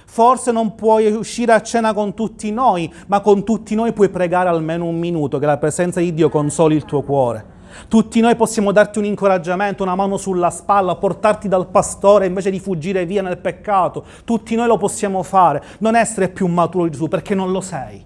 Forse 0.09 0.51
non 0.51 0.73
puoi 0.73 1.11
uscire 1.11 1.51
a 1.51 1.61
cena 1.61 1.93
con 1.93 2.13
tutti 2.13 2.49
noi, 2.51 2.91
ma 3.07 3.19
con 3.19 3.43
tutti 3.43 3.75
noi 3.75 3.91
puoi 3.91 4.09
pregare 4.09 4.47
almeno 4.47 4.85
un 4.85 4.97
minuto, 4.97 5.37
che 5.37 5.45
la 5.45 5.57
presenza 5.57 5.99
di 5.99 6.13
Dio 6.13 6.29
consoli 6.29 6.75
il 6.75 6.85
tuo 6.85 7.03
cuore. 7.03 7.55
Tutti 7.89 8.21
noi 8.21 8.35
possiamo 8.35 8.71
darti 8.71 8.97
un 8.99 9.05
incoraggiamento, 9.05 9.83
una 9.83 9.95
mano 9.95 10.17
sulla 10.17 10.49
spalla, 10.49 10.95
portarti 10.95 11.47
dal 11.47 11.67
pastore 11.67 12.25
invece 12.25 12.49
di 12.49 12.59
fuggire 12.59 13.05
via 13.05 13.21
nel 13.21 13.37
peccato. 13.37 14.05
Tutti 14.23 14.55
noi 14.55 14.65
lo 14.67 14.77
possiamo 14.77 15.21
fare. 15.23 15.61
Non 15.79 15.95
essere 15.95 16.29
più 16.29 16.47
maturo 16.47 16.85
di 16.85 16.91
Gesù 16.91 17.07
perché 17.09 17.35
non 17.35 17.51
lo 17.51 17.61
sei. 17.61 18.03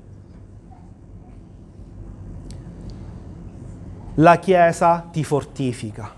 La 4.16 4.38
Chiesa 4.40 5.08
ti 5.12 5.24
fortifica 5.24 6.12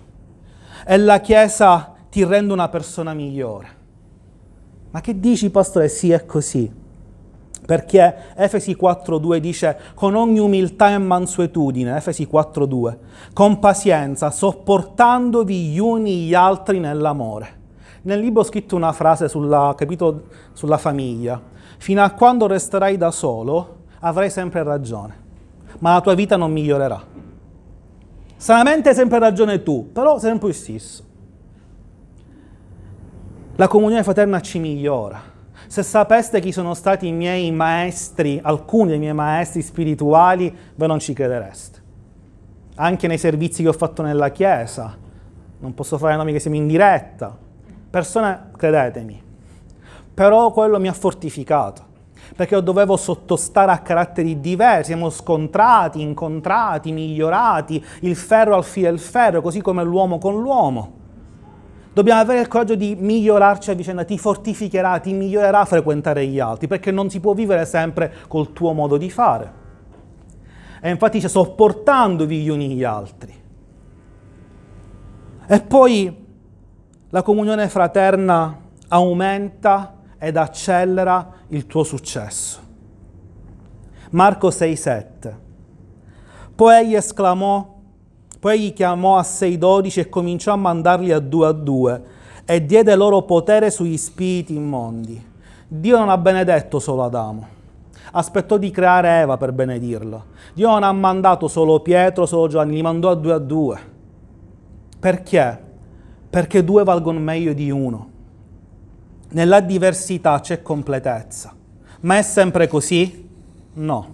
e 0.88 0.98
la 0.98 1.20
Chiesa 1.20 1.94
ti 2.10 2.24
rende 2.24 2.54
una 2.54 2.70
persona 2.70 3.14
migliore. 3.14 3.82
Ma 4.94 5.02
che 5.02 5.20
dici, 5.20 5.50
pastore? 5.50 5.90
Sì, 5.90 6.12
è 6.12 6.24
così. 6.24 6.72
Perché 7.66 8.36
Efesi 8.36 8.78
4.2 8.80 9.38
dice 9.38 9.80
con 9.96 10.14
ogni 10.14 10.38
umiltà 10.38 10.92
e 10.92 11.00
mansuetudine, 11.00 11.96
Efesi 11.96 12.28
4.2, 12.32 12.98
con 13.34 13.58
pazienza, 13.58 14.30
sopportandovi 14.30 15.70
gli 15.70 15.80
uni 15.80 16.26
gli 16.26 16.36
altri 16.36 16.80
nell'amore. 16.80 17.62
Nel 18.04 18.20
libro 18.20 18.42
ho 18.42 18.46
scritto 18.46 18.76
una 18.76 18.92
frase 18.92 19.28
sulla, 19.28 19.74
capito, 19.76 20.26
sulla 20.54 20.78
famiglia. 20.78 21.42
Fino 21.78 22.04
a 22.04 22.12
quando 22.12 22.46
resterai 22.46 22.96
da 22.96 23.10
solo 23.10 23.78
avrai 24.02 24.30
sempre 24.30 24.62
ragione, 24.62 25.16
ma 25.80 25.94
la 25.94 26.02
tua 26.02 26.14
vita 26.14 26.36
non 26.38 26.52
migliorerà. 26.52 27.02
Sanamente 28.36 28.90
hai 28.90 28.96
sempre 28.96 29.18
ragione 29.18 29.64
tu, 29.64 29.90
però 29.92 30.20
sempre 30.20 30.50
il 30.50 30.54
stesso. 30.54 31.12
La 33.58 33.68
comunione 33.68 34.02
fraterna 34.02 34.42
ci 34.42 34.58
migliora. 34.58 35.22
Se 35.68 35.84
sapeste 35.84 36.40
chi 36.40 36.52
sono 36.52 36.74
stati 36.74 37.06
i 37.06 37.12
miei 37.12 37.52
maestri, 37.52 38.40
alcuni 38.42 38.90
dei 38.90 38.98
miei 38.98 39.14
maestri 39.14 39.62
spirituali, 39.62 40.52
voi 40.74 40.88
non 40.88 40.98
ci 40.98 41.14
credereste. 41.14 41.82
Anche 42.78 43.06
nei 43.06 43.20
servizi 43.20 43.62
che 43.62 43.70
ho 43.70 43.74
fatto 43.74 44.02
nella 44.02 44.30
Chiesa, 44.30 44.98
non 45.60 45.74
posso 45.76 46.00
fare 46.00 46.16
nomi 46.16 46.32
che 46.32 46.40
siamo 46.40 46.58
in 46.58 46.66
diretta, 46.66 47.38
persone, 47.92 48.50
credetemi, 48.58 49.22
però 50.12 50.52
quello 50.52 50.80
mi 50.80 50.88
ha 50.88 50.94
fortificato 50.94 51.92
perché 52.36 52.56
io 52.56 52.62
dovevo 52.62 52.98
sottostare 52.98 53.72
a 53.72 53.80
caratteri 53.80 54.40
diversi, 54.40 54.86
siamo 54.86 55.12
scontrati, 55.12 56.02
incontrati, 56.02 56.92
migliorati, 56.92 57.86
il 58.00 58.16
ferro 58.16 58.56
al 58.56 58.64
filo 58.64 58.90
del 58.90 59.00
ferro, 59.00 59.42
così 59.42 59.62
come 59.62 59.84
l'uomo 59.84 60.18
con 60.18 60.42
l'uomo. 60.42 61.02
Dobbiamo 61.94 62.22
avere 62.22 62.40
il 62.42 62.48
coraggio 62.48 62.74
di 62.74 62.96
migliorarci 62.96 63.70
a 63.70 63.76
vicenda, 63.76 64.04
ti 64.04 64.18
fortificherà, 64.18 65.00
ti 65.00 65.14
migliorerà 65.14 65.60
a 65.60 65.66
frequentare 65.66 66.26
gli 66.26 66.40
altri, 66.40 66.68
perché 66.68 66.90
non 66.90 67.12
si 67.12 67.20
può 67.20 67.34
vivere 67.34 67.66
sempre 67.66 68.12
col 68.28 68.52
tuo 68.52 68.74
modo 68.74 68.98
di 68.98 69.12
fare. 69.12 69.62
E 70.82 70.90
infatti 70.90 71.18
dice 71.18 71.30
sopportandovi 71.30 72.42
gli 72.42 72.50
uni 72.50 72.70
gli 72.70 72.84
altri. 72.84 73.42
E 75.46 75.62
poi 75.62 76.26
la 77.10 77.22
comunione 77.22 77.70
fraterna 77.70 78.60
aumenta 78.88 79.98
ed 80.18 80.36
accelera 80.36 81.32
il 81.50 81.68
tuo 81.68 81.84
successo. 81.84 82.60
Marco 84.12 84.50
6,7. 84.50 85.36
Poi 86.56 86.76
egli 86.76 86.96
esclamò 86.96 87.73
poi 88.44 88.58
egli 88.58 88.74
chiamò 88.74 89.18
a 89.18 89.24
sé 89.24 89.46
i 89.46 89.58
dodici 89.58 90.02
e 90.02 90.10
cominciò 90.10 90.52
a 90.52 90.58
mandarli 90.58 91.14
a 91.14 91.20
due 91.20 91.48
a 91.48 91.54
due 91.54 92.04
e 92.44 92.66
diede 92.66 92.94
loro 92.94 93.22
potere 93.22 93.72
sugli 93.72 93.96
spiriti 93.96 94.54
immondi. 94.54 95.26
Dio 95.66 95.98
non 95.98 96.10
ha 96.10 96.18
benedetto 96.18 96.78
solo 96.80 97.06
Adamo, 97.06 97.48
aspettò 98.12 98.58
di 98.58 98.70
creare 98.70 99.22
Eva 99.22 99.38
per 99.38 99.54
benedirlo. 99.54 100.26
Dio 100.54 100.68
non 100.72 100.84
ha 100.84 100.92
mandato 100.92 101.48
solo 101.48 101.80
Pietro, 101.80 102.26
solo 102.26 102.50
Giovanni, 102.50 102.74
li 102.76 102.82
mandò 102.82 103.12
a 103.12 103.16
due 103.16 103.32
a 103.32 103.38
due. 103.38 103.80
Perché? 105.00 105.64
Perché 106.30 106.66
due 106.66 106.84
valgono 106.84 107.20
meglio 107.20 107.54
di 107.54 107.72
uno. 107.72 108.10
Nella 109.30 109.62
diversità 109.62 110.42
c'è 110.42 110.62
completezza. 110.62 111.56
Ma 112.02 112.18
è 112.18 112.22
sempre 112.22 112.68
così? 112.68 113.26
No. 113.76 114.08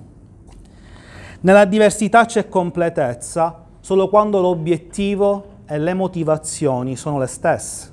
Nella 1.40 1.66
diversità 1.66 2.26
c'è 2.26 2.48
completezza 2.48 3.64
solo 3.90 4.08
quando 4.08 4.40
l'obiettivo 4.40 5.46
e 5.66 5.80
le 5.80 5.96
motivazioni 5.96 6.96
sono 6.96 7.18
le 7.18 7.26
stesse. 7.26 7.92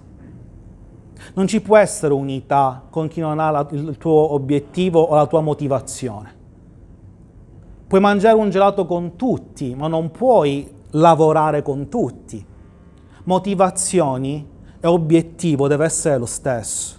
Non 1.32 1.46
ci 1.46 1.62
può 1.62 1.78
essere 1.78 2.12
unità 2.12 2.82
con 2.90 3.08
chi 3.08 3.20
non 3.20 3.38
ha 3.38 3.50
la, 3.50 3.66
il 3.70 3.96
tuo 3.96 4.34
obiettivo 4.34 5.00
o 5.00 5.14
la 5.14 5.24
tua 5.24 5.40
motivazione. 5.40 6.34
Puoi 7.86 7.98
mangiare 7.98 8.36
un 8.36 8.50
gelato 8.50 8.84
con 8.84 9.16
tutti, 9.16 9.74
ma 9.74 9.88
non 9.88 10.10
puoi 10.10 10.70
lavorare 10.90 11.62
con 11.62 11.88
tutti. 11.88 12.44
Motivazioni 13.24 14.46
e 14.78 14.86
obiettivo 14.86 15.66
deve 15.66 15.86
essere 15.86 16.18
lo 16.18 16.26
stesso. 16.26 16.94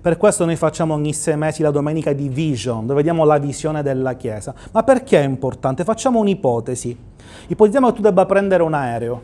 Per 0.00 0.16
questo 0.16 0.44
noi 0.44 0.56
facciamo 0.56 0.94
ogni 0.94 1.12
sei 1.12 1.36
mesi 1.36 1.62
la 1.62 1.70
domenica 1.70 2.12
di 2.12 2.28
Vision, 2.28 2.80
dove 2.86 2.94
vediamo 2.94 3.24
la 3.24 3.38
visione 3.38 3.84
della 3.84 4.14
Chiesa. 4.14 4.52
Ma 4.72 4.82
perché 4.82 5.20
è 5.20 5.24
importante? 5.24 5.84
Facciamo 5.84 6.18
un'ipotesi. 6.18 7.14
Ipotizziamo 7.48 7.88
che 7.88 7.92
tu 7.94 8.02
debba 8.02 8.26
prendere 8.26 8.64
un 8.64 8.74
aereo. 8.74 9.22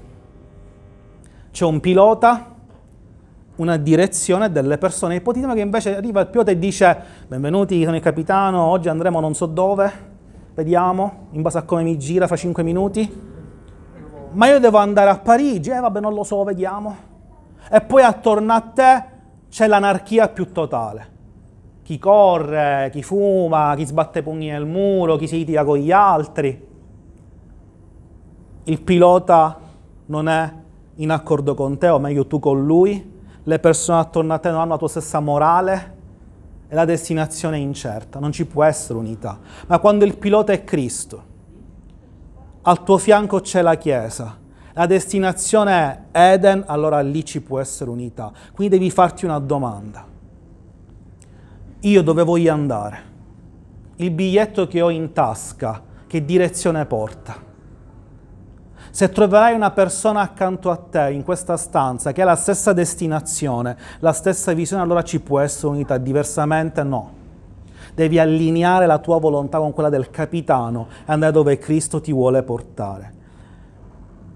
C'è 1.50 1.64
un 1.64 1.80
pilota, 1.80 2.54
una 3.56 3.76
direzione 3.76 4.52
delle 4.52 4.78
persone. 4.78 5.16
Ipotizziamo 5.16 5.54
che 5.54 5.60
invece 5.60 5.96
arriva 5.96 6.20
il 6.20 6.28
pilota 6.28 6.52
e 6.52 6.58
dice 6.58 6.96
benvenuti, 7.26 7.82
sono 7.82 7.96
il 7.96 8.02
capitano, 8.02 8.60
oggi 8.62 8.88
andremo 8.88 9.18
non 9.18 9.34
so 9.34 9.46
dove, 9.46 9.92
vediamo, 10.54 11.26
in 11.32 11.42
base 11.42 11.58
a 11.58 11.62
come 11.62 11.82
mi 11.82 11.98
gira, 11.98 12.28
fra 12.28 12.36
cinque 12.36 12.62
minuti. 12.62 13.30
Ma 14.30 14.46
io 14.46 14.60
devo 14.60 14.78
andare 14.78 15.10
a 15.10 15.18
Parigi, 15.18 15.70
eh 15.70 15.80
vabbè 15.80 15.98
non 15.98 16.14
lo 16.14 16.22
so, 16.22 16.44
vediamo. 16.44 16.96
E 17.68 17.80
poi 17.80 18.02
attorno 18.02 18.52
a 18.52 18.60
te 18.60 19.04
c'è 19.50 19.66
l'anarchia 19.66 20.28
più 20.28 20.52
totale. 20.52 21.10
Chi 21.82 21.98
corre, 21.98 22.88
chi 22.92 23.02
fuma, 23.02 23.74
chi 23.76 23.84
sbatte 23.84 24.22
pugni 24.22 24.48
nel 24.48 24.64
muro, 24.64 25.16
chi 25.16 25.26
si 25.26 25.38
litiga 25.38 25.64
con 25.64 25.78
gli 25.78 25.90
altri 25.90 26.70
il 28.64 28.80
pilota 28.80 29.58
non 30.06 30.28
è 30.28 30.52
in 30.96 31.10
accordo 31.10 31.54
con 31.54 31.78
te, 31.78 31.88
o 31.88 31.98
meglio 31.98 32.26
tu 32.26 32.38
con 32.38 32.64
lui, 32.64 33.10
le 33.42 33.58
persone 33.58 33.98
attorno 33.98 34.34
a 34.34 34.38
te 34.38 34.50
non 34.50 34.60
hanno 34.60 34.72
la 34.72 34.78
tua 34.78 34.88
stessa 34.88 35.20
morale 35.20 35.96
e 36.68 36.74
la 36.74 36.84
destinazione 36.84 37.56
è 37.56 37.60
incerta, 37.60 38.18
non 38.18 38.30
ci 38.30 38.46
può 38.46 38.62
essere 38.62 38.98
unità. 38.98 39.38
Ma 39.66 39.78
quando 39.78 40.04
il 40.04 40.16
pilota 40.16 40.52
è 40.52 40.62
Cristo, 40.64 41.30
al 42.62 42.84
tuo 42.84 42.98
fianco 42.98 43.40
c'è 43.40 43.62
la 43.62 43.74
Chiesa, 43.76 44.38
la 44.74 44.86
destinazione 44.86 46.06
è 46.12 46.32
Eden, 46.32 46.64
allora 46.66 47.00
lì 47.00 47.24
ci 47.24 47.40
può 47.40 47.58
essere 47.58 47.90
unità. 47.90 48.32
Quindi 48.54 48.78
devi 48.78 48.90
farti 48.90 49.24
una 49.24 49.38
domanda. 49.38 50.06
Io 51.80 52.02
dove 52.02 52.22
voglio 52.22 52.52
andare? 52.52 53.10
Il 53.96 54.12
biglietto 54.12 54.68
che 54.68 54.80
ho 54.80 54.88
in 54.88 55.12
tasca, 55.12 55.82
che 56.06 56.24
direzione 56.24 56.86
porta? 56.86 57.50
Se 58.94 59.08
troverai 59.08 59.54
una 59.54 59.70
persona 59.70 60.20
accanto 60.20 60.70
a 60.70 60.76
te 60.76 61.12
in 61.12 61.24
questa 61.24 61.56
stanza 61.56 62.12
che 62.12 62.20
ha 62.20 62.26
la 62.26 62.36
stessa 62.36 62.74
destinazione, 62.74 63.74
la 64.00 64.12
stessa 64.12 64.52
visione, 64.52 64.82
allora 64.82 65.02
ci 65.02 65.18
può 65.18 65.40
essere 65.40 65.68
unità, 65.68 65.96
diversamente 65.96 66.82
no. 66.82 67.10
Devi 67.94 68.18
allineare 68.18 68.84
la 68.84 68.98
tua 68.98 69.18
volontà 69.18 69.56
con 69.56 69.72
quella 69.72 69.88
del 69.88 70.10
capitano 70.10 70.88
e 71.06 71.10
andare 71.10 71.32
dove 71.32 71.56
Cristo 71.56 72.02
ti 72.02 72.12
vuole 72.12 72.42
portare. 72.42 73.10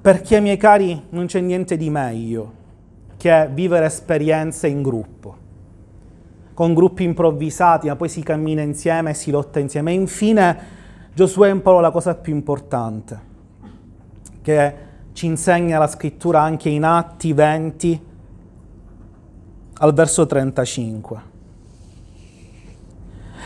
Perché, 0.00 0.40
miei 0.40 0.56
cari, 0.56 1.04
non 1.10 1.26
c'è 1.26 1.40
niente 1.40 1.76
di 1.76 1.90
meglio 1.90 2.52
che 3.18 3.50
vivere 3.52 3.84
esperienze 3.84 4.68
in 4.68 4.80
gruppo, 4.80 5.36
con 6.54 6.72
gruppi 6.72 7.04
improvvisati, 7.04 7.88
ma 7.88 7.96
poi 7.96 8.08
si 8.08 8.22
cammina 8.22 8.62
insieme 8.62 9.12
si 9.12 9.30
lotta 9.30 9.58
insieme. 9.58 9.90
E 9.90 9.94
infine 9.96 10.58
Giosuè 11.12 11.50
imparò 11.50 11.80
la 11.80 11.90
cosa 11.90 12.14
più 12.14 12.34
importante 12.34 13.25
che 14.46 14.74
ci 15.12 15.26
insegna 15.26 15.76
la 15.76 15.88
scrittura 15.88 16.40
anche 16.40 16.68
in 16.68 16.84
Atti 16.84 17.32
20 17.32 18.00
al 19.78 19.92
verso 19.92 20.24
35. 20.24 21.20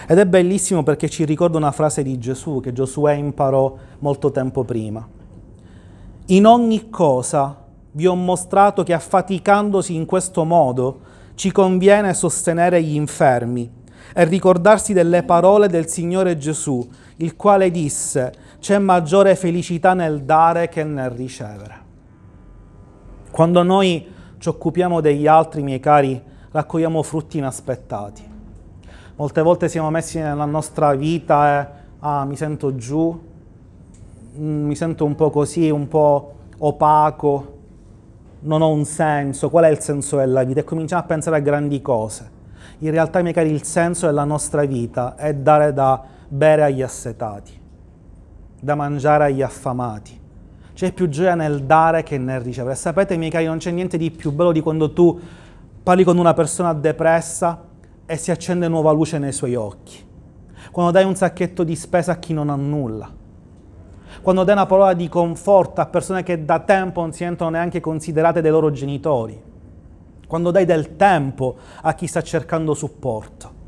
Ed 0.06 0.18
è 0.18 0.26
bellissimo 0.26 0.82
perché 0.82 1.08
ci 1.08 1.24
ricorda 1.24 1.56
una 1.56 1.72
frase 1.72 2.02
di 2.02 2.18
Gesù 2.18 2.60
che 2.60 2.74
Giosuè 2.74 3.14
imparò 3.14 3.74
molto 4.00 4.30
tempo 4.30 4.62
prima. 4.64 5.08
In 6.26 6.44
ogni 6.44 6.90
cosa 6.90 7.64
vi 7.92 8.06
ho 8.06 8.14
mostrato 8.14 8.82
che 8.82 8.92
affaticandosi 8.92 9.94
in 9.94 10.04
questo 10.04 10.44
modo 10.44 11.00
ci 11.34 11.50
conviene 11.50 12.12
sostenere 12.12 12.82
gli 12.82 12.94
infermi 12.94 13.78
e 14.14 14.24
ricordarsi 14.24 14.92
delle 14.92 15.22
parole 15.22 15.66
del 15.66 15.88
Signore 15.88 16.36
Gesù, 16.36 16.86
il 17.16 17.36
quale 17.36 17.70
disse, 17.70 18.32
c'è 18.60 18.78
maggiore 18.78 19.34
felicità 19.34 19.94
nel 19.94 20.22
dare 20.22 20.68
che 20.68 20.84
nel 20.84 21.10
ricevere. 21.10 21.88
Quando 23.30 23.62
noi 23.62 24.06
ci 24.38 24.48
occupiamo 24.48 25.00
degli 25.00 25.26
altri, 25.26 25.62
miei 25.62 25.80
cari, 25.80 26.20
raccogliamo 26.50 27.02
frutti 27.02 27.38
inaspettati. 27.38 28.22
Molte 29.16 29.42
volte 29.42 29.68
siamo 29.68 29.90
messi 29.90 30.18
nella 30.18 30.44
nostra 30.44 30.94
vita 30.94 31.60
e 31.60 31.66
ah, 32.00 32.24
mi 32.24 32.36
sento 32.36 32.74
giù, 32.74 33.18
mm, 34.38 34.66
mi 34.66 34.74
sento 34.74 35.04
un 35.04 35.14
po' 35.14 35.30
così, 35.30 35.70
un 35.70 35.88
po' 35.88 36.34
opaco, 36.58 37.58
non 38.40 38.62
ho 38.62 38.70
un 38.70 38.84
senso, 38.84 39.50
qual 39.50 39.64
è 39.64 39.68
il 39.68 39.80
senso 39.80 40.16
della 40.16 40.42
vita? 40.44 40.60
E 40.60 40.64
cominciamo 40.64 41.02
a 41.02 41.04
pensare 41.04 41.36
a 41.36 41.40
grandi 41.40 41.82
cose. 41.82 42.38
In 42.78 42.90
realtà, 42.90 43.20
miei 43.20 43.34
cari, 43.34 43.50
il 43.50 43.62
senso 43.62 44.06
della 44.06 44.24
nostra 44.24 44.64
vita 44.64 45.16
è 45.16 45.34
dare 45.34 45.72
da 45.74 46.02
bere 46.26 46.62
agli 46.62 46.80
assetati, 46.80 47.59
da 48.60 48.74
mangiare 48.74 49.24
agli 49.24 49.42
affamati. 49.42 50.18
C'è 50.74 50.92
più 50.92 51.08
gioia 51.08 51.34
nel 51.34 51.64
dare 51.64 52.02
che 52.02 52.18
nel 52.18 52.40
ricevere. 52.40 52.74
Sapete, 52.74 53.16
miei 53.16 53.30
cari, 53.30 53.46
non 53.46 53.58
c'è 53.58 53.70
niente 53.70 53.98
di 53.98 54.10
più 54.10 54.32
bello 54.32 54.52
di 54.52 54.60
quando 54.60 54.92
tu 54.92 55.18
parli 55.82 56.04
con 56.04 56.18
una 56.18 56.34
persona 56.34 56.72
depressa 56.72 57.66
e 58.06 58.16
si 58.16 58.30
accende 58.30 58.68
nuova 58.68 58.92
luce 58.92 59.18
nei 59.18 59.32
suoi 59.32 59.54
occhi. 59.54 60.06
Quando 60.70 60.92
dai 60.92 61.04
un 61.04 61.16
sacchetto 61.16 61.64
di 61.64 61.74
spesa 61.74 62.12
a 62.12 62.16
chi 62.16 62.32
non 62.32 62.50
ha 62.50 62.54
nulla. 62.54 63.10
Quando 64.22 64.44
dai 64.44 64.54
una 64.54 64.66
parola 64.66 64.92
di 64.92 65.08
conforto 65.08 65.80
a 65.80 65.86
persone 65.86 66.22
che 66.22 66.44
da 66.44 66.60
tempo 66.60 67.00
non 67.00 67.12
si 67.12 67.24
sentono 67.24 67.50
neanche 67.50 67.80
considerate 67.80 68.40
dai 68.40 68.50
loro 68.50 68.70
genitori. 68.70 69.40
Quando 70.26 70.50
dai 70.50 70.64
del 70.64 70.96
tempo 70.96 71.56
a 71.82 71.92
chi 71.94 72.06
sta 72.06 72.22
cercando 72.22 72.74
supporto 72.74 73.58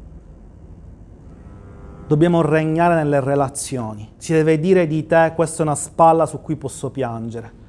dobbiamo 2.13 2.43
regnare 2.43 2.95
nelle 2.95 3.21
relazioni. 3.21 4.07
Si 4.19 4.35
deve 4.35 4.61
dire 4.61 4.87
di 4.87 5.07
te, 5.07 5.33
questa 5.35 5.63
è 5.63 5.67
una 5.67 5.75
spalla 5.75 6.27
su 6.27 6.43
cui 6.43 6.57
posso 6.57 6.91
piangere. 6.91 7.61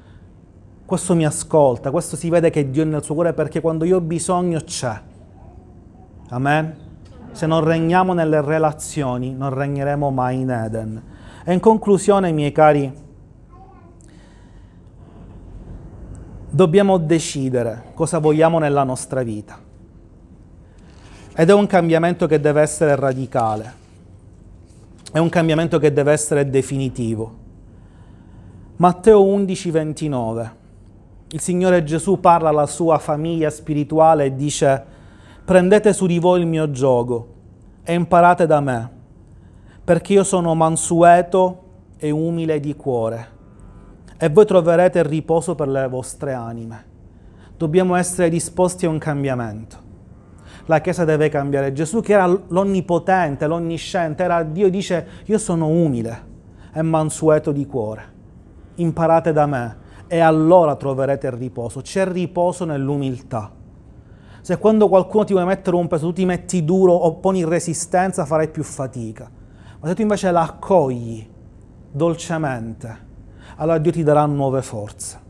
Questo 0.84 1.14
mi 1.14 1.24
ascolta, 1.24 1.90
questo 1.90 2.14
si 2.14 2.28
vede 2.28 2.50
che 2.50 2.68
Dio 2.68 2.82
è 2.82 2.84
nel 2.84 3.02
suo 3.02 3.14
cuore 3.14 3.32
perché 3.32 3.62
quando 3.62 3.86
io 3.86 3.96
ho 3.96 4.00
bisogno 4.02 4.60
c'è. 4.60 5.00
Amen? 6.28 6.76
Se 7.32 7.46
non 7.46 7.64
regniamo 7.64 8.12
nelle 8.12 8.42
relazioni, 8.42 9.32
non 9.32 9.54
regneremo 9.54 10.10
mai 10.10 10.40
in 10.40 10.50
Eden. 10.50 11.02
E 11.42 11.50
in 11.54 11.60
conclusione, 11.60 12.30
miei 12.30 12.52
cari, 12.52 12.92
dobbiamo 16.50 16.98
decidere 16.98 17.92
cosa 17.94 18.18
vogliamo 18.18 18.58
nella 18.58 18.84
nostra 18.84 19.22
vita. 19.22 19.58
Ed 21.34 21.48
è 21.48 21.54
un 21.54 21.66
cambiamento 21.66 22.26
che 22.26 22.38
deve 22.38 22.60
essere 22.60 22.94
radicale. 22.94 23.83
È 25.14 25.18
un 25.18 25.28
cambiamento 25.28 25.78
che 25.78 25.92
deve 25.92 26.10
essere 26.10 26.50
definitivo. 26.50 27.32
Matteo 28.78 29.22
11, 29.22 29.70
29. 29.70 30.56
Il 31.28 31.40
Signore 31.40 31.84
Gesù 31.84 32.18
parla 32.18 32.48
alla 32.48 32.66
sua 32.66 32.98
famiglia 32.98 33.48
spirituale 33.48 34.24
e 34.24 34.34
dice, 34.34 34.84
prendete 35.44 35.92
su 35.92 36.06
di 36.06 36.18
voi 36.18 36.40
il 36.40 36.48
mio 36.48 36.68
gioco 36.72 37.28
e 37.84 37.94
imparate 37.94 38.46
da 38.46 38.58
me, 38.58 38.90
perché 39.84 40.14
io 40.14 40.24
sono 40.24 40.52
mansueto 40.56 41.62
e 41.96 42.10
umile 42.10 42.58
di 42.58 42.74
cuore, 42.74 43.28
e 44.16 44.28
voi 44.30 44.46
troverete 44.46 45.04
riposo 45.04 45.54
per 45.54 45.68
le 45.68 45.86
vostre 45.86 46.32
anime. 46.32 46.84
Dobbiamo 47.56 47.94
essere 47.94 48.28
disposti 48.28 48.84
a 48.84 48.88
un 48.88 48.98
cambiamento 48.98 49.83
la 50.66 50.80
Chiesa 50.80 51.04
deve 51.04 51.28
cambiare. 51.28 51.72
Gesù 51.72 52.00
che 52.00 52.12
era 52.12 52.26
l'onnipotente, 52.26 53.46
l'onnisciente, 53.46 54.22
era 54.22 54.42
Dio 54.42 54.70
dice 54.70 55.06
io 55.24 55.38
sono 55.38 55.68
umile 55.68 56.32
e 56.72 56.82
mansueto 56.82 57.52
di 57.52 57.66
cuore. 57.66 58.12
Imparate 58.76 59.32
da 59.32 59.46
me 59.46 59.76
e 60.06 60.20
allora 60.20 60.76
troverete 60.76 61.26
il 61.26 61.34
riposo. 61.34 61.80
C'è 61.80 62.06
riposo 62.06 62.64
nell'umiltà. 62.64 63.52
Se 64.40 64.58
quando 64.58 64.88
qualcuno 64.88 65.24
ti 65.24 65.32
vuole 65.32 65.48
mettere 65.48 65.76
un 65.76 65.86
peso, 65.86 66.08
tu 66.08 66.14
ti 66.14 66.24
metti 66.24 66.64
duro 66.64 66.92
o 66.92 67.14
poni 67.14 67.44
resistenza, 67.44 68.24
farai 68.24 68.48
più 68.48 68.62
fatica. 68.62 69.30
Ma 69.80 69.88
se 69.88 69.94
tu 69.94 70.02
invece 70.02 70.30
la 70.30 70.42
accogli 70.42 71.26
dolcemente, 71.90 73.12
allora 73.56 73.78
Dio 73.78 73.92
ti 73.92 74.02
darà 74.02 74.26
nuove 74.26 74.60
forze. 74.60 75.20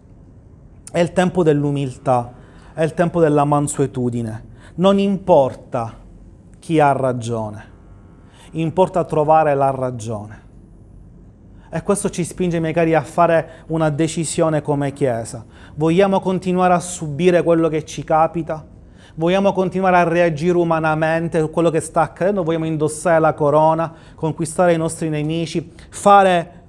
È 0.90 0.98
il 0.98 1.12
tempo 1.12 1.42
dell'umiltà, 1.42 2.32
è 2.72 2.82
il 2.82 2.94
tempo 2.94 3.20
della 3.20 3.44
mansuetudine 3.44 4.52
non 4.76 4.98
importa 4.98 5.94
chi 6.58 6.80
ha 6.80 6.92
ragione, 6.92 7.64
importa 8.52 9.04
trovare 9.04 9.54
la 9.54 9.70
ragione. 9.70 10.42
E 11.70 11.82
questo 11.82 12.08
ci 12.08 12.24
spinge, 12.24 12.60
miei 12.60 12.72
cari, 12.72 12.94
a 12.94 13.02
fare 13.02 13.64
una 13.68 13.90
decisione 13.90 14.62
come 14.62 14.92
Chiesa. 14.92 15.44
Vogliamo 15.74 16.20
continuare 16.20 16.72
a 16.72 16.80
subire 16.80 17.42
quello 17.42 17.68
che 17.68 17.84
ci 17.84 18.04
capita? 18.04 18.64
Vogliamo 19.16 19.52
continuare 19.52 19.96
a 19.96 20.04
reagire 20.04 20.56
umanamente 20.56 21.38
a 21.38 21.46
quello 21.46 21.70
che 21.70 21.80
sta 21.80 22.02
accadendo? 22.02 22.42
Vogliamo 22.42 22.66
indossare 22.66 23.20
la 23.20 23.34
corona, 23.34 23.92
conquistare 24.14 24.72
i 24.72 24.76
nostri 24.76 25.08
nemici, 25.08 25.72
fare 25.88 26.62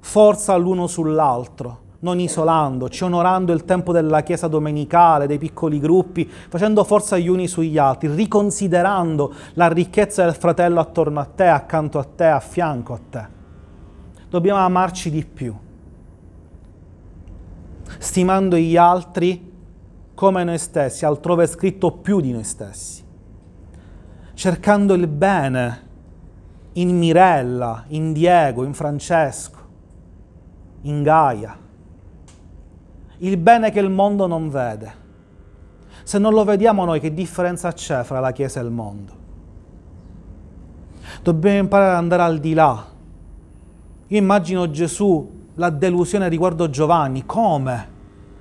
forza 0.00 0.56
l'uno 0.56 0.86
sull'altro? 0.86 1.78
Non 2.00 2.18
isolandoci, 2.18 3.04
onorando 3.04 3.52
il 3.52 3.64
tempo 3.64 3.92
della 3.92 4.22
Chiesa 4.22 4.48
domenicale, 4.48 5.26
dei 5.26 5.38
piccoli 5.38 5.78
gruppi, 5.78 6.24
facendo 6.26 6.84
forza 6.84 7.18
gli 7.18 7.28
uni 7.28 7.46
sugli 7.46 7.76
altri, 7.76 8.08
riconsiderando 8.14 9.32
la 9.54 9.68
ricchezza 9.68 10.24
del 10.24 10.34
fratello 10.34 10.80
attorno 10.80 11.20
a 11.20 11.24
te, 11.24 11.46
accanto 11.46 11.98
a 11.98 12.04
te, 12.04 12.26
a 12.26 12.40
fianco 12.40 12.92
a 12.94 13.00
te. 13.10 13.38
Dobbiamo 14.30 14.60
amarci 14.60 15.10
di 15.10 15.24
più, 15.24 15.54
stimando 17.98 18.56
gli 18.56 18.76
altri 18.76 19.48
come 20.14 20.44
noi 20.44 20.58
stessi, 20.58 21.04
altrove 21.04 21.44
è 21.44 21.46
scritto 21.46 21.92
più 21.92 22.20
di 22.20 22.32
noi 22.32 22.44
stessi, 22.44 23.04
cercando 24.34 24.94
il 24.94 25.06
bene 25.06 25.88
in 26.74 26.96
Mirella, 26.96 27.84
in 27.88 28.12
Diego, 28.12 28.64
in 28.64 28.72
Francesco, 28.72 29.58
in 30.82 31.02
Gaia 31.02 31.68
il 33.20 33.36
bene 33.36 33.70
che 33.70 33.80
il 33.80 33.90
mondo 33.90 34.26
non 34.26 34.48
vede. 34.48 35.08
Se 36.04 36.18
non 36.18 36.32
lo 36.32 36.44
vediamo 36.44 36.84
noi, 36.84 37.00
che 37.00 37.12
differenza 37.12 37.72
c'è 37.72 38.02
fra 38.02 38.20
la 38.20 38.32
Chiesa 38.32 38.60
e 38.60 38.64
il 38.64 38.70
mondo? 38.70 39.12
Dobbiamo 41.22 41.58
imparare 41.58 41.92
ad 41.92 41.98
andare 41.98 42.22
al 42.22 42.38
di 42.38 42.54
là. 42.54 42.86
Io 44.06 44.18
immagino 44.18 44.70
Gesù, 44.70 45.38
la 45.54 45.70
delusione 45.70 46.28
riguardo 46.28 46.70
Giovanni, 46.70 47.26
come? 47.26 47.98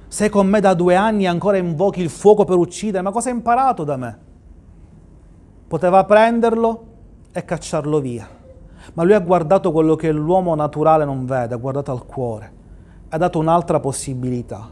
Sei 0.07 0.29
con 0.29 0.47
me 0.47 0.59
da 0.59 0.73
due 0.73 0.95
anni 0.95 1.25
e 1.25 1.27
ancora 1.27 1.57
invochi 1.57 2.01
il 2.01 2.09
fuoco 2.09 2.45
per 2.45 2.57
uccidere, 2.57 3.03
ma 3.03 3.11
cosa 3.11 3.29
hai 3.29 3.35
imparato 3.35 3.83
da 3.83 3.97
me? 3.97 4.17
Poteva 5.67 6.03
prenderlo 6.05 6.85
e 7.31 7.45
cacciarlo 7.45 7.99
via, 7.99 8.27
ma 8.93 9.03
lui 9.03 9.13
ha 9.13 9.19
guardato 9.19 9.71
quello 9.71 9.95
che 9.95 10.11
l'uomo 10.11 10.55
naturale 10.55 11.05
non 11.05 11.25
vede, 11.25 11.53
ha 11.53 11.57
guardato 11.57 11.91
al 11.91 12.05
cuore, 12.05 12.51
ha 13.09 13.17
dato 13.17 13.39
un'altra 13.39 13.79
possibilità. 13.79 14.69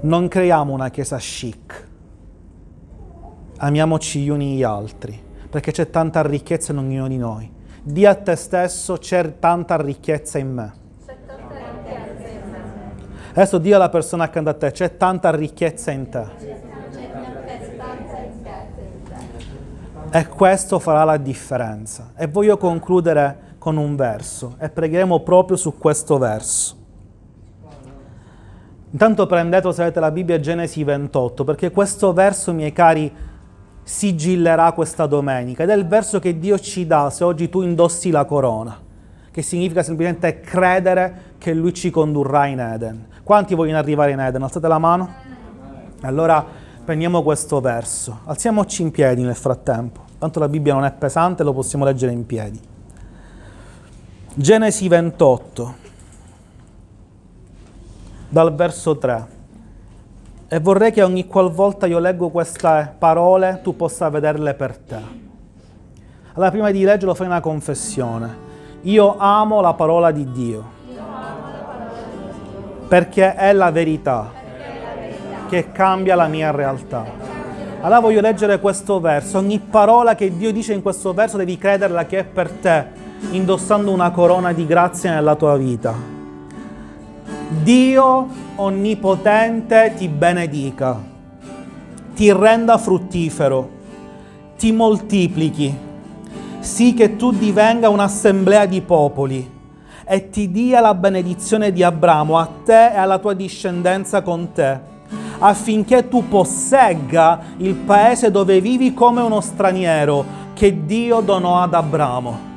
Non 0.00 0.28
creiamo 0.28 0.72
una 0.72 0.90
chiesa 0.90 1.16
chic, 1.16 1.88
amiamoci 3.56 4.20
gli 4.20 4.28
uni 4.28 4.56
gli 4.56 4.62
altri, 4.62 5.20
perché 5.50 5.72
c'è 5.72 5.90
tanta 5.90 6.22
ricchezza 6.22 6.72
in 6.72 6.78
ognuno 6.78 7.08
di 7.08 7.16
noi. 7.16 7.50
Di 7.82 8.06
a 8.06 8.14
te 8.14 8.36
stesso 8.36 8.98
c'è 8.98 9.38
tanta 9.38 9.76
ricchezza 9.76 10.38
in 10.38 10.52
me. 10.52 10.72
Adesso 13.30 13.58
di 13.58 13.72
alla 13.72 13.88
persona 13.88 14.24
accanto 14.24 14.50
a 14.50 14.54
te, 14.54 14.70
c'è 14.72 14.96
tanta 14.96 15.34
ricchezza 15.34 15.90
in 15.90 16.08
te. 16.08 16.26
E 20.10 20.26
questo 20.26 20.78
farà 20.78 21.04
la 21.04 21.16
differenza. 21.16 22.12
E 22.16 22.26
voglio 22.26 22.56
concludere 22.56 23.47
con 23.68 23.76
un 23.76 23.96
verso 23.96 24.54
e 24.58 24.70
pregheremo 24.70 25.20
proprio 25.20 25.58
su 25.58 25.76
questo 25.76 26.16
verso. 26.16 26.74
Intanto 28.90 29.26
prendete, 29.26 29.70
se 29.74 29.82
avete 29.82 30.00
la 30.00 30.10
Bibbia, 30.10 30.40
Genesi 30.40 30.82
28, 30.82 31.44
perché 31.44 31.70
questo 31.70 32.14
verso, 32.14 32.54
miei 32.54 32.72
cari, 32.72 33.12
sigillerà 33.82 34.72
questa 34.72 35.04
domenica 35.04 35.64
ed 35.64 35.68
è 35.68 35.74
il 35.74 35.86
verso 35.86 36.18
che 36.18 36.38
Dio 36.38 36.58
ci 36.58 36.86
dà 36.86 37.10
se 37.10 37.24
oggi 37.24 37.50
tu 37.50 37.60
indossi 37.60 38.10
la 38.10 38.24
corona, 38.24 38.74
che 39.30 39.42
significa 39.42 39.82
semplicemente 39.82 40.40
credere 40.40 41.34
che 41.36 41.52
Lui 41.52 41.74
ci 41.74 41.90
condurrà 41.90 42.46
in 42.46 42.60
Eden. 42.60 43.06
Quanti 43.22 43.54
vogliono 43.54 43.76
arrivare 43.76 44.12
in 44.12 44.20
Eden? 44.20 44.42
Alzate 44.42 44.66
la 44.66 44.78
mano. 44.78 45.12
Allora 46.00 46.42
prendiamo 46.82 47.22
questo 47.22 47.60
verso, 47.60 48.20
alziamoci 48.24 48.80
in 48.80 48.90
piedi 48.90 49.20
nel 49.20 49.36
frattempo, 49.36 50.04
tanto 50.18 50.38
la 50.40 50.48
Bibbia 50.48 50.72
non 50.72 50.86
è 50.86 50.92
pesante, 50.92 51.42
lo 51.42 51.52
possiamo 51.52 51.84
leggere 51.84 52.12
in 52.12 52.24
piedi. 52.24 52.76
Genesi 54.34 54.86
28, 54.86 55.74
dal 58.28 58.54
verso 58.54 58.96
3. 58.96 59.26
E 60.48 60.60
vorrei 60.60 60.92
che 60.92 61.02
ogni 61.02 61.26
qualvolta 61.26 61.86
io 61.86 61.98
leggo 61.98 62.28
queste 62.28 62.94
parole 62.98 63.60
tu 63.62 63.74
possa 63.74 64.08
vederle 64.08 64.54
per 64.54 64.76
te. 64.76 65.00
Allora, 66.34 66.50
prima 66.50 66.70
di 66.70 66.84
leggerlo, 66.84 67.14
fai 67.14 67.26
una 67.26 67.40
confessione. 67.40 68.46
Io 68.82 69.16
amo 69.18 69.60
la 69.60 69.74
parola 69.74 70.12
di 70.12 70.30
Dio. 70.30 70.64
Perché 72.86 73.34
è 73.34 73.52
la 73.52 73.70
verità 73.70 74.30
che 75.48 75.72
cambia 75.72 76.14
la 76.14 76.28
mia 76.28 76.50
realtà. 76.52 77.04
Allora 77.80 78.00
voglio 78.00 78.20
leggere 78.20 78.60
questo 78.60 79.00
verso. 79.00 79.38
Ogni 79.38 79.58
parola 79.58 80.14
che 80.14 80.36
Dio 80.36 80.52
dice 80.52 80.74
in 80.74 80.82
questo 80.82 81.12
verso 81.12 81.36
devi 81.36 81.58
crederla 81.58 82.06
che 82.06 82.18
è 82.20 82.24
per 82.24 82.50
te, 82.50 82.97
indossando 83.30 83.90
una 83.90 84.10
corona 84.10 84.52
di 84.52 84.66
grazia 84.66 85.12
nella 85.12 85.34
tua 85.34 85.56
vita. 85.56 85.94
Dio 87.62 88.28
onnipotente 88.56 89.94
ti 89.96 90.08
benedica, 90.08 91.00
ti 92.14 92.32
renda 92.32 92.76
fruttifero, 92.78 93.70
ti 94.58 94.72
moltiplichi, 94.72 95.76
sì 96.60 96.92
che 96.94 97.16
tu 97.16 97.32
divenga 97.32 97.88
un'assemblea 97.88 98.66
di 98.66 98.80
popoli 98.80 99.56
e 100.04 100.30
ti 100.30 100.50
dia 100.50 100.80
la 100.80 100.94
benedizione 100.94 101.70
di 101.70 101.82
Abramo 101.82 102.38
a 102.38 102.48
te 102.64 102.92
e 102.92 102.96
alla 102.96 103.18
tua 103.18 103.34
discendenza 103.34 104.22
con 104.22 104.52
te, 104.52 104.78
affinché 105.38 106.08
tu 106.08 106.28
possegga 106.28 107.40
il 107.58 107.74
paese 107.74 108.30
dove 108.30 108.60
vivi 108.60 108.94
come 108.94 109.20
uno 109.20 109.40
straniero 109.40 110.24
che 110.54 110.84
Dio 110.84 111.20
donò 111.20 111.60
ad 111.60 111.74
Abramo. 111.74 112.47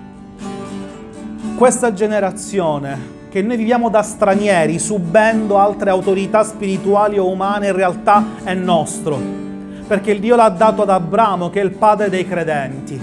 Questa 1.62 1.94
generazione 1.94 3.20
che 3.30 3.44
noi 3.44 3.56
viviamo 3.56 3.92
da 3.92 4.02
stranieri, 4.02 4.80
subendo 4.80 5.60
altre 5.60 5.92
autorità 5.92 6.44
spirituali 6.44 7.20
o 7.20 7.30
umane, 7.30 7.68
in 7.68 7.76
realtà 7.76 8.26
è 8.44 8.56
nostro, 8.56 9.20
perché 9.86 10.10
il 10.10 10.20
Dio 10.20 10.36
l'ha 10.36 10.50
dato 10.50 10.82
ad 10.82 10.90
Abramo, 10.90 11.52
che 11.52 11.62
è 11.62 11.64
il 11.64 11.70
padre 11.70 12.10
dei 12.10 12.28
credenti. 12.28 13.00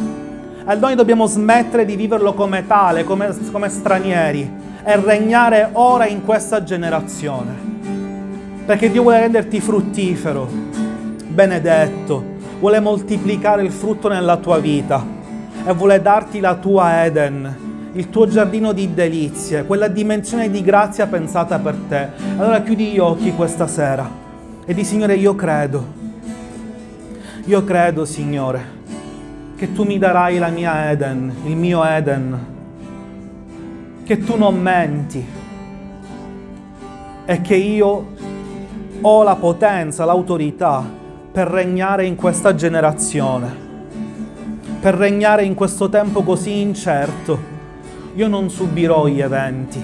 E 0.67 0.75
noi 0.75 0.97
dobbiamo 0.97 1.27
smettere 1.27 1.85
di 1.85 1.95
viverlo 1.95 2.35
come 2.35 2.67
tale, 2.67 3.05
come, 3.05 3.33
come 3.53 3.69
stranieri, 3.69 4.53
e 4.83 4.97
regnare 4.97 5.69
ora 5.75 6.09
in 6.09 6.25
questa 6.25 6.65
generazione. 6.65 7.55
Perché 8.67 8.91
Dio 8.91 9.03
vuole 9.03 9.21
renderti 9.21 9.61
fruttifero, 9.61 10.49
benedetto, 11.29 12.25
vuole 12.59 12.81
moltiplicare 12.81 13.63
il 13.63 13.71
frutto 13.71 14.09
nella 14.09 14.37
tua 14.37 14.59
vita 14.59 15.01
e 15.65 15.73
vuole 15.75 16.03
darti 16.03 16.41
la 16.41 16.57
tua 16.57 17.05
Eden 17.05 17.67
il 17.99 18.11
tuo 18.11 18.29
giardino 18.29 18.73
di 18.73 18.95
delizie, 18.95 19.65
quella 19.65 19.89
dimensione 19.89 20.49
di 20.53 20.63
grazia 20.63 21.09
pensata 21.09 21.59
per 21.59 21.75
te. 21.89 22.09
Allora 22.37 22.63
chiudi 22.63 22.93
gli 22.93 22.99
occhi 23.01 23.33
questa 23.33 23.67
sera 23.67 24.09
e 24.65 24.73
di 24.73 24.85
Signore 24.85 25.17
io 25.17 25.35
credo, 25.35 25.85
io 27.45 27.65
credo 27.65 28.05
Signore 28.05 28.77
che 29.57 29.73
tu 29.73 29.83
mi 29.83 29.99
darai 29.99 30.39
la 30.39 30.47
mia 30.47 30.93
Eden, 30.93 31.35
il 31.47 31.57
mio 31.57 31.85
Eden, 31.85 32.39
che 34.05 34.23
tu 34.23 34.37
non 34.37 34.61
menti. 34.61 35.27
E 37.25 37.41
che 37.41 37.57
io 37.57 38.07
ho 39.01 39.23
la 39.25 39.35
potenza, 39.35 40.05
l'autorità 40.05 40.85
per 41.33 41.49
regnare 41.49 42.07
in 42.07 42.15
questa 42.15 42.55
generazione, 42.55 43.53
per 44.81 44.95
regnare 44.95 45.43
in 45.43 45.55
questo 45.55 45.89
tempo 45.89 46.23
così 46.23 46.61
incerto 46.61 47.57
io 48.19 48.27
non 48.27 48.51
subirò 48.51 49.07
gli 49.07 49.21
eventi, 49.21 49.81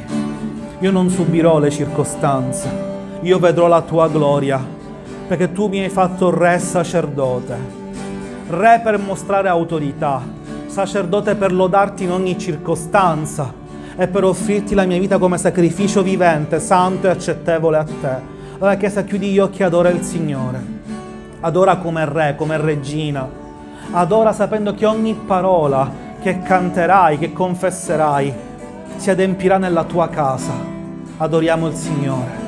io 0.81 0.91
non 0.91 1.09
subirò 1.09 1.61
le 1.61 1.71
circostanze, 1.71 2.69
io 3.21 3.39
vedrò 3.39 3.69
la 3.69 3.83
tua 3.83 4.09
gloria, 4.09 4.61
perché 5.29 5.53
tu 5.53 5.69
mi 5.69 5.79
hai 5.79 5.89
fatto 5.89 6.37
re 6.37 6.59
sacerdote, 6.59 7.57
re 8.49 8.81
per 8.83 8.99
mostrare 8.99 9.49
autorità, 9.49 10.21
sacerdote 10.67 11.37
per 11.37 11.53
lodarti 11.53 12.03
in 12.03 12.11
ogni 12.11 12.37
circostanza 12.37 13.53
e 13.97 14.09
per 14.09 14.25
offrirti 14.25 14.75
la 14.75 14.85
mia 14.85 14.99
vita 14.99 15.19
come 15.19 15.39
sacrificio 15.39 16.03
vivente, 16.03 16.59
santo 16.59 17.07
e 17.07 17.11
accettevole 17.11 17.77
a 17.77 17.85
te. 17.85 18.33
Allora 18.55 18.75
Chiesa 18.75 19.05
chiudi 19.05 19.31
gli 19.31 19.39
occhi 19.39 19.63
e 19.63 19.67
adora 19.67 19.91
il 19.91 20.03
Signore, 20.03 20.61
adora 21.39 21.77
come 21.77 22.05
re, 22.05 22.35
come 22.37 22.57
regina, 22.57 23.31
adora 23.93 24.33
sapendo 24.33 24.75
che 24.75 24.87
ogni 24.87 25.15
parola 25.25 26.04
che 26.25 26.41
canterai, 26.41 27.19
che 27.19 27.35
confesserai, 27.35 28.33
si 28.97 29.11
adempirà 29.11 29.59
nella 29.59 29.85
tua 29.85 30.09
casa. 30.09 30.55
Adoriamo 31.19 31.67
il 31.67 31.75
Signore. 31.75 32.44